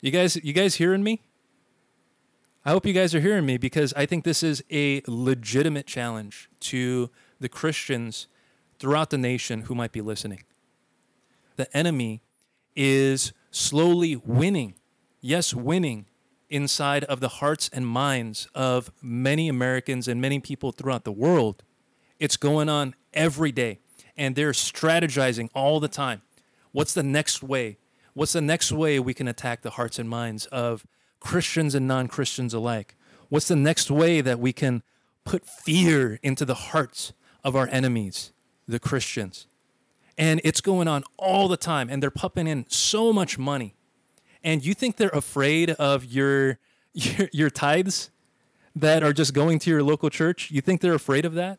You 0.00 0.10
guys, 0.10 0.36
you 0.36 0.52
guys 0.52 0.76
hearing 0.76 1.02
me? 1.02 1.22
I 2.64 2.70
hope 2.70 2.86
you 2.86 2.92
guys 2.92 3.14
are 3.14 3.20
hearing 3.20 3.46
me 3.46 3.56
because 3.56 3.92
I 3.94 4.06
think 4.06 4.24
this 4.24 4.42
is 4.42 4.62
a 4.70 5.02
legitimate 5.06 5.86
challenge 5.86 6.48
to 6.60 7.10
the 7.40 7.48
Christians 7.48 8.26
throughout 8.78 9.10
the 9.10 9.18
nation 9.18 9.62
who 9.62 9.74
might 9.74 9.92
be 9.92 10.00
listening. 10.00 10.44
The 11.56 11.74
enemy 11.76 12.22
is 12.76 13.32
slowly 13.50 14.16
winning, 14.16 14.74
yes, 15.20 15.52
winning 15.52 16.06
inside 16.48 17.04
of 17.04 17.20
the 17.20 17.28
hearts 17.28 17.68
and 17.72 17.86
minds 17.86 18.48
of 18.54 18.90
many 19.02 19.48
Americans 19.48 20.06
and 20.08 20.20
many 20.20 20.38
people 20.38 20.72
throughout 20.72 21.04
the 21.04 21.12
world 21.12 21.62
it's 22.18 22.36
going 22.36 22.68
on 22.68 22.94
every 23.12 23.52
day, 23.52 23.80
and 24.16 24.34
they're 24.34 24.52
strategizing 24.52 25.48
all 25.54 25.80
the 25.80 25.88
time. 25.88 26.22
What's 26.72 26.94
the 26.94 27.02
next 27.02 27.42
way? 27.42 27.78
What's 28.14 28.32
the 28.32 28.40
next 28.40 28.72
way 28.72 28.98
we 28.98 29.14
can 29.14 29.28
attack 29.28 29.62
the 29.62 29.70
hearts 29.70 29.98
and 29.98 30.08
minds 30.08 30.46
of 30.46 30.86
Christians 31.20 31.74
and 31.74 31.86
non 31.86 32.08
Christians 32.08 32.52
alike? 32.52 32.96
What's 33.28 33.48
the 33.48 33.56
next 33.56 33.90
way 33.90 34.20
that 34.20 34.38
we 34.40 34.52
can 34.52 34.82
put 35.24 35.46
fear 35.46 36.18
into 36.22 36.44
the 36.44 36.54
hearts 36.54 37.12
of 37.44 37.54
our 37.54 37.68
enemies, 37.70 38.32
the 38.66 38.78
Christians? 38.78 39.46
And 40.16 40.40
it's 40.42 40.60
going 40.60 40.88
on 40.88 41.04
all 41.16 41.46
the 41.46 41.56
time, 41.56 41.88
and 41.88 42.02
they're 42.02 42.10
pumping 42.10 42.48
in 42.48 42.66
so 42.68 43.12
much 43.12 43.38
money. 43.38 43.76
And 44.42 44.64
you 44.64 44.74
think 44.74 44.96
they're 44.96 45.10
afraid 45.10 45.70
of 45.70 46.04
your, 46.04 46.58
your, 46.92 47.28
your 47.32 47.50
tithes 47.50 48.10
that 48.74 49.02
are 49.02 49.12
just 49.12 49.34
going 49.34 49.58
to 49.60 49.70
your 49.70 49.82
local 49.82 50.10
church? 50.10 50.50
You 50.50 50.60
think 50.60 50.80
they're 50.80 50.94
afraid 50.94 51.24
of 51.24 51.34
that? 51.34 51.58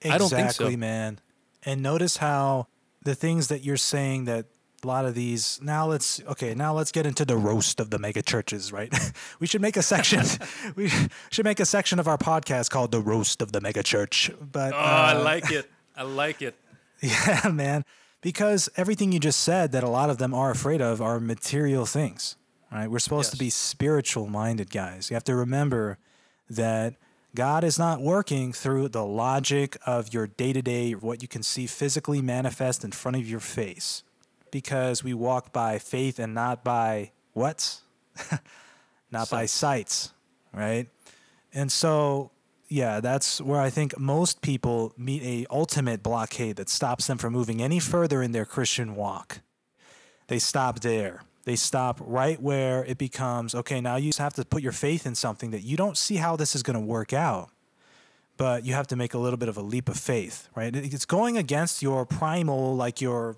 Exactly, 0.00 0.10
I 0.10 0.18
don't 0.18 0.30
think 0.30 0.50
so. 0.52 0.76
man. 0.76 1.20
And 1.64 1.82
notice 1.82 2.18
how 2.18 2.68
the 3.02 3.14
things 3.14 3.48
that 3.48 3.64
you're 3.64 3.76
saying 3.76 4.26
that 4.26 4.46
a 4.84 4.86
lot 4.86 5.04
of 5.04 5.14
these 5.14 5.58
now 5.62 5.86
let's 5.86 6.20
okay 6.28 6.54
now 6.54 6.72
let's 6.72 6.92
get 6.92 7.06
into 7.06 7.24
the 7.24 7.36
roast 7.36 7.80
of 7.80 7.90
the 7.90 7.98
mega 7.98 8.22
churches 8.22 8.72
right 8.72 8.94
we 9.40 9.46
should 9.46 9.60
make 9.60 9.76
a 9.76 9.82
section 9.82 10.22
we 10.76 10.90
should 11.30 11.44
make 11.44 11.58
a 11.58 11.64
section 11.64 11.98
of 11.98 12.06
our 12.06 12.18
podcast 12.18 12.70
called 12.70 12.92
the 12.92 13.00
roast 13.00 13.40
of 13.42 13.52
the 13.52 13.60
mega 13.60 13.82
church 13.82 14.30
but 14.40 14.72
oh 14.72 14.76
uh, 14.76 14.80
i 14.80 15.12
like 15.14 15.50
it 15.50 15.68
i 15.96 16.02
like 16.02 16.42
it 16.42 16.54
yeah 17.00 17.48
man 17.52 17.84
because 18.20 18.68
everything 18.76 19.12
you 19.12 19.18
just 19.18 19.40
said 19.40 19.72
that 19.72 19.82
a 19.82 19.88
lot 19.88 20.10
of 20.10 20.18
them 20.18 20.34
are 20.34 20.50
afraid 20.50 20.80
of 20.80 21.00
are 21.00 21.18
material 21.18 21.86
things 21.86 22.36
right 22.70 22.90
we're 22.90 22.98
supposed 22.98 23.28
yes. 23.28 23.32
to 23.32 23.38
be 23.38 23.50
spiritual 23.50 24.26
minded 24.26 24.70
guys 24.70 25.10
you 25.10 25.14
have 25.14 25.24
to 25.24 25.34
remember 25.34 25.98
that 26.50 26.94
God 27.36 27.64
is 27.64 27.78
not 27.78 28.00
working 28.00 28.52
through 28.54 28.88
the 28.88 29.04
logic 29.04 29.76
of 29.84 30.12
your 30.12 30.26
day 30.26 30.54
to 30.54 30.62
day, 30.62 30.92
what 30.92 31.20
you 31.20 31.28
can 31.28 31.42
see 31.42 31.66
physically 31.66 32.22
manifest 32.22 32.82
in 32.82 32.92
front 32.92 33.18
of 33.18 33.28
your 33.28 33.40
face, 33.40 34.02
because 34.50 35.04
we 35.04 35.12
walk 35.12 35.52
by 35.52 35.78
faith 35.78 36.18
and 36.18 36.34
not 36.34 36.64
by 36.64 37.12
what? 37.34 37.80
not 39.10 39.28
by 39.28 39.44
sights, 39.44 40.14
right? 40.54 40.88
And 41.52 41.70
so, 41.70 42.30
yeah, 42.68 43.00
that's 43.00 43.38
where 43.38 43.60
I 43.60 43.68
think 43.68 43.98
most 43.98 44.40
people 44.40 44.94
meet 44.96 45.22
a 45.22 45.46
ultimate 45.50 46.02
blockade 46.02 46.56
that 46.56 46.70
stops 46.70 47.06
them 47.06 47.18
from 47.18 47.34
moving 47.34 47.60
any 47.60 47.80
further 47.80 48.22
in 48.22 48.32
their 48.32 48.46
Christian 48.46 48.96
walk. 48.96 49.40
They 50.28 50.38
stop 50.38 50.80
there 50.80 51.20
they 51.46 51.56
stop 51.56 51.98
right 52.00 52.40
where 52.40 52.84
it 52.84 52.98
becomes 52.98 53.54
okay, 53.54 53.80
now 53.80 53.96
you 53.96 54.12
have 54.18 54.34
to 54.34 54.44
put 54.44 54.62
your 54.62 54.72
faith 54.72 55.06
in 55.06 55.14
something 55.14 55.50
that 55.52 55.62
you 55.62 55.78
don't 55.78 55.96
see 55.96 56.16
how 56.16 56.36
this 56.36 56.54
is 56.54 56.62
going 56.62 56.78
to 56.78 56.84
work 56.84 57.14
out. 57.14 57.48
But 58.36 58.66
you 58.66 58.74
have 58.74 58.86
to 58.88 58.96
make 58.96 59.14
a 59.14 59.18
little 59.18 59.38
bit 59.38 59.48
of 59.48 59.56
a 59.56 59.62
leap 59.62 59.88
of 59.88 59.96
faith, 59.96 60.50
right? 60.54 60.76
It's 60.76 61.06
going 61.06 61.38
against 61.38 61.80
your 61.80 62.04
primal, 62.04 62.76
like 62.76 63.00
your, 63.00 63.34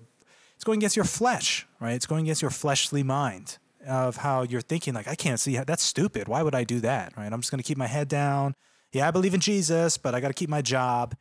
it's 0.55 0.65
going 0.65 0.79
against 0.79 0.97
your 0.97 1.05
flesh, 1.05 1.65
right? 1.79 1.93
It's 1.93 2.05
going 2.05 2.25
against 2.25 2.41
your 2.41 2.51
fleshly 2.51 3.01
mind 3.01 3.59
of 3.87 4.17
how 4.17 4.41
you're 4.41 4.59
thinking, 4.59 4.93
like, 4.93 5.07
I 5.07 5.15
can't 5.15 5.39
see 5.39 5.53
how, 5.53 5.63
that's 5.63 5.83
stupid. 5.83 6.27
Why 6.27 6.43
would 6.43 6.53
I 6.53 6.65
do 6.65 6.81
that, 6.81 7.15
right? 7.15 7.31
I'm 7.31 7.39
just 7.39 7.49
going 7.49 7.63
to 7.63 7.67
keep 7.67 7.77
my 7.77 7.87
head 7.87 8.09
down 8.09 8.55
yeah, 8.91 9.07
I 9.07 9.11
believe 9.11 9.33
in 9.33 9.39
Jesus, 9.39 9.97
but 9.97 10.15
I 10.15 10.19
got 10.19 10.29
to 10.29 10.33
keep 10.33 10.49
my 10.49 10.61
job. 10.61 11.15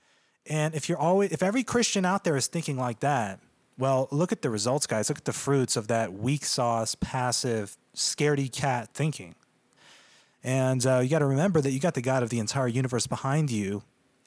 And 0.46 0.74
if 0.74 0.88
you're 0.88 0.98
always, 0.98 1.32
if 1.32 1.42
every 1.42 1.62
Christian 1.62 2.04
out 2.04 2.24
there 2.24 2.36
is 2.36 2.46
thinking 2.46 2.78
like 2.78 3.00
that, 3.00 3.40
well, 3.78 4.08
look 4.10 4.32
at 4.32 4.42
the 4.42 4.50
results, 4.50 4.86
guys. 4.86 5.08
Look 5.08 5.18
at 5.18 5.24
the 5.24 5.32
fruits 5.32 5.76
of 5.76 5.86
that 5.86 6.12
weak 6.12 6.44
sauce, 6.44 6.96
passive, 6.96 7.76
scaredy 7.94 8.50
cat 8.50 8.92
thinking. 8.92 9.36
And 10.42 10.84
uh, 10.84 10.98
you 10.98 11.08
got 11.08 11.20
to 11.20 11.26
remember 11.26 11.60
that 11.60 11.70
you 11.70 11.78
got 11.78 11.94
the 11.94 12.02
God 12.02 12.22
of 12.22 12.30
the 12.30 12.40
entire 12.40 12.68
universe 12.68 13.06
behind 13.06 13.50
you. 13.50 13.82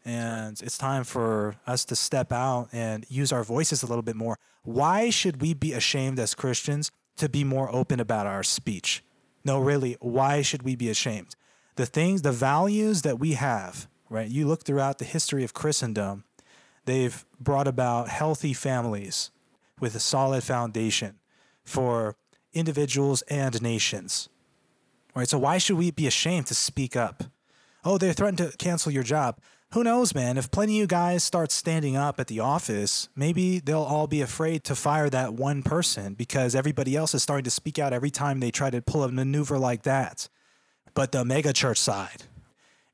And 0.06 0.60
it's 0.62 0.78
time 0.78 1.04
for 1.04 1.56
us 1.68 1.86
to 1.86 1.96
step 1.96 2.32
out 2.32 2.70
and 2.72 3.06
use 3.10 3.32
our 3.32 3.44
voices 3.44 3.84
a 3.84 3.88
little 3.88 4.02
bit 4.02 4.16
more. 4.16 4.38
Why 4.64 5.10
should 5.10 5.42
we 5.42 5.54
be 5.54 5.74
ashamed 5.74 6.18
as 6.18 6.34
Christians 6.34 6.90
to 7.18 7.30
be 7.30 7.44
more 7.44 7.74
open 7.74 8.00
about 8.00 8.28
our 8.28 8.44
speech? 8.44 9.04
No, 9.44 9.60
really, 9.60 9.98
why 10.00 10.42
should 10.42 10.64
we 10.64 10.76
be 10.76 10.90
ashamed? 10.90 11.36
The 11.76 11.86
things, 11.86 12.22
the 12.22 12.32
values 12.32 13.02
that 13.02 13.20
we 13.20 13.34
have, 13.34 13.88
right? 14.10 14.30
You 14.30 14.48
look 14.48 14.64
throughout 14.64 14.98
the 14.98 15.06
history 15.06 15.44
of 15.44 15.54
Christendom, 15.54 16.24
they've 16.86 17.26
brought 17.40 17.68
about 17.68 18.10
healthy 18.10 18.54
families 18.54 19.32
with 19.82 19.96
a 19.96 20.00
solid 20.00 20.44
foundation 20.44 21.20
for 21.65 22.15
individuals 22.54 23.22
and 23.24 23.62
nations. 23.62 24.30
Right? 25.13 25.28
So 25.28 25.39
why 25.39 25.58
should 25.58 25.78
we 25.78 25.91
be 25.91 26.08
ashamed 26.08 26.48
to 26.48 26.56
speak 26.56 26.96
up? 26.96 27.24
Oh, 27.84 27.98
they're 27.98 28.13
threatened 28.13 28.38
to 28.38 28.58
cancel 28.58 28.91
your 28.91 29.04
job. 29.04 29.39
Who 29.74 29.84
knows, 29.84 30.13
man? 30.13 30.38
If 30.38 30.52
plenty 30.52 30.74
of 30.74 30.80
you 30.82 30.88
guys 30.88 31.24
start 31.24 31.50
standing 31.52 31.96
up 31.96 32.20
at 32.20 32.28
the 32.28 32.41
office, 32.41 33.08
maybe 33.15 33.60
they'll 33.60 33.82
all 33.82 34.06
be 34.06 34.22
afraid 34.22 34.65
to 34.65 34.76
fire 34.76 35.10
that 35.10 35.34
one 35.34 35.63
person 35.63 36.13
because 36.13 36.56
everybody 36.56 36.96
else 36.96 37.15
is 37.15 37.24
starting 37.24 37.46
to 37.46 37.52
speak 37.52 37.80
out 37.80 37.94
every 37.94 38.12
time 38.12 38.39
they 38.39 38.52
try 38.52 38.70
to 38.70 38.82
pull 38.82 39.04
a 39.04 39.12
maneuver 39.12 39.58
like 39.58 39.84
that. 39.84 40.28
But 40.94 41.13
the 41.13 41.24
megachurch 41.24 41.78
side, 41.78 42.24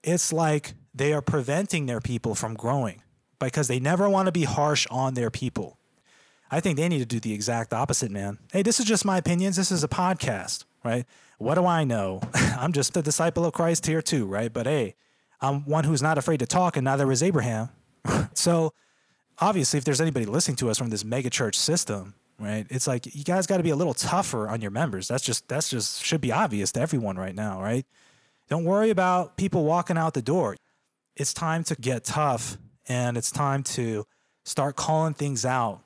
it's 0.03 0.31
like 0.31 0.75
they 0.93 1.13
are 1.13 1.21
preventing 1.21 1.87
their 1.87 1.99
people 1.99 2.35
from 2.35 2.53
growing 2.53 3.01
because 3.39 3.67
they 3.67 3.79
never 3.79 4.07
want 4.07 4.27
to 4.27 4.31
be 4.31 4.43
harsh 4.43 4.85
on 4.91 5.15
their 5.15 5.31
people. 5.31 5.79
I 6.49 6.59
think 6.59 6.77
they 6.77 6.87
need 6.87 6.99
to 6.99 7.05
do 7.05 7.19
the 7.19 7.33
exact 7.33 7.73
opposite, 7.73 8.11
man. 8.11 8.39
Hey, 8.51 8.61
this 8.61 8.79
is 8.79 8.85
just 8.85 9.03
my 9.05 9.17
opinions. 9.17 9.57
This 9.57 9.71
is 9.71 9.83
a 9.83 9.87
podcast, 9.87 10.65
right? 10.83 11.05
What 11.37 11.55
do 11.55 11.65
I 11.65 11.83
know? 11.83 12.21
I'm 12.33 12.71
just 12.71 12.95
a 12.95 13.01
disciple 13.01 13.45
of 13.45 13.53
Christ 13.53 13.85
here 13.85 14.01
too, 14.01 14.25
right? 14.25 14.51
But 14.51 14.65
hey, 14.65 14.95
I'm 15.41 15.65
one 15.65 15.83
who's 15.83 16.01
not 16.01 16.17
afraid 16.17 16.39
to 16.39 16.45
talk, 16.45 16.77
and 16.77 16.85
neither 16.85 17.11
is 17.11 17.21
Abraham. 17.21 17.69
so 18.33 18.73
obviously, 19.39 19.77
if 19.77 19.83
there's 19.83 20.01
anybody 20.01 20.25
listening 20.25 20.57
to 20.57 20.69
us 20.69 20.77
from 20.77 20.89
this 20.89 21.03
megachurch 21.03 21.55
system, 21.55 22.15
right? 22.39 22.65
It's 22.69 22.87
like 22.87 23.13
you 23.13 23.23
guys 23.23 23.45
got 23.45 23.57
to 23.57 23.63
be 23.63 23.69
a 23.69 23.75
little 23.75 23.93
tougher 23.93 24.47
on 24.47 24.61
your 24.61 24.71
members. 24.71 25.07
That's 25.07 25.23
just 25.23 25.47
that's 25.47 25.69
just 25.69 26.03
should 26.03 26.21
be 26.21 26.31
obvious 26.31 26.71
to 26.73 26.81
everyone 26.81 27.17
right 27.17 27.35
now, 27.35 27.61
right? 27.61 27.85
Don't 28.49 28.63
worry 28.63 28.89
about 28.89 29.35
people 29.35 29.65
walking 29.65 29.97
out 29.97 30.13
the 30.13 30.21
door. 30.21 30.55
It's 31.15 31.33
time 31.33 31.63
to 31.65 31.75
get 31.75 32.05
tough 32.05 32.57
and 32.87 33.17
it's 33.17 33.31
time 33.31 33.63
to 33.63 34.05
start 34.45 34.77
calling 34.77 35.13
things 35.13 35.45
out 35.45 35.81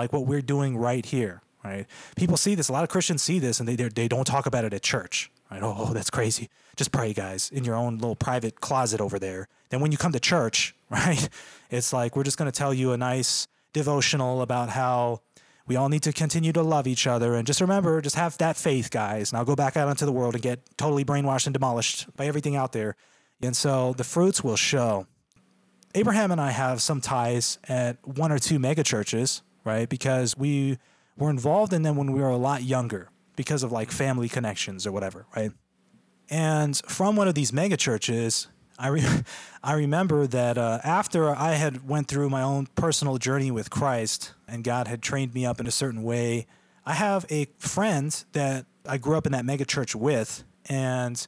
like 0.00 0.12
what 0.12 0.26
we're 0.26 0.42
doing 0.42 0.76
right 0.76 1.04
here, 1.04 1.42
right? 1.62 1.86
People 2.16 2.36
see 2.36 2.54
this, 2.54 2.68
a 2.68 2.72
lot 2.72 2.84
of 2.84 2.88
Christians 2.88 3.22
see 3.22 3.38
this 3.38 3.60
and 3.60 3.68
they 3.68 3.76
they 3.76 4.08
don't 4.08 4.24
talk 4.26 4.46
about 4.46 4.64
it 4.64 4.72
at 4.72 4.82
church, 4.82 5.30
right? 5.50 5.62
Oh, 5.62 5.74
oh, 5.78 5.92
that's 5.92 6.10
crazy. 6.10 6.48
Just 6.76 6.90
pray, 6.90 7.12
guys, 7.12 7.50
in 7.50 7.64
your 7.64 7.74
own 7.74 7.98
little 7.98 8.16
private 8.16 8.60
closet 8.60 9.00
over 9.00 9.18
there. 9.18 9.46
Then 9.68 9.80
when 9.80 9.92
you 9.92 9.98
come 9.98 10.12
to 10.12 10.20
church, 10.20 10.74
right? 10.90 11.28
It's 11.70 11.92
like 11.92 12.16
we're 12.16 12.24
just 12.24 12.38
going 12.38 12.50
to 12.50 12.58
tell 12.58 12.72
you 12.72 12.92
a 12.92 12.96
nice 12.96 13.46
devotional 13.72 14.42
about 14.42 14.70
how 14.70 15.20
we 15.66 15.76
all 15.76 15.88
need 15.88 16.02
to 16.02 16.12
continue 16.12 16.52
to 16.52 16.62
love 16.62 16.86
each 16.86 17.06
other 17.06 17.34
and 17.34 17.46
just 17.46 17.60
remember, 17.60 18.00
just 18.00 18.16
have 18.16 18.36
that 18.38 18.56
faith, 18.56 18.90
guys. 18.90 19.32
Now 19.32 19.44
go 19.44 19.54
back 19.54 19.76
out 19.76 19.88
into 19.88 20.06
the 20.06 20.12
world 20.12 20.34
and 20.34 20.42
get 20.42 20.58
totally 20.76 21.04
brainwashed 21.04 21.46
and 21.46 21.52
demolished 21.52 22.08
by 22.16 22.26
everything 22.26 22.56
out 22.56 22.72
there. 22.72 22.96
And 23.42 23.56
so 23.56 23.94
the 23.96 24.04
fruits 24.04 24.42
will 24.42 24.56
show. 24.56 25.06
Abraham 25.94 26.30
and 26.30 26.40
I 26.40 26.50
have 26.50 26.80
some 26.80 27.00
ties 27.00 27.58
at 27.68 27.96
one 28.06 28.32
or 28.32 28.38
two 28.38 28.58
mega 28.58 28.82
churches, 28.82 29.42
right? 29.70 29.88
Because 29.88 30.36
we 30.36 30.78
were 31.16 31.30
involved 31.30 31.72
in 31.72 31.82
them 31.82 31.96
when 31.96 32.12
we 32.12 32.20
were 32.20 32.28
a 32.28 32.36
lot 32.36 32.62
younger 32.62 33.08
because 33.36 33.62
of 33.62 33.70
like 33.70 33.90
family 33.92 34.28
connections 34.28 34.86
or 34.86 34.92
whatever, 34.92 35.26
right? 35.36 35.52
And 36.28 36.76
from 36.86 37.16
one 37.16 37.28
of 37.28 37.34
these 37.34 37.52
mega 37.52 37.76
churches, 37.76 38.48
I, 38.78 38.88
re- 38.88 39.22
I 39.62 39.74
remember 39.74 40.26
that 40.26 40.58
uh, 40.58 40.80
after 40.82 41.30
I 41.30 41.52
had 41.52 41.88
went 41.88 42.08
through 42.08 42.30
my 42.30 42.42
own 42.42 42.66
personal 42.74 43.18
journey 43.18 43.50
with 43.50 43.70
Christ 43.70 44.34
and 44.48 44.64
God 44.64 44.88
had 44.88 45.02
trained 45.02 45.34
me 45.34 45.46
up 45.46 45.60
in 45.60 45.66
a 45.66 45.70
certain 45.70 46.02
way, 46.02 46.46
I 46.84 46.94
have 46.94 47.24
a 47.30 47.46
friend 47.58 48.24
that 48.32 48.66
I 48.86 48.98
grew 48.98 49.16
up 49.16 49.26
in 49.26 49.32
that 49.32 49.44
mega 49.44 49.64
church 49.64 49.94
with, 49.94 50.42
and 50.66 51.24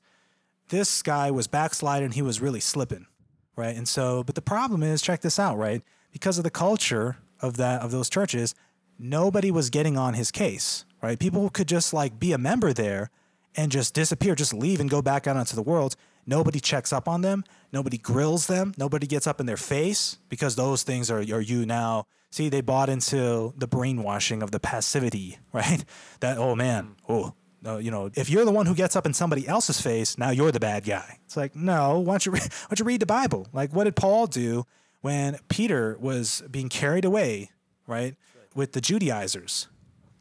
this 0.70 1.02
guy 1.02 1.30
was 1.30 1.46
backsliding. 1.46 2.12
He 2.12 2.22
was 2.22 2.40
really 2.40 2.60
slipping, 2.60 3.06
right? 3.54 3.76
And 3.76 3.86
so, 3.86 4.24
but 4.24 4.34
the 4.34 4.42
problem 4.42 4.82
is, 4.82 5.00
check 5.02 5.20
this 5.20 5.38
out, 5.38 5.56
right? 5.58 5.82
Because 6.12 6.38
of 6.38 6.44
the 6.44 6.50
culture 6.50 7.18
of 7.42 7.56
that 7.56 7.82
of 7.82 7.90
those 7.90 8.08
churches, 8.08 8.54
nobody 8.98 9.50
was 9.50 9.70
getting 9.70 9.96
on 9.96 10.14
his 10.14 10.30
case, 10.30 10.84
right? 11.02 11.18
People 11.18 11.50
could 11.50 11.68
just 11.68 11.92
like 11.92 12.18
be 12.18 12.32
a 12.32 12.38
member 12.38 12.72
there 12.72 13.10
and 13.56 13.70
just 13.70 13.94
disappear, 13.94 14.34
just 14.34 14.54
leave 14.54 14.80
and 14.80 14.88
go 14.88 15.02
back 15.02 15.26
out 15.26 15.36
into 15.36 15.56
the 15.56 15.62
world. 15.62 15.96
Nobody 16.26 16.60
checks 16.60 16.92
up 16.92 17.08
on 17.08 17.22
them. 17.22 17.44
Nobody 17.72 17.98
grills 17.98 18.46
them. 18.46 18.74
Nobody 18.78 19.06
gets 19.06 19.26
up 19.26 19.40
in 19.40 19.46
their 19.46 19.56
face 19.56 20.18
because 20.28 20.56
those 20.56 20.84
things 20.84 21.10
are, 21.10 21.18
are 21.18 21.40
you 21.40 21.66
now. 21.66 22.06
See, 22.30 22.48
they 22.48 22.60
bought 22.60 22.88
into 22.88 23.52
the 23.56 23.66
brainwashing 23.66 24.42
of 24.42 24.52
the 24.52 24.60
passivity, 24.60 25.38
right? 25.52 25.84
That, 26.20 26.38
oh 26.38 26.54
man, 26.54 26.96
oh, 27.08 27.34
you 27.64 27.90
know, 27.90 28.10
if 28.14 28.28
you're 28.28 28.44
the 28.44 28.52
one 28.52 28.66
who 28.66 28.74
gets 28.74 28.96
up 28.96 29.06
in 29.06 29.14
somebody 29.14 29.46
else's 29.46 29.80
face, 29.80 30.18
now 30.18 30.30
you're 30.30 30.50
the 30.50 30.60
bad 30.60 30.84
guy. 30.84 31.18
It's 31.24 31.36
like, 31.36 31.54
no, 31.54 32.00
why 32.00 32.14
don't 32.14 32.26
you, 32.26 32.32
re- 32.32 32.40
why 32.42 32.66
don't 32.70 32.78
you 32.78 32.84
read 32.84 33.00
the 33.00 33.06
Bible? 33.06 33.46
Like, 33.52 33.72
what 33.72 33.84
did 33.84 33.96
Paul 33.96 34.26
do 34.26 34.64
when 35.02 35.38
Peter 35.48 35.96
was 36.00 36.42
being 36.50 36.68
carried 36.68 37.04
away, 37.04 37.50
right, 37.86 38.16
with 38.54 38.72
the 38.72 38.80
Judaizers? 38.80 39.68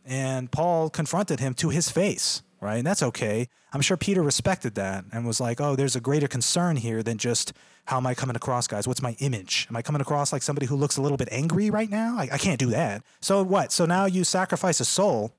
And 0.05 0.51
Paul 0.51 0.89
confronted 0.89 1.39
him 1.39 1.53
to 1.55 1.69
his 1.69 1.89
face 1.89 2.43
right? 2.61 2.77
And 2.77 2.87
that's 2.87 3.03
okay. 3.03 3.49
I'm 3.73 3.81
sure 3.81 3.97
Peter 3.97 4.21
respected 4.21 4.75
that 4.75 5.03
and 5.11 5.25
was 5.25 5.41
like, 5.41 5.59
oh, 5.59 5.75
there's 5.75 5.95
a 5.95 5.99
greater 5.99 6.27
concern 6.27 6.77
here 6.77 7.03
than 7.03 7.17
just 7.17 7.51
how 7.85 7.97
am 7.97 8.05
I 8.05 8.13
coming 8.13 8.35
across, 8.35 8.67
guys? 8.67 8.87
What's 8.87 9.01
my 9.01 9.15
image? 9.19 9.67
Am 9.69 9.75
I 9.75 9.81
coming 9.81 10.01
across 10.01 10.31
like 10.31 10.43
somebody 10.43 10.67
who 10.67 10.75
looks 10.75 10.97
a 10.97 11.01
little 11.01 11.17
bit 11.17 11.27
angry 11.31 11.69
right 11.69 11.89
now? 11.89 12.15
I, 12.17 12.29
I 12.31 12.37
can't 12.37 12.59
do 12.59 12.67
that. 12.67 13.03
So 13.19 13.43
what? 13.43 13.71
So 13.71 13.85
now 13.85 14.05
you 14.05 14.23
sacrifice 14.23 14.79
a 14.79 14.85
soul 14.85 15.33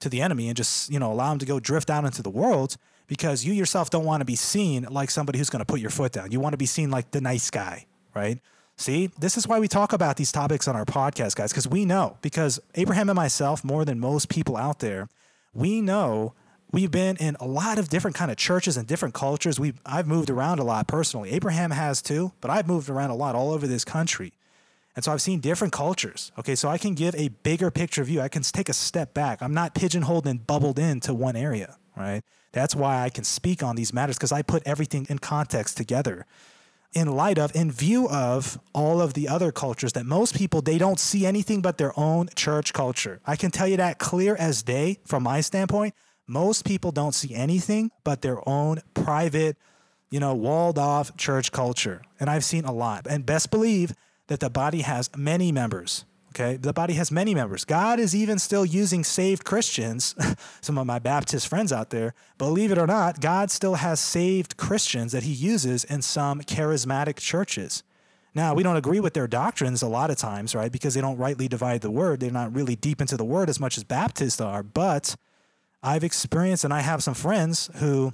to 0.00 0.08
the 0.08 0.20
enemy 0.20 0.48
and 0.48 0.56
just, 0.56 0.90
you 0.90 0.98
know, 0.98 1.12
allow 1.12 1.32
him 1.32 1.38
to 1.38 1.46
go 1.46 1.60
drift 1.60 1.88
out 1.88 2.04
into 2.04 2.22
the 2.22 2.30
world 2.30 2.76
because 3.06 3.44
you 3.44 3.52
yourself 3.52 3.90
don't 3.90 4.04
want 4.04 4.20
to 4.22 4.24
be 4.24 4.34
seen 4.34 4.86
like 4.90 5.10
somebody 5.10 5.38
who's 5.38 5.50
going 5.50 5.60
to 5.60 5.66
put 5.66 5.80
your 5.80 5.90
foot 5.90 6.12
down. 6.12 6.32
You 6.32 6.40
want 6.40 6.54
to 6.54 6.58
be 6.58 6.66
seen 6.66 6.90
like 6.90 7.12
the 7.12 7.20
nice 7.20 7.50
guy, 7.50 7.86
right? 8.14 8.40
See, 8.76 9.06
this 9.18 9.36
is 9.36 9.46
why 9.46 9.60
we 9.60 9.68
talk 9.68 9.92
about 9.92 10.16
these 10.16 10.32
topics 10.32 10.66
on 10.66 10.74
our 10.74 10.84
podcast, 10.84 11.36
guys, 11.36 11.52
because 11.52 11.68
we 11.68 11.84
know, 11.84 12.18
because 12.22 12.58
Abraham 12.74 13.08
and 13.08 13.16
myself, 13.16 13.62
more 13.62 13.84
than 13.84 14.00
most 14.00 14.28
people 14.28 14.56
out 14.56 14.80
there, 14.80 15.08
we 15.52 15.80
know 15.80 16.34
we've 16.72 16.90
been 16.90 17.16
in 17.16 17.36
a 17.38 17.46
lot 17.46 17.78
of 17.78 17.88
different 17.88 18.16
kind 18.16 18.32
of 18.32 18.36
churches 18.36 18.76
and 18.76 18.86
different 18.88 19.14
cultures. 19.14 19.60
We 19.60 19.74
I've 19.86 20.08
moved 20.08 20.28
around 20.28 20.58
a 20.58 20.64
lot 20.64 20.88
personally. 20.88 21.30
Abraham 21.30 21.70
has 21.70 22.02
too, 22.02 22.32
but 22.40 22.50
I've 22.50 22.66
moved 22.66 22.90
around 22.90 23.10
a 23.10 23.14
lot 23.14 23.36
all 23.36 23.52
over 23.52 23.66
this 23.66 23.84
country. 23.84 24.32
And 24.96 25.04
so 25.04 25.12
I've 25.12 25.22
seen 25.22 25.40
different 25.40 25.72
cultures. 25.72 26.32
Okay, 26.38 26.54
so 26.54 26.68
I 26.68 26.78
can 26.78 26.94
give 26.94 27.14
a 27.14 27.28
bigger 27.28 27.70
picture 27.70 28.02
view. 28.04 28.20
I 28.20 28.28
can 28.28 28.42
take 28.42 28.68
a 28.68 28.72
step 28.72 29.14
back. 29.14 29.40
I'm 29.40 29.54
not 29.54 29.74
pigeonholed 29.74 30.26
and 30.26 30.44
bubbled 30.44 30.78
into 30.78 31.14
one 31.14 31.36
area, 31.36 31.76
right? 31.96 32.22
That's 32.52 32.74
why 32.76 33.02
I 33.02 33.08
can 33.08 33.24
speak 33.24 33.62
on 33.62 33.76
these 33.76 33.92
matters 33.92 34.16
because 34.16 34.30
I 34.32 34.42
put 34.42 34.62
everything 34.66 35.06
in 35.08 35.18
context 35.18 35.76
together 35.76 36.26
in 36.94 37.08
light 37.08 37.38
of 37.38 37.54
in 37.54 37.70
view 37.70 38.08
of 38.08 38.58
all 38.72 39.00
of 39.00 39.14
the 39.14 39.28
other 39.28 39.52
cultures 39.52 39.92
that 39.92 40.06
most 40.06 40.34
people 40.34 40.62
they 40.62 40.78
don't 40.78 41.00
see 41.00 41.26
anything 41.26 41.60
but 41.60 41.76
their 41.78 41.98
own 41.98 42.28
church 42.34 42.72
culture. 42.72 43.20
I 43.26 43.36
can 43.36 43.50
tell 43.50 43.68
you 43.68 43.76
that 43.76 43.98
clear 43.98 44.36
as 44.36 44.62
day 44.62 44.98
from 45.04 45.24
my 45.24 45.40
standpoint 45.40 45.94
most 46.26 46.64
people 46.64 46.90
don't 46.90 47.14
see 47.14 47.34
anything 47.34 47.90
but 48.02 48.22
their 48.22 48.46
own 48.48 48.80
private, 48.94 49.56
you 50.10 50.20
know, 50.20 50.34
walled 50.34 50.78
off 50.78 51.16
church 51.16 51.52
culture. 51.52 52.02
And 52.18 52.30
I've 52.30 52.44
seen 52.44 52.64
a 52.64 52.72
lot. 52.72 53.06
And 53.08 53.26
best 53.26 53.50
believe 53.50 53.92
that 54.28 54.40
the 54.40 54.48
body 54.48 54.80
has 54.82 55.10
many 55.16 55.52
members. 55.52 56.04
Okay. 56.34 56.56
The 56.56 56.72
body 56.72 56.94
has 56.94 57.12
many 57.12 57.32
members. 57.32 57.64
God 57.64 58.00
is 58.00 58.12
even 58.12 58.40
still 58.40 58.64
using 58.64 59.04
saved 59.04 59.44
Christians. 59.44 60.16
Some 60.60 60.78
of 60.78 60.84
my 60.84 60.98
Baptist 60.98 61.46
friends 61.46 61.72
out 61.72 61.90
there, 61.90 62.12
believe 62.38 62.72
it 62.72 62.78
or 62.78 62.88
not, 62.88 63.20
God 63.20 63.52
still 63.52 63.76
has 63.76 64.00
saved 64.00 64.56
Christians 64.56 65.12
that 65.12 65.22
he 65.22 65.32
uses 65.32 65.84
in 65.84 66.02
some 66.02 66.40
charismatic 66.40 67.18
churches. 67.18 67.84
Now, 68.34 68.52
we 68.52 68.64
don't 68.64 68.74
agree 68.74 68.98
with 68.98 69.14
their 69.14 69.28
doctrines 69.28 69.80
a 69.80 69.86
lot 69.86 70.10
of 70.10 70.16
times, 70.16 70.56
right? 70.56 70.72
Because 70.72 70.94
they 70.94 71.00
don't 71.00 71.18
rightly 71.18 71.46
divide 71.46 71.82
the 71.82 71.90
word. 71.90 72.18
They're 72.18 72.32
not 72.32 72.52
really 72.52 72.74
deep 72.74 73.00
into 73.00 73.16
the 73.16 73.24
word 73.24 73.48
as 73.48 73.60
much 73.60 73.78
as 73.78 73.84
Baptists 73.84 74.40
are. 74.40 74.64
But 74.64 75.14
I've 75.84 76.02
experienced 76.02 76.64
and 76.64 76.74
I 76.74 76.80
have 76.80 77.04
some 77.04 77.14
friends 77.14 77.70
who 77.76 78.12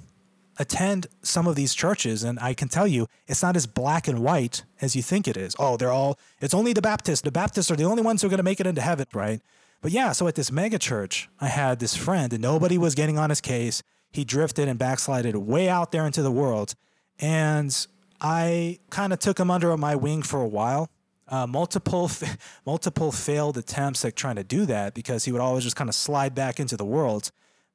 attend 0.59 1.07
some 1.21 1.47
of 1.47 1.55
these 1.55 1.73
churches 1.73 2.23
and 2.23 2.39
I 2.39 2.53
can 2.53 2.67
tell 2.67 2.87
you 2.87 3.07
it's 3.27 3.41
not 3.41 3.55
as 3.55 3.65
black 3.65 4.07
and 4.07 4.19
white 4.19 4.63
as 4.81 4.95
you 4.95 5.01
think 5.01 5.27
it 5.27 5.37
is. 5.37 5.55
Oh, 5.57 5.77
they're 5.77 5.91
all 5.91 6.19
it's 6.39 6.53
only 6.53 6.73
the 6.73 6.81
Baptists. 6.81 7.21
The 7.21 7.31
Baptists 7.31 7.71
are 7.71 7.75
the 7.75 7.85
only 7.85 8.03
ones 8.03 8.21
who 8.21 8.27
are 8.27 8.29
going 8.29 8.37
to 8.37 8.43
make 8.43 8.59
it 8.59 8.67
into 8.67 8.81
heaven, 8.81 9.07
right? 9.13 9.41
But 9.81 9.91
yeah, 9.91 10.11
so 10.11 10.27
at 10.27 10.35
this 10.35 10.51
mega 10.51 10.77
church, 10.77 11.29
I 11.39 11.47
had 11.47 11.79
this 11.79 11.95
friend 11.95 12.31
and 12.31 12.41
nobody 12.41 12.77
was 12.77 12.95
getting 12.95 13.17
on 13.17 13.29
his 13.29 13.41
case. 13.41 13.81
He 14.11 14.23
drifted 14.23 14.67
and 14.67 14.77
backslided 14.77 15.35
way 15.35 15.69
out 15.69 15.91
there 15.91 16.05
into 16.05 16.21
the 16.21 16.31
world. 16.31 16.75
And 17.19 17.75
I 18.19 18.79
kind 18.89 19.13
of 19.13 19.19
took 19.19 19.39
him 19.39 19.49
under 19.49 19.75
my 19.77 19.95
wing 19.95 20.21
for 20.21 20.41
a 20.41 20.47
while. 20.47 20.89
Uh, 21.27 21.47
multiple 21.47 22.07
fa- 22.09 22.37
multiple 22.65 23.11
failed 23.11 23.57
attempts 23.57 24.03
at 24.03 24.15
trying 24.15 24.35
to 24.35 24.43
do 24.43 24.65
that 24.65 24.93
because 24.93 25.25
he 25.25 25.31
would 25.31 25.41
always 25.41 25.63
just 25.63 25.75
kind 25.75 25.89
of 25.89 25.95
slide 25.95 26.35
back 26.35 26.59
into 26.59 26.77
the 26.77 26.85
world. 26.85 27.31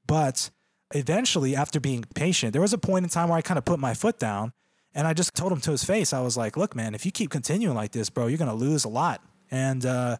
But 0.07 0.51
eventually, 0.94 1.57
after 1.57 1.81
being 1.81 2.05
patient, 2.14 2.53
there 2.53 2.62
was 2.62 2.72
a 2.72 2.79
point 2.79 3.05
in 3.05 3.11
time 3.11 3.29
where 3.29 3.38
I 3.38 3.42
kind 3.42 3.59
of 3.59 3.64
put 3.64 3.79
my 3.79 3.94
foot 3.94 4.18
down 4.18 4.53
and 4.96 5.07
I 5.07 5.12
just 5.12 5.35
told 5.35 5.53
him 5.53 5.61
to 5.61 5.70
his 5.72 5.85
face, 5.85 6.14
I 6.14 6.20
was 6.20 6.38
like, 6.38 6.57
look, 6.57 6.75
man, 6.75 6.94
if 6.94 7.05
you 7.05 7.12
keep 7.12 7.31
continuing 7.31 7.77
like 7.77 7.92
this, 7.92 8.09
bro, 8.09 8.29
you're 8.29 8.38
going 8.38 8.51
to 8.51 8.57
lose 8.57 8.85
a 8.85 8.88
lot. 8.88 9.20
And 9.51 9.85
uh, 9.85 10.16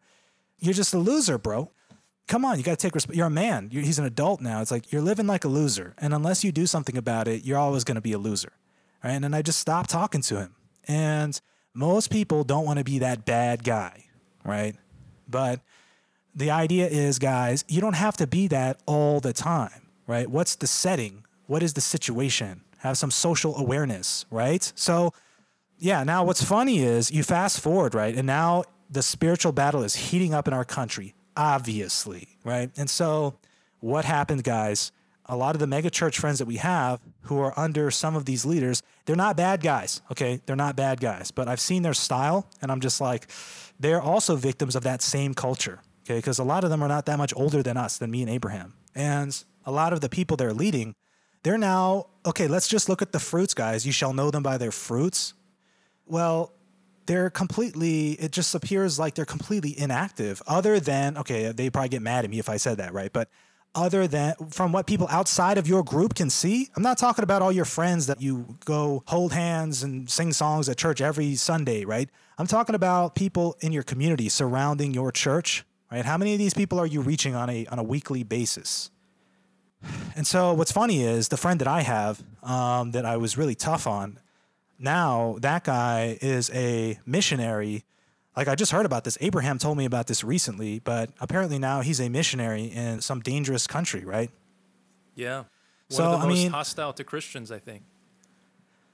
you're 0.59 0.75
just 0.75 0.93
a 0.93 0.99
loser, 0.99 1.39
bro. 1.39 1.73
Come 2.29 2.45
on, 2.45 2.59
you 2.59 2.63
got 2.63 2.79
to 2.79 2.87
take 2.87 2.93
resp- 2.93 3.15
You're 3.15 3.29
a 3.29 3.31
man. 3.31 3.71
You're, 3.73 3.85
he's 3.85 3.99
an 3.99 4.05
adult 4.05 4.43
now. 4.43 4.61
It's 4.61 4.71
like 4.71 4.93
you're 4.93 5.01
living 5.01 5.27
like 5.27 5.45
a 5.45 5.49
loser. 5.49 5.95
And 5.97 6.13
unless 6.13 6.45
you 6.45 6.53
do 6.53 6.67
something 6.67 6.99
about 6.99 7.27
it, 7.27 7.43
you're 7.43 7.57
always 7.57 7.85
going 7.85 7.95
to 7.95 8.03
be 8.03 8.13
a 8.13 8.19
loser. 8.19 8.53
Right. 9.03 9.13
And 9.13 9.35
I 9.35 9.41
just 9.41 9.61
stopped 9.61 9.89
talking 9.89 10.21
to 10.23 10.41
him. 10.41 10.55
And 10.87 11.41
most 11.73 12.11
people 12.11 12.45
don't 12.45 12.67
want 12.67 12.79
to 12.79 12.85
be 12.85 12.99
that 12.99 13.25
bad 13.25 13.65
guy. 13.65 14.05
Right. 14.45 14.77
But 15.27 15.61
the 16.35 16.51
idea 16.51 16.87
is, 16.87 17.19
guys, 17.19 17.65
you 17.67 17.81
don't 17.81 17.95
have 17.97 18.19
to 18.19 18.27
be 18.27 18.49
that 18.49 18.83
all 18.85 19.21
the 19.21 19.33
time. 19.33 19.86
Right. 20.07 20.29
What's 20.31 20.57
the 20.57 20.67
setting? 20.67 21.25
What 21.47 21.63
is 21.63 21.75
the 21.75 21.81
situation? 21.81 22.63
Have 22.79 22.99
some 22.99 23.11
social 23.11 23.57
awareness. 23.57 24.27
Right. 24.31 24.73
So, 24.75 25.13
yeah, 25.79 26.05
now 26.05 26.25
what's 26.25 26.43
funny 26.43 26.79
is 26.79 27.11
you 27.11 27.23
fast 27.23 27.61
forward, 27.61 27.95
right? 27.95 28.15
And 28.15 28.27
now 28.27 28.65
the 28.91 29.03
spiritual 29.03 29.53
battle 29.53 29.83
is 29.83 29.95
heating 29.95 30.33
up 30.33 30.49
in 30.49 30.55
our 30.55 30.65
country, 30.65 31.15
obviously, 31.37 32.39
right? 32.45 32.71
And 32.77 32.89
so 32.89 33.39
what 33.81 34.05
happened, 34.05 34.45
guys? 34.45 34.93
A 35.27 35.37
lot 35.37 35.57
of 35.57 35.59
the 35.59 35.67
mega 35.67 35.91
church 35.91 36.19
friends 36.19 36.39
that 36.39 36.47
we 36.47 36.57
have 36.57 37.01
who 37.23 37.41
are 37.41 37.53
under 37.59 37.91
some 37.91 38.15
of 38.15 38.25
these 38.25 38.47
leaders, 38.47 38.83
they're 39.05 39.17
not 39.17 39.37
bad 39.37 39.61
guys, 39.61 40.01
okay? 40.11 40.41
They're 40.47 40.55
not 40.55 40.77
bad 40.77 41.01
guys, 41.01 41.33
but 41.33 41.49
I've 41.49 41.61
seen 41.61 41.83
their 41.83 41.95
style 41.95 42.49
and 42.63 42.71
I'm 42.71 42.81
just 42.81 43.01
like, 43.01 43.29
they're 43.79 44.01
also 44.01 44.37
victims 44.37 44.77
of 44.77 44.85
that 44.85 45.03
same 45.03 45.35
culture, 45.35 45.81
okay? 46.05 46.19
Because 46.19 46.39
a 46.39 46.45
lot 46.45 46.63
of 46.63 46.71
them 46.71 46.83
are 46.83 46.89
not 46.89 47.07
that 47.07 47.19
much 47.19 47.35
older 47.37 47.63
than 47.63 47.77
us, 47.77 47.99
than 47.99 48.11
me 48.11 48.23
and 48.23 48.31
Abraham. 48.31 48.75
And 48.95 49.45
a 49.67 49.73
lot 49.73 49.93
of 49.93 50.01
the 50.01 50.09
people 50.09 50.37
they're 50.37 50.55
leading, 50.55 50.95
they're 51.43 51.59
now, 51.59 52.07
okay, 52.25 52.49
let's 52.49 52.69
just 52.69 52.89
look 52.89 53.03
at 53.03 53.13
the 53.13 53.19
fruits, 53.19 53.53
guys. 53.53 53.85
You 53.85 53.93
shall 53.93 54.13
know 54.13 54.31
them 54.31 54.43
by 54.43 54.57
their 54.57 54.73
fruits. 54.73 55.35
Well, 56.07 56.53
they're 57.07 57.31
completely, 57.31 58.13
it 58.13 58.33
just 58.33 58.55
appears 58.55 58.99
like 58.99 59.15
they're 59.15 59.25
completely 59.25 59.79
inactive, 59.79 60.43
other 60.47 60.81
than, 60.81 61.17
okay, 61.19 61.53
they 61.53 61.71
probably 61.71 61.89
get 61.89 62.03
mad 62.03 62.25
at 62.25 62.31
me 62.31 62.39
if 62.39 62.49
I 62.49 62.57
said 62.57 62.79
that, 62.79 62.93
right? 62.93 63.13
But 63.13 63.29
other 63.77 64.09
than 64.09 64.35
from 64.51 64.73
what 64.73 64.87
people 64.87 65.07
outside 65.11 65.59
of 65.59 65.69
your 65.69 65.85
group 65.85 66.15
can 66.15 66.31
see, 66.31 66.69
I'm 66.75 66.83
not 66.83 66.99
talking 66.99 67.23
about 67.23 67.43
all 67.43 67.53
your 67.53 67.65
friends 67.65 68.07
that 68.07 68.21
you 68.21 68.57
go 68.65 69.05
hold 69.07 69.33
hands 69.33 69.83
and 69.83 70.09
sing 70.11 70.33
songs 70.33 70.69
at 70.69 70.79
church 70.79 71.01
every 71.01 71.35
Sunday, 71.35 71.85
right? 71.85 72.09
I'm 72.39 72.47
talking 72.47 72.75
about 72.75 73.15
people 73.15 73.57
in 73.61 73.73
your 73.73 73.83
community 73.83 74.29
surrounding 74.29 74.95
your 74.95 75.13
church, 75.13 75.65
right? 75.93 76.05
How 76.05 76.17
many 76.17 76.33
of 76.33 76.39
these 76.39 76.55
people 76.55 76.79
are 76.79 76.87
you 76.87 77.03
reaching 77.03 77.35
on 77.35 77.51
a 77.51 77.67
on 77.67 77.79
a 77.79 77.83
weekly 77.83 78.23
basis? 78.23 78.91
And 80.17 80.27
so, 80.27 80.53
what's 80.55 80.73
funny 80.73 81.03
is 81.03 81.29
the 81.29 81.37
friend 81.37 81.61
that 81.61 81.69
I 81.69 81.83
have 81.83 82.23
um, 82.43 82.93
that 82.93 83.05
I 83.05 83.17
was 83.17 83.37
really 83.37 83.55
tough 83.55 83.87
on 83.87 84.19
now 84.79 85.37
that 85.41 85.65
guy 85.65 86.19
is 86.21 86.51
a 86.53 86.99
missionary. 87.07 87.85
Like 88.37 88.49
I 88.49 88.55
just 88.55 88.73
heard 88.73 88.85
about 88.85 89.05
this. 89.05 89.17
Abraham 89.23 89.59
told 89.59 89.79
me 89.79 89.87
about 89.87 90.07
this 90.07 90.23
recently, 90.23 90.79
but 90.81 91.09
apparently 91.21 91.59
now 91.59 91.81
he's 91.81 92.01
a 92.01 92.09
missionary 92.11 92.65
in 92.65 93.01
some 93.01 93.21
dangerous 93.21 93.67
country, 93.67 94.05
right? 94.05 94.31
Yeah. 95.15 95.37
One 95.39 95.47
So, 95.89 96.05
of 96.05 96.11
the 96.21 96.27
I 96.27 96.29
most 96.29 96.39
mean- 96.39 96.51
hostile 96.51 96.93
to 96.93 97.05
Christians, 97.05 97.51
I 97.51 97.59
think. 97.59 97.83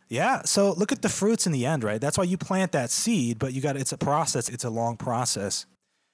Yeah. 0.08 0.42
So 0.44 0.72
look 0.72 0.92
at 0.92 1.02
the 1.02 1.08
fruits 1.08 1.46
in 1.46 1.52
the 1.52 1.66
end, 1.66 1.82
right? 1.82 2.00
That's 2.00 2.16
why 2.18 2.24
you 2.24 2.36
plant 2.36 2.72
that 2.72 2.90
seed, 2.90 3.38
but 3.38 3.52
you 3.52 3.60
got 3.60 3.76
it's 3.76 3.92
a 3.92 3.98
process, 3.98 4.48
it's 4.48 4.64
a 4.64 4.70
long 4.70 4.96
process. 4.96 5.66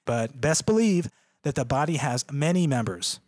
But 0.05 0.39
best 0.39 0.65
believe 0.65 1.09
that 1.43 1.55
the 1.55 1.65
body 1.65 1.97
has 1.97 2.25
many 2.31 2.65
members. 2.65 3.19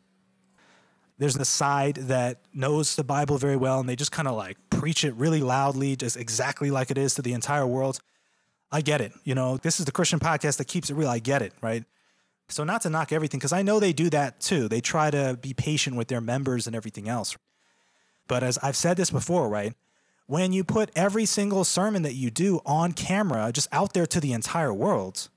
There's 1.21 1.35
the 1.35 1.45
side 1.45 1.97
that 1.97 2.39
knows 2.51 2.95
the 2.95 3.03
Bible 3.03 3.37
very 3.37 3.55
well 3.55 3.79
and 3.79 3.87
they 3.87 3.95
just 3.95 4.11
kind 4.11 4.27
of 4.27 4.35
like 4.35 4.57
preach 4.71 5.03
it 5.03 5.13
really 5.13 5.41
loudly, 5.41 5.95
just 5.95 6.17
exactly 6.17 6.71
like 6.71 6.89
it 6.89 6.97
is 6.97 7.13
to 7.13 7.21
the 7.21 7.33
entire 7.33 7.67
world. 7.67 7.99
I 8.71 8.81
get 8.81 9.01
it. 9.01 9.11
You 9.23 9.35
know, 9.35 9.57
this 9.57 9.79
is 9.79 9.85
the 9.85 9.91
Christian 9.91 10.19
podcast 10.19 10.57
that 10.57 10.65
keeps 10.65 10.89
it 10.89 10.95
real. 10.95 11.09
I 11.09 11.19
get 11.19 11.43
it, 11.43 11.53
right? 11.61 11.83
So 12.49 12.63
not 12.63 12.81
to 12.81 12.89
knock 12.89 13.11
everything, 13.11 13.37
because 13.37 13.53
I 13.53 13.61
know 13.61 13.79
they 13.79 13.93
do 13.93 14.09
that 14.09 14.41
too. 14.41 14.67
They 14.67 14.81
try 14.81 15.11
to 15.11 15.37
be 15.39 15.53
patient 15.53 15.95
with 15.95 16.07
their 16.07 16.21
members 16.21 16.65
and 16.65 16.75
everything 16.75 17.07
else. 17.07 17.37
But 18.27 18.41
as 18.41 18.57
I've 18.63 18.75
said 18.75 18.97
this 18.97 19.11
before, 19.11 19.47
right? 19.47 19.75
When 20.25 20.53
you 20.53 20.63
put 20.63 20.89
every 20.95 21.27
single 21.27 21.65
sermon 21.65 22.01
that 22.01 22.15
you 22.15 22.31
do 22.31 22.61
on 22.65 22.93
camera, 22.93 23.51
just 23.53 23.67
out 23.71 23.93
there 23.93 24.07
to 24.07 24.19
the 24.19 24.33
entire 24.33 24.73
world, 24.73 25.29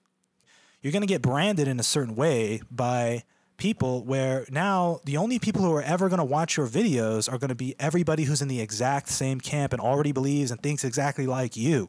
you're 0.80 0.92
going 0.92 1.02
to 1.02 1.06
get 1.06 1.20
branded 1.20 1.68
in 1.68 1.78
a 1.78 1.82
certain 1.82 2.16
way 2.16 2.62
by 2.70 3.24
people 3.56 4.04
where 4.04 4.46
now 4.50 5.00
the 5.04 5.16
only 5.16 5.38
people 5.38 5.62
who 5.62 5.72
are 5.72 5.82
ever 5.82 6.08
going 6.08 6.18
to 6.18 6.24
watch 6.24 6.56
your 6.56 6.66
videos 6.66 7.32
are 7.32 7.38
going 7.38 7.48
to 7.48 7.54
be 7.54 7.74
everybody 7.78 8.24
who's 8.24 8.42
in 8.42 8.48
the 8.48 8.60
exact 8.60 9.08
same 9.08 9.40
camp 9.40 9.72
and 9.72 9.80
already 9.80 10.12
believes 10.12 10.50
and 10.50 10.62
thinks 10.62 10.84
exactly 10.84 11.26
like 11.26 11.56
you. 11.56 11.88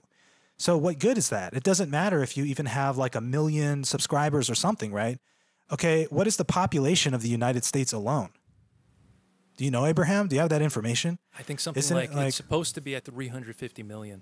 So 0.58 0.78
what 0.78 1.00
good 1.00 1.18
is 1.18 1.30
that? 1.30 1.54
It 1.54 1.64
doesn't 1.64 1.90
matter 1.90 2.24
if 2.24 2.38
you 2.38 2.46
even 2.46 2.68
have 2.68 2.98
like 2.98 3.16
a 3.16 3.22
million 3.22 3.84
subscribers 3.84 4.50
or 4.50 4.56
something, 4.56 4.94
right? 4.94 5.20
Okay, 5.72 6.06
what 6.10 6.28
is 6.28 6.38
the 6.38 6.46
population 6.46 7.14
of 7.14 7.22
the 7.22 7.30
United 7.30 7.64
States 7.64 7.92
alone? 7.92 8.30
Do 9.58 9.66
you 9.66 9.72
know 9.72 9.86
Abraham? 9.86 10.28
Do 10.28 10.36
you 10.36 10.42
have 10.42 10.50
that 10.50 10.62
information? 10.62 11.18
I 11.38 11.42
think 11.42 11.60
something 11.60 11.80
Isn't 11.80 11.98
it 11.98 12.00
like, 12.00 12.14
like- 12.14 12.28
it's 12.28 12.38
supposed 12.38 12.76
to 12.76 12.82
be 12.82 12.96
at 12.96 13.06
350 13.06 13.84
million. 13.84 14.22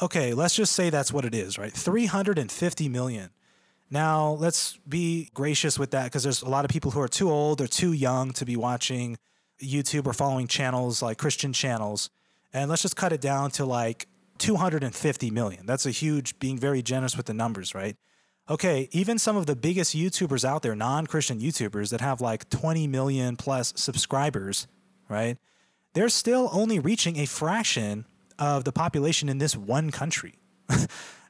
Okay, 0.00 0.34
let's 0.34 0.54
just 0.54 0.72
say 0.72 0.90
that's 0.90 1.12
what 1.12 1.24
it 1.24 1.34
is, 1.34 1.58
right? 1.58 1.72
350 1.72 2.88
million. 2.88 3.30
Now, 3.92 4.38
let's 4.40 4.78
be 4.88 5.28
gracious 5.34 5.78
with 5.78 5.90
that 5.90 6.04
because 6.04 6.22
there's 6.22 6.40
a 6.40 6.48
lot 6.48 6.64
of 6.64 6.70
people 6.70 6.92
who 6.92 7.00
are 7.02 7.08
too 7.08 7.30
old 7.30 7.60
or 7.60 7.66
too 7.66 7.92
young 7.92 8.32
to 8.32 8.46
be 8.46 8.56
watching 8.56 9.18
YouTube 9.62 10.06
or 10.06 10.14
following 10.14 10.46
channels 10.46 11.02
like 11.02 11.18
Christian 11.18 11.52
channels. 11.52 12.08
And 12.54 12.70
let's 12.70 12.80
just 12.80 12.96
cut 12.96 13.12
it 13.12 13.20
down 13.20 13.50
to 13.50 13.66
like 13.66 14.06
250 14.38 15.30
million. 15.30 15.66
That's 15.66 15.84
a 15.84 15.90
huge, 15.90 16.38
being 16.38 16.58
very 16.58 16.80
generous 16.80 17.18
with 17.18 17.26
the 17.26 17.34
numbers, 17.34 17.74
right? 17.74 17.94
Okay, 18.48 18.88
even 18.92 19.18
some 19.18 19.36
of 19.36 19.44
the 19.44 19.54
biggest 19.54 19.94
YouTubers 19.94 20.42
out 20.42 20.62
there, 20.62 20.74
non 20.74 21.06
Christian 21.06 21.38
YouTubers 21.38 21.90
that 21.90 22.00
have 22.00 22.22
like 22.22 22.48
20 22.48 22.86
million 22.86 23.36
plus 23.36 23.74
subscribers, 23.76 24.68
right? 25.10 25.36
They're 25.92 26.08
still 26.08 26.48
only 26.50 26.78
reaching 26.78 27.18
a 27.18 27.26
fraction 27.26 28.06
of 28.38 28.64
the 28.64 28.72
population 28.72 29.28
in 29.28 29.36
this 29.36 29.54
one 29.54 29.90
country, 29.90 30.38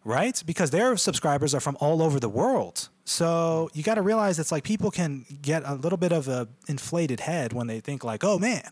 right? 0.04 0.42
Because 0.46 0.70
their 0.70 0.96
subscribers 0.96 1.54
are 1.54 1.60
from 1.60 1.76
all 1.80 2.02
over 2.02 2.18
the 2.18 2.28
world. 2.28 2.88
So 3.04 3.70
you 3.72 3.82
got 3.82 3.94
to 3.94 4.02
realize 4.02 4.38
it's 4.38 4.52
like 4.52 4.64
people 4.64 4.90
can 4.90 5.24
get 5.42 5.62
a 5.64 5.74
little 5.74 5.98
bit 5.98 6.12
of 6.12 6.28
a 6.28 6.48
inflated 6.68 7.20
head 7.20 7.52
when 7.52 7.66
they 7.66 7.80
think 7.80 8.04
like, 8.04 8.24
oh 8.24 8.38
man, 8.38 8.68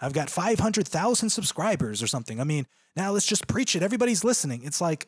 I've 0.00 0.12
got 0.12 0.30
500,000 0.30 1.30
subscribers 1.30 2.02
or 2.02 2.06
something. 2.06 2.40
I 2.40 2.44
mean, 2.44 2.66
now 2.96 3.12
let's 3.12 3.26
just 3.26 3.46
preach 3.46 3.74
it. 3.76 3.82
Everybody's 3.82 4.24
listening. 4.24 4.62
It's 4.64 4.80
like 4.80 5.06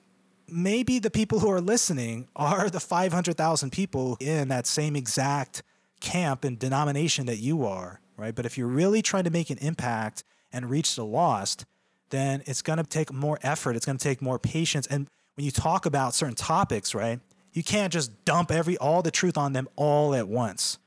maybe 0.48 0.98
the 0.98 1.10
people 1.10 1.40
who 1.40 1.50
are 1.50 1.60
listening 1.60 2.28
are 2.34 2.68
the 2.68 2.80
500,000 2.80 3.70
people 3.70 4.16
in 4.20 4.48
that 4.48 4.66
same 4.66 4.96
exact 4.96 5.62
camp 6.00 6.44
and 6.44 6.58
denomination 6.58 7.26
that 7.26 7.38
you 7.38 7.64
are, 7.64 8.00
right? 8.16 8.34
But 8.34 8.46
if 8.46 8.58
you're 8.58 8.66
really 8.66 9.02
trying 9.02 9.24
to 9.24 9.30
make 9.30 9.50
an 9.50 9.58
impact 9.58 10.24
and 10.52 10.68
reach 10.68 10.96
the 10.96 11.04
lost, 11.04 11.66
then 12.10 12.42
it's 12.46 12.62
going 12.62 12.78
to 12.78 12.84
take 12.84 13.12
more 13.12 13.38
effort. 13.42 13.76
It's 13.76 13.86
going 13.86 13.98
to 13.98 14.02
take 14.02 14.20
more 14.20 14.38
patience. 14.38 14.86
And 14.88 15.08
when 15.40 15.46
you 15.46 15.50
talk 15.50 15.86
about 15.86 16.12
certain 16.12 16.34
topics, 16.34 16.94
right, 16.94 17.18
you 17.54 17.62
can't 17.62 17.90
just 17.90 18.26
dump 18.26 18.50
every 18.50 18.76
all 18.76 19.00
the 19.00 19.10
truth 19.10 19.38
on 19.38 19.54
them 19.54 19.70
all 19.74 20.14
at 20.14 20.28
once. 20.28 20.78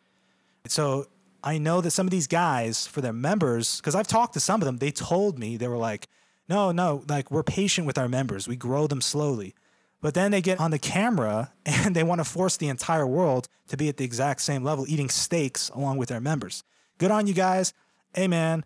So 0.67 1.07
I 1.43 1.57
know 1.57 1.81
that 1.81 1.89
some 1.89 2.05
of 2.05 2.11
these 2.11 2.27
guys, 2.27 2.85
for 2.85 3.01
their 3.01 3.13
members, 3.13 3.77
because 3.77 3.95
I've 3.95 4.05
talked 4.05 4.35
to 4.35 4.39
some 4.39 4.61
of 4.61 4.67
them, 4.67 4.77
they 4.77 4.91
told 4.91 5.39
me 5.39 5.57
they 5.57 5.67
were 5.67 5.77
like, 5.77 6.07
no, 6.47 6.71
no, 6.71 7.03
like 7.09 7.31
we're 7.31 7.41
patient 7.41 7.87
with 7.87 7.97
our 7.97 8.07
members. 8.07 8.47
We 8.47 8.55
grow 8.55 8.85
them 8.85 9.01
slowly. 9.01 9.55
But 10.01 10.13
then 10.13 10.29
they 10.29 10.39
get 10.39 10.59
on 10.59 10.69
the 10.69 10.77
camera 10.77 11.51
and 11.65 11.95
they 11.95 12.03
want 12.03 12.19
to 12.19 12.25
force 12.25 12.55
the 12.55 12.67
entire 12.67 13.07
world 13.07 13.47
to 13.69 13.75
be 13.75 13.89
at 13.89 13.97
the 13.97 14.05
exact 14.05 14.41
same 14.41 14.63
level, 14.63 14.85
eating 14.87 15.09
steaks 15.09 15.69
along 15.69 15.97
with 15.97 16.09
their 16.09 16.21
members. 16.21 16.63
Good 16.99 17.09
on 17.09 17.25
you 17.25 17.33
guys. 17.33 17.73
Hey, 18.13 18.27
man, 18.27 18.65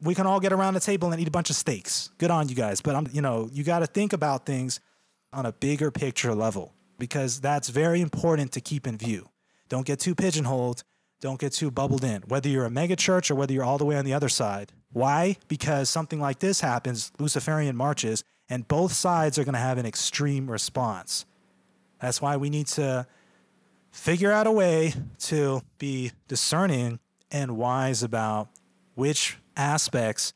we 0.00 0.16
can 0.16 0.26
all 0.26 0.40
get 0.40 0.52
around 0.52 0.74
the 0.74 0.80
table 0.80 1.12
and 1.12 1.22
eat 1.22 1.28
a 1.28 1.30
bunch 1.30 1.48
of 1.48 1.54
steaks. 1.54 2.10
Good 2.18 2.32
on 2.32 2.48
you 2.48 2.56
guys. 2.56 2.80
But 2.80 2.96
I'm, 2.96 3.06
you 3.12 3.22
know, 3.22 3.48
you 3.52 3.62
got 3.62 3.78
to 3.78 3.86
think 3.86 4.12
about 4.12 4.44
things 4.44 4.80
on 5.32 5.46
a 5.46 5.52
bigger 5.52 5.90
picture 5.90 6.34
level 6.34 6.74
because 6.98 7.40
that's 7.40 7.68
very 7.68 8.00
important 8.00 8.52
to 8.52 8.60
keep 8.60 8.86
in 8.86 8.96
view. 8.96 9.28
Don't 9.68 9.86
get 9.86 10.00
too 10.00 10.14
pigeonholed. 10.14 10.82
Don't 11.20 11.40
get 11.40 11.52
too 11.52 11.70
bubbled 11.70 12.04
in, 12.04 12.22
whether 12.22 12.48
you're 12.48 12.64
a 12.64 12.70
mega 12.70 12.94
church 12.94 13.30
or 13.30 13.34
whether 13.34 13.52
you're 13.52 13.64
all 13.64 13.78
the 13.78 13.84
way 13.84 13.96
on 13.96 14.04
the 14.04 14.14
other 14.14 14.28
side. 14.28 14.72
Why? 14.92 15.36
Because 15.48 15.90
something 15.90 16.20
like 16.20 16.38
this 16.38 16.60
happens, 16.60 17.10
Luciferian 17.18 17.76
marches, 17.76 18.22
and 18.48 18.66
both 18.68 18.92
sides 18.92 19.38
are 19.38 19.44
going 19.44 19.54
to 19.54 19.58
have 19.58 19.78
an 19.78 19.86
extreme 19.86 20.50
response. 20.50 21.26
That's 22.00 22.22
why 22.22 22.36
we 22.36 22.50
need 22.50 22.68
to 22.68 23.06
figure 23.90 24.30
out 24.30 24.46
a 24.46 24.52
way 24.52 24.94
to 25.18 25.62
be 25.78 26.12
discerning 26.28 27.00
and 27.32 27.56
wise 27.56 28.02
about 28.02 28.48
which 28.94 29.38
aspects 29.56 30.32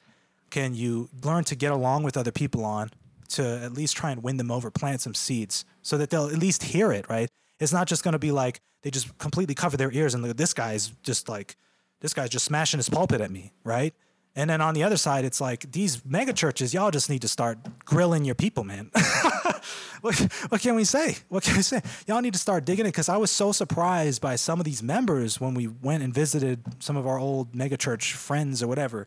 can 0.50 0.74
you 0.74 1.08
learn 1.22 1.44
to 1.44 1.54
get 1.54 1.70
along 1.70 2.02
with 2.02 2.16
other 2.16 2.32
people 2.32 2.64
on 2.64 2.90
to 3.32 3.60
at 3.62 3.72
least 3.72 3.96
try 3.96 4.10
and 4.10 4.22
win 4.22 4.36
them 4.36 4.50
over, 4.50 4.70
plant 4.70 5.00
some 5.00 5.14
seeds 5.14 5.64
so 5.82 5.98
that 5.98 6.10
they'll 6.10 6.28
at 6.28 6.38
least 6.38 6.62
hear 6.62 6.92
it, 6.92 7.08
right? 7.08 7.28
It's 7.60 7.72
not 7.72 7.86
just 7.86 8.04
going 8.04 8.12
to 8.12 8.18
be 8.18 8.32
like 8.32 8.60
they 8.82 8.90
just 8.90 9.16
completely 9.18 9.54
cover 9.54 9.76
their 9.76 9.92
ears 9.92 10.14
and 10.14 10.22
look, 10.22 10.36
this 10.36 10.54
guy's 10.54 10.88
just 11.02 11.28
like, 11.28 11.56
this 12.00 12.14
guy's 12.14 12.30
just 12.30 12.44
smashing 12.44 12.78
his 12.78 12.88
pulpit 12.88 13.20
at 13.20 13.30
me, 13.30 13.52
right? 13.64 13.94
And 14.34 14.48
then 14.48 14.60
on 14.60 14.74
the 14.74 14.82
other 14.82 14.96
side, 14.96 15.24
it's 15.24 15.40
like 15.40 15.70
these 15.72 16.04
mega 16.04 16.32
churches, 16.32 16.72
y'all 16.72 16.90
just 16.90 17.10
need 17.10 17.22
to 17.22 17.28
start 17.28 17.58
grilling 17.84 18.24
your 18.24 18.34
people, 18.34 18.64
man. 18.64 18.90
what, 20.00 20.18
what 20.48 20.60
can 20.60 20.74
we 20.74 20.84
say? 20.84 21.16
What 21.28 21.42
can 21.42 21.56
we 21.56 21.62
say? 21.62 21.82
Y'all 22.06 22.22
need 22.22 22.32
to 22.32 22.38
start 22.38 22.64
digging 22.64 22.86
it 22.86 22.90
because 22.90 23.10
I 23.10 23.18
was 23.18 23.30
so 23.30 23.52
surprised 23.52 24.22
by 24.22 24.36
some 24.36 24.58
of 24.58 24.64
these 24.64 24.82
members 24.82 25.40
when 25.40 25.52
we 25.52 25.66
went 25.66 26.02
and 26.02 26.14
visited 26.14 26.60
some 26.82 26.96
of 26.96 27.06
our 27.06 27.18
old 27.18 27.54
mega 27.54 27.76
church 27.76 28.14
friends 28.14 28.62
or 28.62 28.68
whatever. 28.68 29.06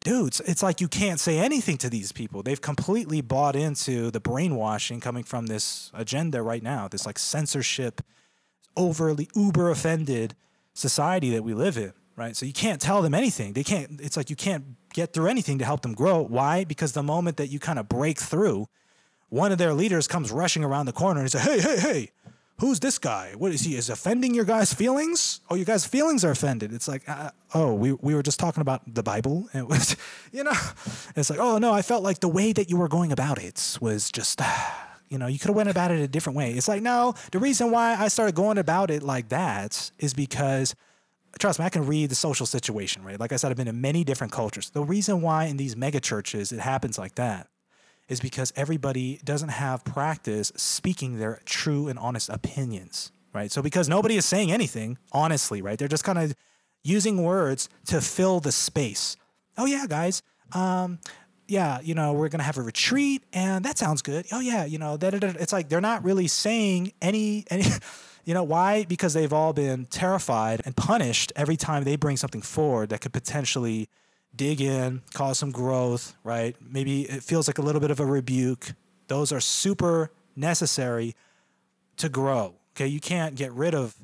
Dudes, 0.00 0.40
it's 0.40 0.62
like 0.62 0.80
you 0.80 0.88
can't 0.88 1.20
say 1.20 1.38
anything 1.38 1.76
to 1.78 1.90
these 1.90 2.10
people. 2.10 2.42
They've 2.42 2.60
completely 2.60 3.20
bought 3.20 3.54
into 3.54 4.10
the 4.10 4.20
brainwashing 4.20 5.00
coming 5.00 5.24
from 5.24 5.46
this 5.46 5.90
agenda 5.92 6.42
right 6.42 6.62
now, 6.62 6.88
this 6.88 7.04
like 7.04 7.18
censorship, 7.18 8.00
overly 8.76 9.28
uber 9.34 9.70
offended 9.70 10.34
society 10.72 11.30
that 11.30 11.42
we 11.42 11.52
live 11.52 11.76
in 11.76 11.92
right? 12.20 12.36
So 12.36 12.44
you 12.44 12.52
can't 12.52 12.80
tell 12.80 13.00
them 13.00 13.14
anything. 13.14 13.54
They 13.54 13.64
can't, 13.64 13.98
it's 14.00 14.16
like 14.16 14.28
you 14.28 14.36
can't 14.36 14.76
get 14.92 15.12
through 15.14 15.28
anything 15.28 15.58
to 15.58 15.64
help 15.64 15.80
them 15.80 15.94
grow. 15.94 16.20
Why? 16.20 16.64
Because 16.64 16.92
the 16.92 17.02
moment 17.02 17.38
that 17.38 17.48
you 17.48 17.58
kind 17.58 17.78
of 17.78 17.88
break 17.88 18.18
through, 18.18 18.66
one 19.30 19.52
of 19.52 19.58
their 19.58 19.72
leaders 19.72 20.06
comes 20.06 20.30
rushing 20.30 20.62
around 20.62 20.84
the 20.84 20.92
corner 20.92 21.20
and 21.20 21.30
says, 21.30 21.42
Hey, 21.42 21.60
hey, 21.60 21.80
hey, 21.80 22.10
who's 22.60 22.80
this 22.80 22.98
guy? 22.98 23.32
What 23.36 23.52
is 23.52 23.62
he? 23.62 23.76
Is 23.76 23.90
offending 23.90 24.34
your 24.34 24.44
guys' 24.44 24.72
feelings? 24.72 25.40
Oh, 25.50 25.54
your 25.54 25.64
guys' 25.64 25.84
feelings 25.86 26.24
are 26.24 26.30
offended. 26.30 26.72
It's 26.72 26.88
like, 26.88 27.08
uh, 27.08 27.30
oh, 27.54 27.74
we, 27.74 27.92
we 27.92 28.14
were 28.14 28.22
just 28.22 28.38
talking 28.38 28.60
about 28.60 28.82
the 28.86 29.02
Bible. 29.02 29.48
It 29.54 29.66
was, 29.68 29.96
you 30.32 30.44
know, 30.44 30.52
it's 31.16 31.28
like, 31.28 31.38
oh, 31.38 31.58
no, 31.58 31.72
I 31.72 31.82
felt 31.82 32.02
like 32.02 32.20
the 32.20 32.28
way 32.28 32.52
that 32.52 32.70
you 32.70 32.76
were 32.76 32.88
going 32.88 33.12
about 33.12 33.42
it 33.42 33.78
was 33.80 34.10
just, 34.10 34.40
you 35.08 35.18
know, 35.18 35.26
you 35.26 35.38
could 35.38 35.48
have 35.48 35.56
went 35.56 35.68
about 35.68 35.90
it 35.90 36.00
a 36.00 36.08
different 36.08 36.36
way. 36.36 36.52
It's 36.52 36.68
like, 36.68 36.82
no, 36.82 37.14
the 37.32 37.38
reason 37.38 37.70
why 37.70 37.94
I 37.94 38.08
started 38.08 38.34
going 38.34 38.58
about 38.58 38.90
it 38.90 39.02
like 39.02 39.28
that 39.30 39.90
is 39.98 40.14
because– 40.14 40.74
trust 41.38 41.58
me, 41.58 41.64
I 41.64 41.68
can 41.68 41.86
read 41.86 42.10
the 42.10 42.14
social 42.14 42.46
situation, 42.46 43.02
right? 43.04 43.20
Like 43.20 43.32
I 43.32 43.36
said, 43.36 43.50
I've 43.50 43.56
been 43.56 43.68
in 43.68 43.80
many 43.80 44.04
different 44.04 44.32
cultures. 44.32 44.70
The 44.70 44.82
reason 44.82 45.22
why 45.22 45.44
in 45.44 45.56
these 45.56 45.76
mega 45.76 46.00
churches 46.00 46.52
it 46.52 46.60
happens 46.60 46.98
like 46.98 47.14
that 47.14 47.48
is 48.10 48.20
because 48.20 48.52
everybody 48.56 49.20
doesn't 49.24 49.48
have 49.48 49.84
practice 49.84 50.52
speaking 50.56 51.18
their 51.18 51.40
true 51.46 51.88
and 51.88 51.98
honest 51.98 52.28
opinions, 52.28 53.12
right? 53.32 53.50
So 53.50 53.62
because 53.62 53.88
nobody 53.88 54.16
is 54.16 54.26
saying 54.26 54.50
anything 54.52 54.98
honestly, 55.12 55.62
right? 55.62 55.78
They're 55.78 55.88
just 55.88 56.04
kind 56.04 56.18
of 56.18 56.34
using 56.82 57.22
words 57.22 57.68
to 57.86 58.00
fill 58.00 58.40
the 58.40 58.52
space. 58.52 59.16
Oh 59.56 59.64
yeah, 59.64 59.86
guys. 59.88 60.22
Um, 60.52 60.98
yeah, 61.46 61.80
you 61.80 61.94
know, 61.94 62.12
we're 62.12 62.28
gonna 62.28 62.42
have 62.42 62.58
a 62.58 62.62
retreat, 62.62 63.24
and 63.32 63.64
that 63.64 63.78
sounds 63.78 64.02
good. 64.02 64.26
Oh 64.32 64.40
yeah, 64.40 64.64
you 64.64 64.78
know, 64.78 64.96
that 64.96 65.14
it's 65.14 65.52
like 65.52 65.68
they're 65.68 65.80
not 65.80 66.04
really 66.04 66.28
saying 66.28 66.92
any 67.00 67.44
any. 67.50 67.64
You 68.26 68.34
know 68.34 68.44
why? 68.44 68.84
Because 68.84 69.14
they've 69.14 69.32
all 69.32 69.54
been 69.54 69.86
terrified 69.86 70.60
and 70.66 70.76
punished 70.76 71.32
every 71.34 71.56
time 71.56 71.84
they 71.84 71.96
bring 71.96 72.18
something 72.18 72.42
forward 72.42 72.90
that 72.90 73.00
could 73.00 73.14
potentially 73.14 73.88
dig 74.34 74.60
in, 74.60 75.02
cause 75.12 75.38
some 75.38 75.50
growth, 75.50 76.14
right? 76.24 76.56
Maybe 76.60 77.02
it 77.02 77.22
feels 77.22 77.48
like 77.48 77.58
a 77.58 77.62
little 77.62 77.80
bit 77.80 77.90
of 77.90 78.00
a 78.00 78.06
rebuke. 78.06 78.72
Those 79.08 79.32
are 79.32 79.40
super 79.40 80.12
necessary 80.36 81.14
to 81.96 82.08
grow. 82.08 82.54
Okay, 82.76 82.86
you 82.86 83.00
can't 83.00 83.34
get 83.34 83.52
rid 83.52 83.74
of 83.74 83.94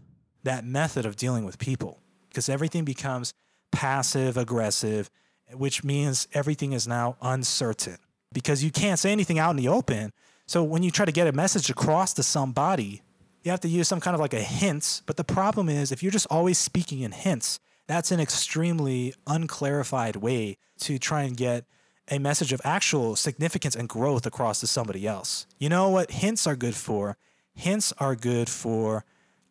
that 0.42 0.64
method 0.64 1.06
of 1.06 1.16
dealing 1.16 1.44
with 1.44 1.58
people 1.58 2.00
because 2.28 2.48
everything 2.48 2.84
becomes 2.84 3.32
passive 3.72 4.36
aggressive, 4.36 5.10
which 5.52 5.84
means 5.84 6.28
everything 6.34 6.72
is 6.72 6.86
now 6.86 7.16
uncertain 7.22 7.98
because 8.32 8.62
you 8.62 8.70
can't 8.70 8.98
say 8.98 9.12
anything 9.12 9.38
out 9.38 9.50
in 9.50 9.56
the 9.56 9.68
open. 9.68 10.12
So 10.46 10.62
when 10.62 10.82
you 10.82 10.90
try 10.90 11.04
to 11.04 11.12
get 11.12 11.26
a 11.26 11.32
message 11.32 11.70
across 11.70 12.12
to 12.14 12.22
somebody, 12.22 13.02
you 13.42 13.50
have 13.50 13.60
to 13.60 13.68
use 13.68 13.88
some 13.88 14.00
kind 14.00 14.14
of 14.14 14.20
like 14.20 14.34
a 14.34 14.40
hints. 14.40 15.02
But 15.06 15.16
the 15.16 15.24
problem 15.24 15.68
is, 15.68 15.92
if 15.92 16.02
you're 16.02 16.12
just 16.12 16.26
always 16.30 16.58
speaking 16.58 17.00
in 17.00 17.12
hints, 17.12 17.60
that's 17.86 18.10
an 18.10 18.20
extremely 18.20 19.14
unclarified 19.26 20.16
way 20.16 20.58
to 20.80 20.98
try 20.98 21.22
and 21.22 21.36
get 21.36 21.64
a 22.08 22.18
message 22.18 22.52
of 22.52 22.60
actual 22.64 23.16
significance 23.16 23.74
and 23.74 23.88
growth 23.88 24.26
across 24.26 24.60
to 24.60 24.66
somebody 24.66 25.06
else. 25.06 25.46
You 25.58 25.68
know 25.68 25.88
what 25.88 26.10
hints 26.10 26.46
are 26.46 26.56
good 26.56 26.74
for? 26.74 27.16
Hints 27.54 27.92
are 27.98 28.14
good 28.14 28.48
for 28.48 29.04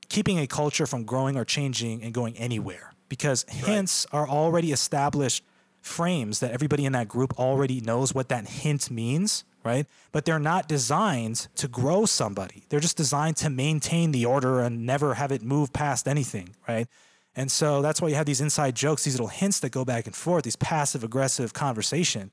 keeping 0.10 0.40
a 0.40 0.48
culture 0.48 0.86
from 0.86 1.04
growing 1.04 1.36
or 1.36 1.44
changing 1.44 2.04
and 2.04 2.14
going 2.14 2.38
anywhere 2.38 2.94
because 3.10 3.46
right. 3.48 3.66
hints 3.66 4.06
are 4.12 4.28
already 4.28 4.72
established 4.72 5.44
frames 5.82 6.40
that 6.40 6.52
everybody 6.52 6.86
in 6.86 6.94
that 6.94 7.08
group 7.08 7.38
already 7.40 7.82
knows 7.82 8.14
what 8.14 8.30
that 8.30 8.48
hint 8.48 8.90
means 8.90 9.44
right? 9.66 9.88
But 10.12 10.24
they're 10.24 10.40
not 10.40 10.70
designed 10.70 11.48
to 11.56 11.68
grow 11.68 12.06
somebody. 12.06 12.66
They're 12.70 12.80
just 12.80 12.96
designed 12.96 13.36
to 13.38 13.50
maintain 13.50 14.12
the 14.12 14.26
order 14.26 14.62
and 14.62 14.86
never 14.86 15.16
have 15.16 15.32
it 15.32 15.42
move 15.42 15.74
past 15.74 16.08
anything, 16.08 16.56
right? 16.68 16.88
And 17.36 17.52
so 17.52 17.82
that's 17.82 18.02
why 18.02 18.08
you 18.08 18.16
have 18.16 18.26
these 18.26 18.42
inside 18.42 18.76
jokes, 18.76 19.04
these 19.04 19.16
little 19.16 19.28
hints 19.28 19.60
that 19.60 19.72
go 19.72 19.84
back 19.84 20.06
and 20.06 20.16
forth, 20.16 20.44
these 20.44 20.56
passive 20.56 21.04
aggressive 21.04 21.54
conversation. 21.54 22.32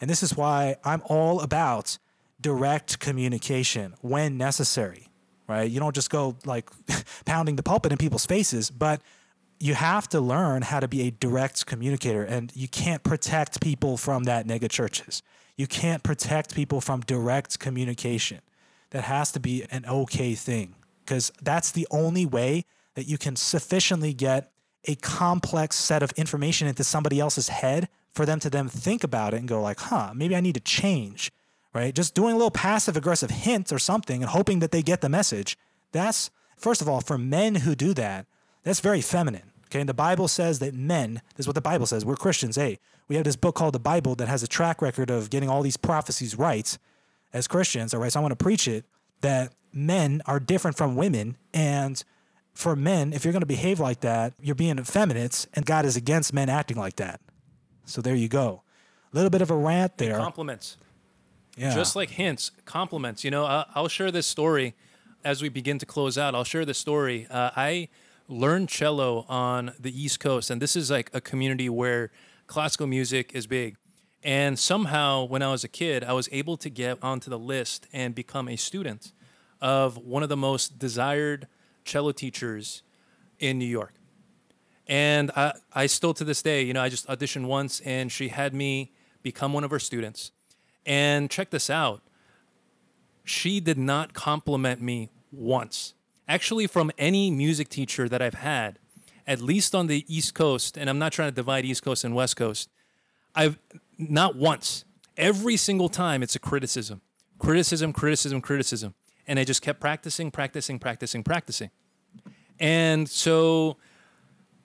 And 0.00 0.10
this 0.10 0.22
is 0.22 0.36
why 0.36 0.76
I'm 0.84 1.02
all 1.06 1.40
about 1.40 1.98
direct 2.40 2.98
communication 2.98 3.94
when 4.00 4.36
necessary, 4.36 5.08
right? 5.46 5.70
You 5.70 5.78
don't 5.78 5.94
just 5.94 6.10
go 6.10 6.36
like 6.44 6.68
pounding 7.24 7.56
the 7.56 7.62
pulpit 7.62 7.92
in 7.92 7.98
people's 7.98 8.26
faces, 8.26 8.70
but 8.70 9.02
you 9.60 9.74
have 9.74 10.08
to 10.08 10.20
learn 10.20 10.62
how 10.62 10.80
to 10.80 10.88
be 10.88 11.02
a 11.02 11.10
direct 11.10 11.66
communicator 11.66 12.24
and 12.24 12.50
you 12.56 12.66
can't 12.66 13.02
protect 13.02 13.60
people 13.60 13.96
from 13.96 14.24
that 14.24 14.46
mega 14.46 14.68
churches. 14.68 15.22
You 15.56 15.66
can't 15.66 16.02
protect 16.02 16.54
people 16.54 16.80
from 16.80 17.02
direct 17.02 17.58
communication. 17.58 18.40
That 18.90 19.04
has 19.04 19.30
to 19.32 19.40
be 19.40 19.64
an 19.70 19.84
okay 19.86 20.34
thing 20.34 20.74
because 21.04 21.30
that's 21.42 21.70
the 21.70 21.86
only 21.90 22.26
way 22.26 22.64
that 22.94 23.06
you 23.06 23.18
can 23.18 23.36
sufficiently 23.36 24.12
get 24.12 24.52
a 24.86 24.94
complex 24.96 25.76
set 25.76 26.02
of 26.02 26.12
information 26.12 26.66
into 26.66 26.84
somebody 26.84 27.20
else's 27.20 27.48
head 27.48 27.88
for 28.12 28.26
them 28.26 28.40
to 28.40 28.50
then 28.50 28.68
think 28.68 29.04
about 29.04 29.34
it 29.34 29.38
and 29.38 29.48
go 29.48 29.60
like, 29.60 29.80
"Huh, 29.80 30.12
maybe 30.14 30.34
I 30.34 30.40
need 30.40 30.54
to 30.54 30.60
change." 30.60 31.30
Right? 31.72 31.94
Just 31.94 32.14
doing 32.14 32.34
a 32.34 32.36
little 32.36 32.50
passive 32.50 32.96
aggressive 32.96 33.30
hint 33.30 33.72
or 33.72 33.78
something 33.78 34.22
and 34.22 34.30
hoping 34.30 34.58
that 34.58 34.72
they 34.72 34.82
get 34.82 35.02
the 35.02 35.08
message. 35.08 35.56
That's 35.92 36.30
first 36.56 36.82
of 36.82 36.88
all 36.88 37.00
for 37.00 37.16
men 37.16 37.56
who 37.56 37.74
do 37.74 37.94
that, 37.94 38.26
that's 38.64 38.80
very 38.80 39.00
feminine. 39.00 39.50
Okay, 39.66 39.78
and 39.78 39.88
the 39.88 39.94
Bible 39.94 40.26
says 40.26 40.58
that 40.58 40.74
men, 40.74 41.22
this 41.36 41.44
is 41.44 41.46
what 41.46 41.54
the 41.54 41.60
Bible 41.60 41.86
says, 41.86 42.04
we're 42.04 42.16
Christians, 42.16 42.56
hey, 42.56 42.80
we 43.06 43.14
have 43.14 43.24
this 43.24 43.36
book 43.36 43.54
called 43.54 43.72
the 43.72 43.78
Bible 43.78 44.16
that 44.16 44.26
has 44.26 44.42
a 44.42 44.48
track 44.48 44.82
record 44.82 45.10
of 45.10 45.30
getting 45.30 45.48
all 45.48 45.62
these 45.62 45.76
prophecies 45.76 46.36
right 46.36 46.76
as 47.32 47.46
Christians. 47.46 47.94
All 47.94 48.00
right, 48.00 48.10
so 48.10 48.18
I 48.18 48.22
want 48.22 48.32
to 48.32 48.42
preach 48.42 48.66
it 48.66 48.84
that 49.20 49.52
men 49.72 50.22
are 50.26 50.40
different 50.40 50.76
from 50.76 50.96
women. 50.96 51.36
And 51.54 52.02
for 52.60 52.76
men, 52.76 53.12
if 53.12 53.24
you're 53.24 53.32
going 53.32 53.40
to 53.40 53.46
behave 53.46 53.80
like 53.80 54.00
that, 54.00 54.34
you're 54.40 54.54
being 54.54 54.78
effeminate, 54.78 55.46
and 55.54 55.64
God 55.64 55.84
is 55.84 55.96
against 55.96 56.32
men 56.32 56.48
acting 56.48 56.76
like 56.76 56.96
that. 56.96 57.20
So 57.86 58.00
there 58.00 58.14
you 58.14 58.28
go. 58.28 58.62
A 59.12 59.16
little 59.16 59.30
bit 59.30 59.42
of 59.42 59.50
a 59.50 59.56
rant 59.56 59.96
there. 59.98 60.16
compliments. 60.16 60.76
Yeah. 61.56 61.74
Just 61.74 61.96
like 61.96 62.10
hints, 62.10 62.52
compliments. 62.64 63.24
You 63.24 63.30
know, 63.30 63.64
I'll 63.74 63.88
share 63.88 64.10
this 64.10 64.26
story 64.26 64.74
as 65.24 65.42
we 65.42 65.48
begin 65.48 65.78
to 65.78 65.86
close 65.86 66.16
out. 66.16 66.34
I'll 66.34 66.44
share 66.44 66.64
this 66.64 66.78
story. 66.78 67.26
Uh, 67.28 67.50
I 67.56 67.88
learned 68.28 68.68
cello 68.68 69.24
on 69.28 69.72
the 69.80 69.90
East 69.90 70.20
Coast, 70.20 70.50
and 70.50 70.62
this 70.62 70.76
is 70.76 70.90
like 70.90 71.10
a 71.12 71.20
community 71.20 71.68
where 71.68 72.10
classical 72.46 72.86
music 72.86 73.32
is 73.34 73.46
big. 73.46 73.76
And 74.22 74.58
somehow, 74.58 75.24
when 75.24 75.42
I 75.42 75.50
was 75.50 75.64
a 75.64 75.68
kid, 75.68 76.04
I 76.04 76.12
was 76.12 76.28
able 76.30 76.56
to 76.58 76.68
get 76.68 76.98
onto 77.02 77.30
the 77.30 77.38
list 77.38 77.88
and 77.92 78.14
become 78.14 78.48
a 78.48 78.56
student 78.56 79.12
of 79.60 79.96
one 79.96 80.22
of 80.22 80.28
the 80.28 80.36
most 80.36 80.78
desired 80.78 81.48
cello 81.90 82.12
teachers 82.12 82.82
in 83.38 83.58
New 83.58 83.66
York. 83.66 83.94
And 84.86 85.30
I, 85.36 85.52
I 85.72 85.86
still 85.86 86.14
to 86.14 86.24
this 86.24 86.42
day, 86.42 86.62
you 86.62 86.72
know, 86.72 86.82
I 86.82 86.88
just 86.88 87.06
auditioned 87.06 87.46
once 87.46 87.80
and 87.80 88.10
she 88.10 88.28
had 88.28 88.54
me 88.54 88.92
become 89.22 89.52
one 89.52 89.64
of 89.64 89.70
her 89.70 89.78
students. 89.78 90.32
And 90.86 91.30
check 91.30 91.50
this 91.50 91.68
out 91.68 92.02
she 93.24 93.60
did 93.60 93.78
not 93.78 94.12
compliment 94.12 94.80
me 94.80 95.10
once. 95.30 95.94
Actually, 96.26 96.66
from 96.66 96.90
any 96.98 97.30
music 97.30 97.68
teacher 97.68 98.08
that 98.08 98.20
I've 98.20 98.34
had, 98.34 98.78
at 99.26 99.40
least 99.40 99.74
on 99.74 99.86
the 99.86 100.04
East 100.12 100.34
Coast, 100.34 100.76
and 100.76 100.90
I'm 100.90 100.98
not 100.98 101.12
trying 101.12 101.28
to 101.28 101.34
divide 101.34 101.64
East 101.64 101.82
Coast 101.82 102.02
and 102.02 102.14
West 102.14 102.36
Coast, 102.36 102.68
I've 103.34 103.58
not 103.98 104.34
once, 104.34 104.84
every 105.16 105.56
single 105.56 105.88
time 105.88 106.22
it's 106.22 106.34
a 106.34 106.40
criticism, 106.40 107.02
criticism, 107.38 107.92
criticism, 107.92 108.40
criticism. 108.40 108.94
And 109.26 109.38
I 109.38 109.44
just 109.44 109.62
kept 109.62 109.80
practicing, 109.80 110.30
practicing, 110.32 110.80
practicing, 110.80 111.22
practicing. 111.22 111.70
And 112.60 113.08
so, 113.08 113.78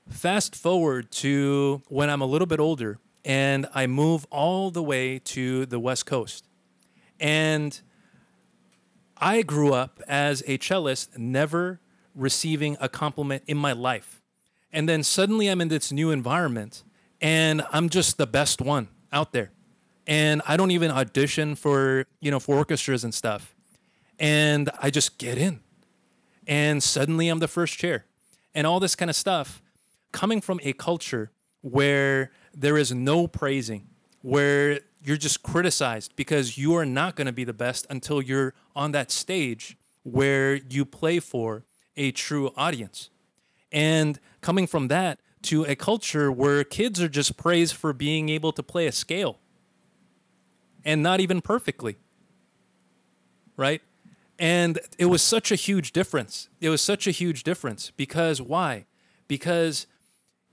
fast 0.10 0.56
forward 0.56 1.10
to 1.12 1.82
when 1.88 2.10
I'm 2.10 2.22
a 2.22 2.26
little 2.26 2.46
bit 2.46 2.60
older 2.60 3.00
and 3.24 3.66
I 3.74 3.88
move 3.88 4.28
all 4.30 4.70
the 4.70 4.84
way 4.84 5.18
to 5.20 5.66
the 5.66 5.80
West 5.80 6.06
Coast. 6.06 6.46
And 7.20 7.80
I 9.18 9.42
grew 9.42 9.74
up 9.74 10.02
as 10.08 10.44
a 10.46 10.58
cellist, 10.60 11.18
never 11.18 11.80
receiving 12.14 12.78
a 12.80 12.90
compliment 12.90 13.44
in 13.48 13.58
my 13.58 13.72
life. 13.72 14.22
And 14.72 14.88
then 14.88 15.02
suddenly 15.02 15.48
I'm 15.48 15.62
in 15.62 15.70
this 15.70 15.92
new 15.92 16.12
environment 16.12 16.84
and 17.22 17.64
I'm 17.72 17.90
just 17.90 18.18
the 18.18 18.28
best 18.28 18.62
one 18.62 18.90
out 19.12 19.32
there. 19.32 19.52
and 20.08 20.42
I 20.46 20.56
don't 20.56 20.70
even 20.72 20.92
audition 20.92 21.56
for, 21.56 22.06
you 22.20 22.30
know, 22.30 22.40
for 22.40 22.58
orchestras 22.58 23.04
and 23.04 23.14
stuff. 23.14 23.56
And 24.20 24.70
I 24.80 24.92
just 24.92 25.18
get 25.18 25.38
in. 25.38 25.62
And 26.48 26.82
suddenly 26.82 27.28
I'm 27.28 27.40
the 27.40 27.48
first 27.48 27.78
chair. 27.78 28.06
And 28.54 28.66
all 28.66 28.80
this 28.80 28.96
kind 28.96 29.10
of 29.10 29.16
stuff 29.16 29.62
coming 30.12 30.42
from 30.42 30.60
a 30.64 30.74
culture 30.74 31.32
where 31.62 32.32
there 32.54 32.78
is 32.78 32.94
no 32.94 33.28
praising, 33.28 33.88
where 34.22 34.80
you're 35.04 35.18
just 35.18 35.44
criticized 35.44 36.16
because 36.16 36.58
you 36.58 36.76
are 36.76 36.86
not 36.86 37.16
going 37.16 37.28
to 37.28 37.34
be 37.34 37.44
the 37.44 37.54
best 37.54 37.86
until 37.90 38.22
you're 38.22 38.54
on 38.76 38.92
that 38.92 39.12
stage 39.12 39.78
where 40.04 40.56
you 40.56 40.86
play 40.86 41.20
for 41.20 41.64
a 41.98 42.12
true 42.12 42.52
audience. 42.56 43.10
And 43.72 44.20
coming 44.42 44.68
from 44.68 44.88
that 44.88 45.20
to 45.44 45.64
a 45.66 45.76
culture 45.76 46.32
where 46.32 46.64
kids 46.64 47.02
are 47.02 47.10
just 47.10 47.38
praised 47.38 47.76
for 47.76 47.94
being 47.94 48.30
able 48.30 48.52
to 48.54 48.64
play 48.64 48.88
a 48.88 48.92
scale 48.92 49.40
and 50.84 51.02
not 51.04 51.20
even 51.20 51.42
perfectly. 51.42 51.98
Right? 53.58 53.82
And 54.38 54.80
it 54.98 55.06
was 55.06 55.22
such 55.22 55.52
a 55.52 55.56
huge 55.56 55.92
difference. 55.92 56.50
It 56.60 56.70
was 56.70 56.82
such 56.82 57.08
a 57.08 57.12
huge 57.12 57.44
difference 57.44 57.92
because 57.96 58.42
why? 58.42 58.86
Because 59.28 59.88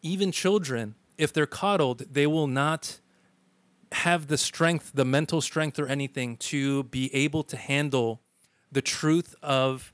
even 0.02 0.32
children, 0.32 0.94
if 1.18 1.32
they're 1.32 1.46
coddled, 1.46 2.04
they 2.12 2.26
will 2.26 2.46
not 2.46 3.00
have 3.92 4.28
the 4.28 4.38
strength, 4.38 4.92
the 4.94 5.04
mental 5.04 5.40
strength 5.40 5.78
or 5.78 5.86
anything 5.86 6.36
to 6.36 6.84
be 6.84 7.14
able 7.14 7.42
to 7.44 7.56
handle 7.56 8.20
the 8.70 8.82
truth 8.82 9.34
of 9.42 9.92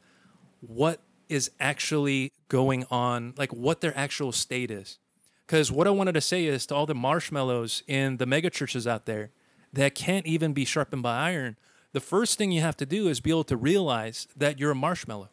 what 0.61 1.01
is 1.29 1.51
actually 1.59 2.33
going 2.49 2.85
on, 2.91 3.35
like 3.37 3.53
what 3.53 3.81
their 3.81 3.97
actual 3.97 4.33
state 4.33 4.71
is. 4.71 4.99
Because 5.47 5.73
what 5.73 5.87
I 5.87 5.91
wanted 5.91 6.13
to 6.13 6.21
say 6.21 6.45
is 6.45 6.67
to 6.67 6.75
all 6.75 6.87
the 6.87 6.95
marshmallows 6.95 7.83
in 7.87 8.19
the 8.19 8.27
mega 8.27 8.51
churches 8.51 8.87
out 8.87 9.07
there 9.07 9.31
that 9.73 9.95
can't 9.95 10.27
even 10.27 10.53
be 10.53 10.65
sharpened 10.65 11.03
by 11.03 11.19
iron, 11.19 11.57
the 11.93 12.01
first 12.01 12.39
thing 12.39 12.53
you 12.53 12.61
have 12.61 12.77
to 12.79 12.87
do 12.87 13.09
is 13.09 13.21
be 13.21 13.31
able 13.31 13.45
to 13.45 13.57
realize 13.57 14.29
that 14.37 14.59
you're 14.59 14.71
a 14.71 14.75
marshmallow. 14.77 15.31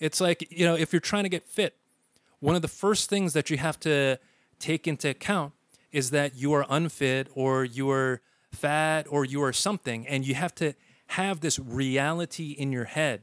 It's 0.00 0.20
like, 0.20 0.46
you 0.50 0.64
know, 0.64 0.74
if 0.74 0.92
you're 0.92 1.00
trying 1.00 1.22
to 1.22 1.28
get 1.28 1.44
fit, 1.44 1.76
one 2.40 2.56
of 2.56 2.62
the 2.62 2.68
first 2.68 3.08
things 3.08 3.32
that 3.32 3.48
you 3.48 3.56
have 3.56 3.78
to 3.80 4.18
take 4.58 4.86
into 4.86 5.08
account 5.08 5.52
is 5.92 6.10
that 6.10 6.34
you 6.34 6.52
are 6.52 6.66
unfit 6.68 7.28
or 7.34 7.64
you 7.64 7.88
are 7.90 8.20
fat 8.52 9.06
or 9.08 9.24
you 9.24 9.42
are 9.42 9.52
something. 9.52 10.06
And 10.06 10.26
you 10.26 10.34
have 10.34 10.54
to 10.56 10.74
have 11.08 11.40
this 11.40 11.58
reality 11.58 12.50
in 12.50 12.72
your 12.72 12.84
head 12.84 13.22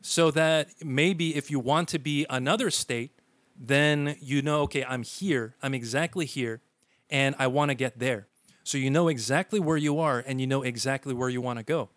so 0.00 0.30
that 0.30 0.68
maybe 0.82 1.36
if 1.36 1.50
you 1.50 1.60
want 1.60 1.88
to 1.90 1.98
be 1.98 2.26
another 2.30 2.70
state, 2.70 3.12
then 3.58 4.16
you 4.20 4.40
know, 4.40 4.62
okay, 4.62 4.84
I'm 4.84 5.02
here, 5.02 5.54
I'm 5.62 5.74
exactly 5.74 6.24
here, 6.24 6.62
and 7.10 7.34
I 7.38 7.48
want 7.48 7.70
to 7.70 7.74
get 7.74 7.98
there. 7.98 8.28
So 8.70 8.78
you 8.78 8.88
know 8.88 9.08
exactly 9.08 9.58
where 9.58 9.76
you 9.76 9.98
are 9.98 10.22
and 10.24 10.40
you 10.40 10.46
know 10.46 10.62
exactly 10.62 11.12
where 11.12 11.28
you 11.28 11.40
want 11.40 11.58
to 11.58 11.64
go. 11.64 11.88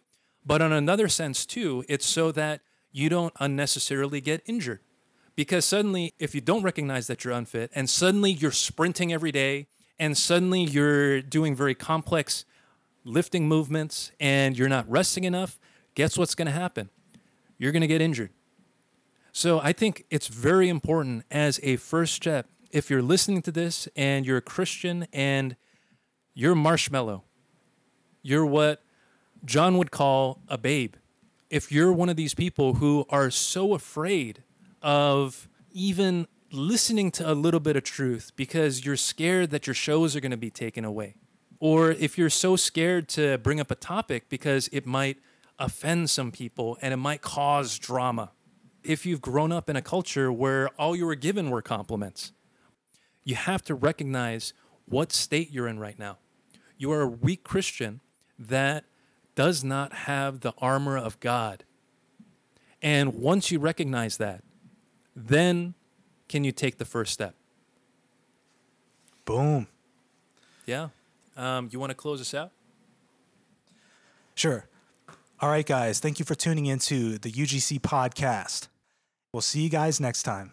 But 0.43 0.59
in 0.59 0.71
another 0.71 1.07
sense, 1.07 1.45
too, 1.45 1.85
it's 1.87 2.03
so 2.03 2.31
that 2.31 2.61
you 2.91 3.09
don't 3.09 3.31
unnecessarily 3.39 4.21
get 4.21 4.41
injured. 4.47 4.79
Because 5.35 5.65
suddenly, 5.65 6.15
if 6.17 6.33
you 6.33 6.41
don't 6.41 6.63
recognize 6.63 7.05
that 7.05 7.23
you're 7.23 7.33
unfit, 7.35 7.69
and 7.75 7.87
suddenly 7.87 8.31
you're 8.31 8.51
sprinting 8.51 9.13
every 9.13 9.31
day, 9.31 9.67
and 9.99 10.17
suddenly 10.17 10.63
you're 10.63 11.21
doing 11.21 11.55
very 11.55 11.75
complex 11.75 12.43
lifting 13.03 13.47
movements, 13.47 14.11
and 14.19 14.57
you're 14.57 14.67
not 14.67 14.89
resting 14.89 15.25
enough, 15.25 15.59
guess 15.93 16.17
what's 16.17 16.33
going 16.33 16.47
to 16.47 16.51
happen? 16.51 16.89
You're 17.59 17.71
going 17.71 17.81
to 17.81 17.87
get 17.87 18.01
injured. 18.01 18.31
So 19.31 19.59
I 19.59 19.73
think 19.73 20.05
it's 20.09 20.27
very 20.27 20.69
important 20.69 21.25
as 21.29 21.59
a 21.61 21.75
first 21.75 22.15
step. 22.15 22.47
If 22.71 22.89
you're 22.89 23.03
listening 23.03 23.43
to 23.43 23.51
this 23.51 23.87
and 23.95 24.25
you're 24.25 24.37
a 24.37 24.41
Christian 24.41 25.05
and 25.13 25.55
you're 26.33 26.55
marshmallow, 26.55 27.23
you're 28.21 28.45
what 28.45 28.83
John 29.45 29.77
would 29.77 29.91
call 29.91 30.41
a 30.47 30.57
babe. 30.57 30.95
If 31.49 31.71
you're 31.71 31.93
one 31.93 32.09
of 32.09 32.15
these 32.15 32.33
people 32.33 32.75
who 32.75 33.05
are 33.09 33.29
so 33.29 33.73
afraid 33.73 34.43
of 34.81 35.47
even 35.71 36.27
listening 36.51 37.11
to 37.11 37.31
a 37.31 37.33
little 37.33 37.59
bit 37.59 37.75
of 37.75 37.83
truth 37.83 38.31
because 38.35 38.85
you're 38.85 38.95
scared 38.95 39.49
that 39.51 39.67
your 39.67 39.73
shows 39.73 40.15
are 40.15 40.19
going 40.19 40.31
to 40.31 40.37
be 40.37 40.49
taken 40.49 40.85
away, 40.85 41.15
or 41.59 41.91
if 41.91 42.17
you're 42.17 42.29
so 42.29 42.55
scared 42.55 43.07
to 43.09 43.37
bring 43.37 43.59
up 43.59 43.71
a 43.71 43.75
topic 43.75 44.29
because 44.29 44.67
it 44.71 44.85
might 44.85 45.17
offend 45.59 46.09
some 46.09 46.31
people 46.31 46.77
and 46.81 46.93
it 46.93 46.97
might 46.97 47.21
cause 47.21 47.77
drama, 47.77 48.31
if 48.83 49.05
you've 49.05 49.21
grown 49.21 49.51
up 49.51 49.69
in 49.69 49.75
a 49.75 49.81
culture 49.81 50.31
where 50.31 50.69
all 50.79 50.95
you 50.95 51.05
were 51.05 51.15
given 51.15 51.49
were 51.49 51.61
compliments, 51.61 52.33
you 53.23 53.35
have 53.35 53.63
to 53.63 53.75
recognize 53.75 54.53
what 54.85 55.11
state 55.11 55.51
you're 55.51 55.67
in 55.67 55.79
right 55.79 55.97
now. 55.97 56.17
You 56.77 56.91
are 56.91 57.01
a 57.01 57.07
weak 57.07 57.43
Christian 57.43 58.01
that 58.37 58.85
does 59.35 59.63
not 59.63 59.93
have 59.93 60.41
the 60.41 60.53
armor 60.57 60.97
of 60.97 61.19
God. 61.19 61.63
And 62.81 63.15
once 63.15 63.51
you 63.51 63.59
recognize 63.59 64.17
that, 64.17 64.43
then 65.15 65.73
can 66.27 66.43
you 66.43 66.51
take 66.51 66.77
the 66.77 66.85
first 66.85 67.13
step? 67.13 67.35
Boom. 69.25 69.67
Yeah. 70.65 70.89
Um, 71.37 71.69
you 71.71 71.79
want 71.79 71.91
to 71.91 71.95
close 71.95 72.19
us 72.19 72.33
out? 72.33 72.51
Sure. 74.35 74.65
All 75.39 75.49
right, 75.49 75.65
guys. 75.65 75.99
Thank 75.99 76.19
you 76.19 76.25
for 76.25 76.35
tuning 76.35 76.65
into 76.65 77.17
the 77.17 77.31
UGC 77.31 77.79
podcast. 77.81 78.67
We'll 79.31 79.41
see 79.41 79.61
you 79.61 79.69
guys 79.69 79.99
next 79.99 80.23
time. 80.23 80.51